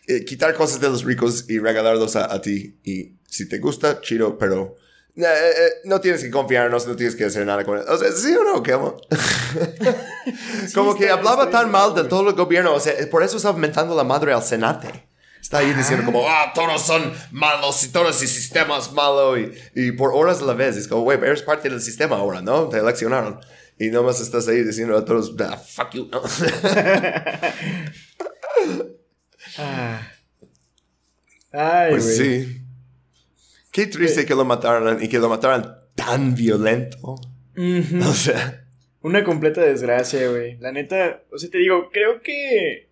[0.07, 2.79] eh, quitar cosas de los ricos y regalarlos a, a ti.
[2.85, 4.77] Y si te gusta, chido, pero...
[5.27, 7.85] eh, eh, no tienes que confiarnos, no tienes que hacer nada con él.
[7.89, 8.62] O sea, ¿sí o no?
[8.62, 8.97] Como,
[10.74, 12.74] como que hablaba tan mal de todo el gobierno.
[12.74, 15.09] O sea, por eso está aumentando la madre al senate.
[15.40, 19.39] Está ahí diciendo como, ah, todos son malos y todo ese sistema es malo.
[19.39, 20.77] Y, y por horas a la vez.
[20.77, 22.69] Es como, güey, eres parte del sistema ahora, ¿no?
[22.69, 23.40] Te eleccionaron.
[23.78, 26.09] Y nomás estás ahí diciendo a todos, ah, fuck you.
[26.11, 26.23] ¿no?
[29.57, 30.01] Ah.
[31.53, 31.90] Ay.
[31.90, 32.68] Pues sí.
[33.73, 37.16] Qué triste que lo mataran y que lo mataran tan violento.
[37.57, 38.65] O sea,
[39.03, 40.57] Una completa desgracia, güey.
[40.59, 42.89] La neta, o sea, te digo, creo que eh,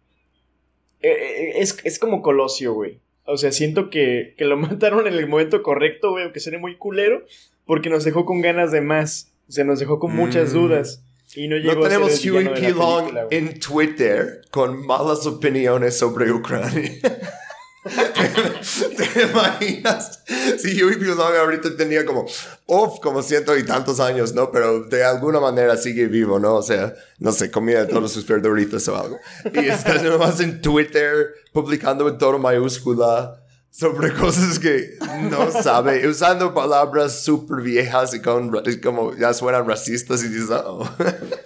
[1.03, 3.01] eh, es, es como Colosio, güey.
[3.25, 6.77] O sea, siento que, que lo mataron en el momento correcto, güey, aunque suene muy
[6.77, 7.25] culero,
[7.65, 9.33] porque nos dejó con ganas de más.
[9.49, 10.57] O sea, nos dejó con muchas Mm.
[10.57, 11.03] dudas.
[11.35, 12.71] Y no llegó no tenemos a ser el Huey P.
[12.71, 16.93] Long película, en Twitter con malas opiniones sobre Ucrania.
[17.87, 20.21] ¿Te, te imaginas
[20.59, 20.97] si Huey.
[20.99, 22.27] Long ahorita tenía como,
[22.67, 24.51] uff, como ciento y tantos años, ¿no?
[24.51, 26.57] Pero de alguna manera sigue vivo, ¿no?
[26.57, 29.19] O sea, no sé, comía todos sus verduritas o algo.
[29.55, 34.99] Y está nomás en Twitter publicando en todo mayúscula sobre cosas que
[35.31, 38.51] no sabe, usando palabras súper viejas y con,
[38.83, 40.89] como ya suenan racistas y dices, oh.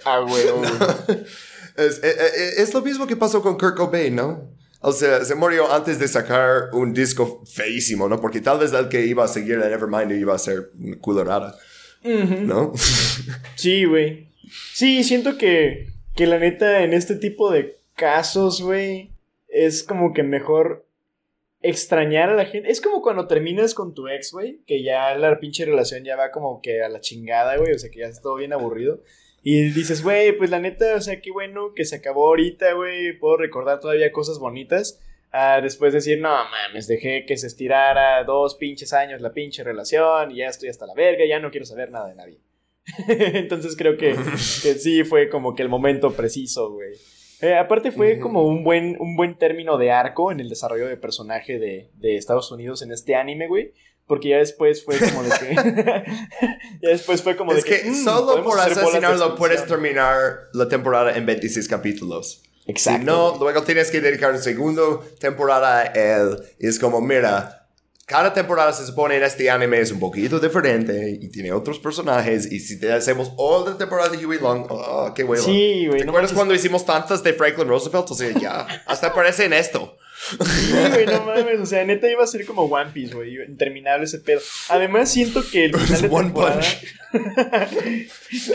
[0.05, 0.45] Ah, güey.
[1.75, 4.49] Es, eh, eh, es lo mismo que pasó con Kurt Cobain, ¿no?
[4.81, 8.19] O sea, se murió antes de sacar un disco feísimo, ¿no?
[8.19, 11.55] Porque tal vez el que iba a seguir en Nevermind iba a ser culerada,
[12.03, 12.35] Ujú.
[12.41, 12.73] ¿no?
[13.55, 14.27] Sí, güey.
[14.73, 19.11] Sí, siento que, que la neta en este tipo de casos, güey,
[19.47, 20.85] es como que mejor
[21.61, 22.71] extrañar a la gente.
[22.71, 26.31] Es como cuando terminas con tu ex, güey, que ya la pinche relación ya va
[26.31, 29.03] como que a la chingada, güey, o sea, que ya está todo bien aburrido.
[29.43, 33.17] Y dices, güey, pues la neta, o sea, qué bueno que se acabó ahorita, güey,
[33.17, 34.99] puedo recordar todavía cosas bonitas.
[35.31, 40.31] Ah, después decir, no mames, dejé que se estirara dos pinches años la pinche relación
[40.31, 42.39] y ya estoy hasta la verga, ya no quiero saber nada de nadie.
[43.07, 44.11] Entonces creo que,
[44.63, 46.91] que sí fue como que el momento preciso, güey.
[47.41, 50.97] Eh, aparte fue como un buen, un buen término de arco en el desarrollo de
[50.97, 53.73] personaje de, de Estados Unidos en este anime, güey.
[54.07, 55.55] Porque ya después fue como de que...
[56.81, 57.91] ya después fue como es de que, que...
[57.91, 62.43] mm, solo por asesinarlo puedes terminar la temporada en 26 capítulos.
[62.67, 62.99] Exacto.
[62.99, 64.83] Si no, luego tienes que dedicar una segunda
[65.19, 66.37] temporada a él.
[66.59, 67.61] Y es como, mira,
[68.11, 72.51] cada temporada se supone en este anime es un poquito diferente y tiene otros personajes.
[72.51, 75.43] Y si te hacemos otra temporada de Huey Long, oh, qué huevo.
[75.43, 75.99] Sí, güey.
[75.99, 78.11] ¿Te no acuerdas cuando hicimos tantas de Franklin Roosevelt?
[78.11, 79.97] O sea, ya, hasta aparece en esto.
[80.21, 81.59] Sí, güey, no mames.
[81.59, 83.35] O sea, neta iba a ser como One Piece, güey.
[83.47, 84.39] Interminable ese pedo.
[84.69, 86.61] Además, siento que el final de temporada.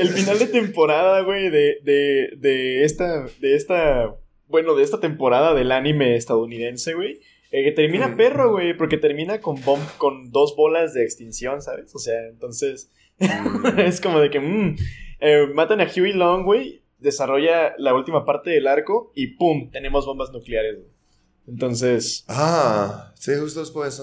[0.01, 3.27] el final de temporada, güey, de, de, de esta.
[3.41, 4.15] De esta.
[4.49, 7.21] Bueno, de esta temporada del anime estadounidense, güey.
[7.51, 8.17] eh, que termina Mm.
[8.17, 8.77] perro, güey.
[8.77, 11.95] Porque termina con, bom- con dos bolas de extinción, ¿sabes?
[11.95, 12.91] O sea, entonces.
[13.79, 14.41] es como de que.
[14.41, 14.77] mm,
[15.21, 16.83] eh, matan a Huey Long, güey.
[16.99, 19.13] Desarrolla la última parte del arco.
[19.15, 19.71] Y ¡pum!
[19.71, 20.96] Tenemos bombas nucleares, güey.
[21.47, 22.25] Entonces.
[22.29, 24.03] Ah, sí, justo después.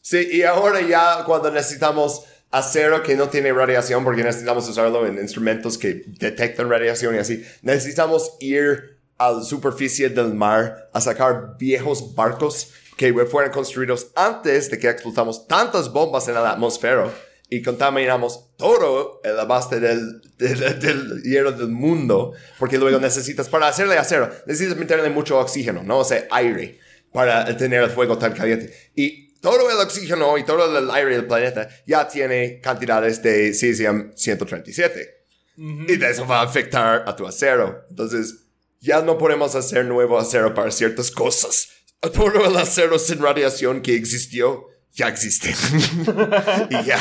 [0.00, 5.18] Sí, y ahora ya cuando necesitamos acero que no tiene radiación, porque necesitamos usarlo en
[5.18, 11.58] instrumentos que detectan radiación y así, necesitamos ir a la superficie del mar a sacar
[11.58, 17.12] viejos barcos que fueron construidos antes de que explotamos tantas bombas en la atmósfera.
[17.50, 23.68] Y contaminamos todo el base del, del, del, hierro del mundo, porque luego necesitas, para
[23.68, 25.98] hacerle acero, necesitas meterle mucho oxígeno, ¿no?
[25.98, 26.78] O sea, aire,
[27.12, 28.72] para tener el fuego tan caliente.
[28.94, 34.12] Y todo el oxígeno y todo el aire del planeta ya tiene cantidades de cesium
[34.14, 35.16] 137.
[35.56, 37.84] Y de eso va a afectar a tu acero.
[37.90, 38.44] Entonces,
[38.80, 41.70] ya no podemos hacer nuevo acero para ciertas cosas.
[42.00, 44.68] Todo el acero sin radiación que existió
[44.98, 45.50] ya existe.
[46.70, 46.98] y ya.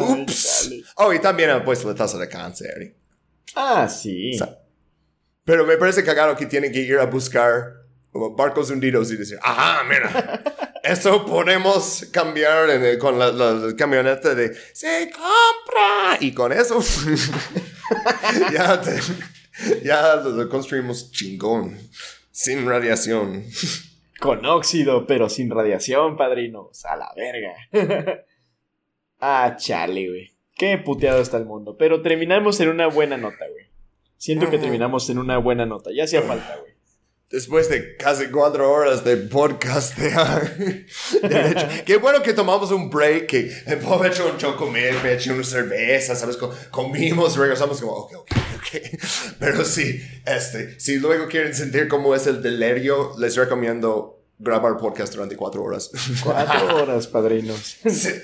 [0.00, 0.70] Ups.
[0.96, 2.94] Oh, y también han puesto la tasa de cáncer.
[3.56, 4.38] Ah, sí.
[5.44, 7.84] pero me parece cagado que tienen que ir a buscar
[8.36, 10.42] barcos hundidos y decir, ajá, mira,
[10.82, 16.82] eso podemos cambiar con la, la, camioneta de se compra y con eso
[18.52, 18.80] ya,
[19.82, 21.78] ya lo construimos chingón,
[22.30, 23.44] sin radiación.
[24.24, 26.82] Con óxido, pero sin radiación, padrinos.
[26.86, 27.54] A la verga.
[29.20, 30.30] ah, chale, güey.
[30.56, 31.76] Qué puteado está el mundo.
[31.76, 33.66] Pero terminamos en una buena nota, güey.
[34.16, 35.90] Siento que terminamos en una buena nota.
[35.94, 36.72] Ya hacía falta, güey.
[37.30, 40.86] Después de casi cuatro horas de podcast, de,
[41.84, 46.14] qué bueno que tomamos un break, que me hecho un choco me eché una cerveza,
[46.14, 46.38] ¿sabes?
[46.70, 49.00] Comimos, regresamos como, ok, ok, ok.
[49.40, 55.12] Pero sí, este, si luego quieren sentir cómo es el delirio, les recomiendo grabar podcast
[55.14, 55.90] durante cuatro horas.
[56.22, 57.76] Cuatro horas, padrinos.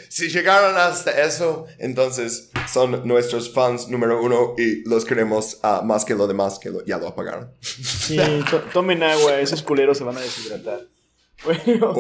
[0.08, 6.04] Si, llegaron hasta eso, entonces son nuestros fans número uno y los queremos uh, más
[6.04, 7.52] que lo demás que ya lo apagaron.
[7.60, 8.18] Sí,
[8.72, 10.86] tomen agua, esos culeros se van a deshidratar.
[11.44, 11.94] Bueno,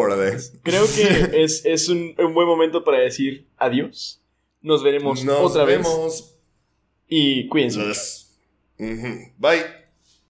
[0.62, 4.20] creo que es, es un, un, buen momento para decir adiós.
[4.60, 6.04] Nos veremos Nos otra vemos.
[6.04, 6.36] vez.
[7.08, 7.80] Y cuídense.
[9.38, 9.79] Bye.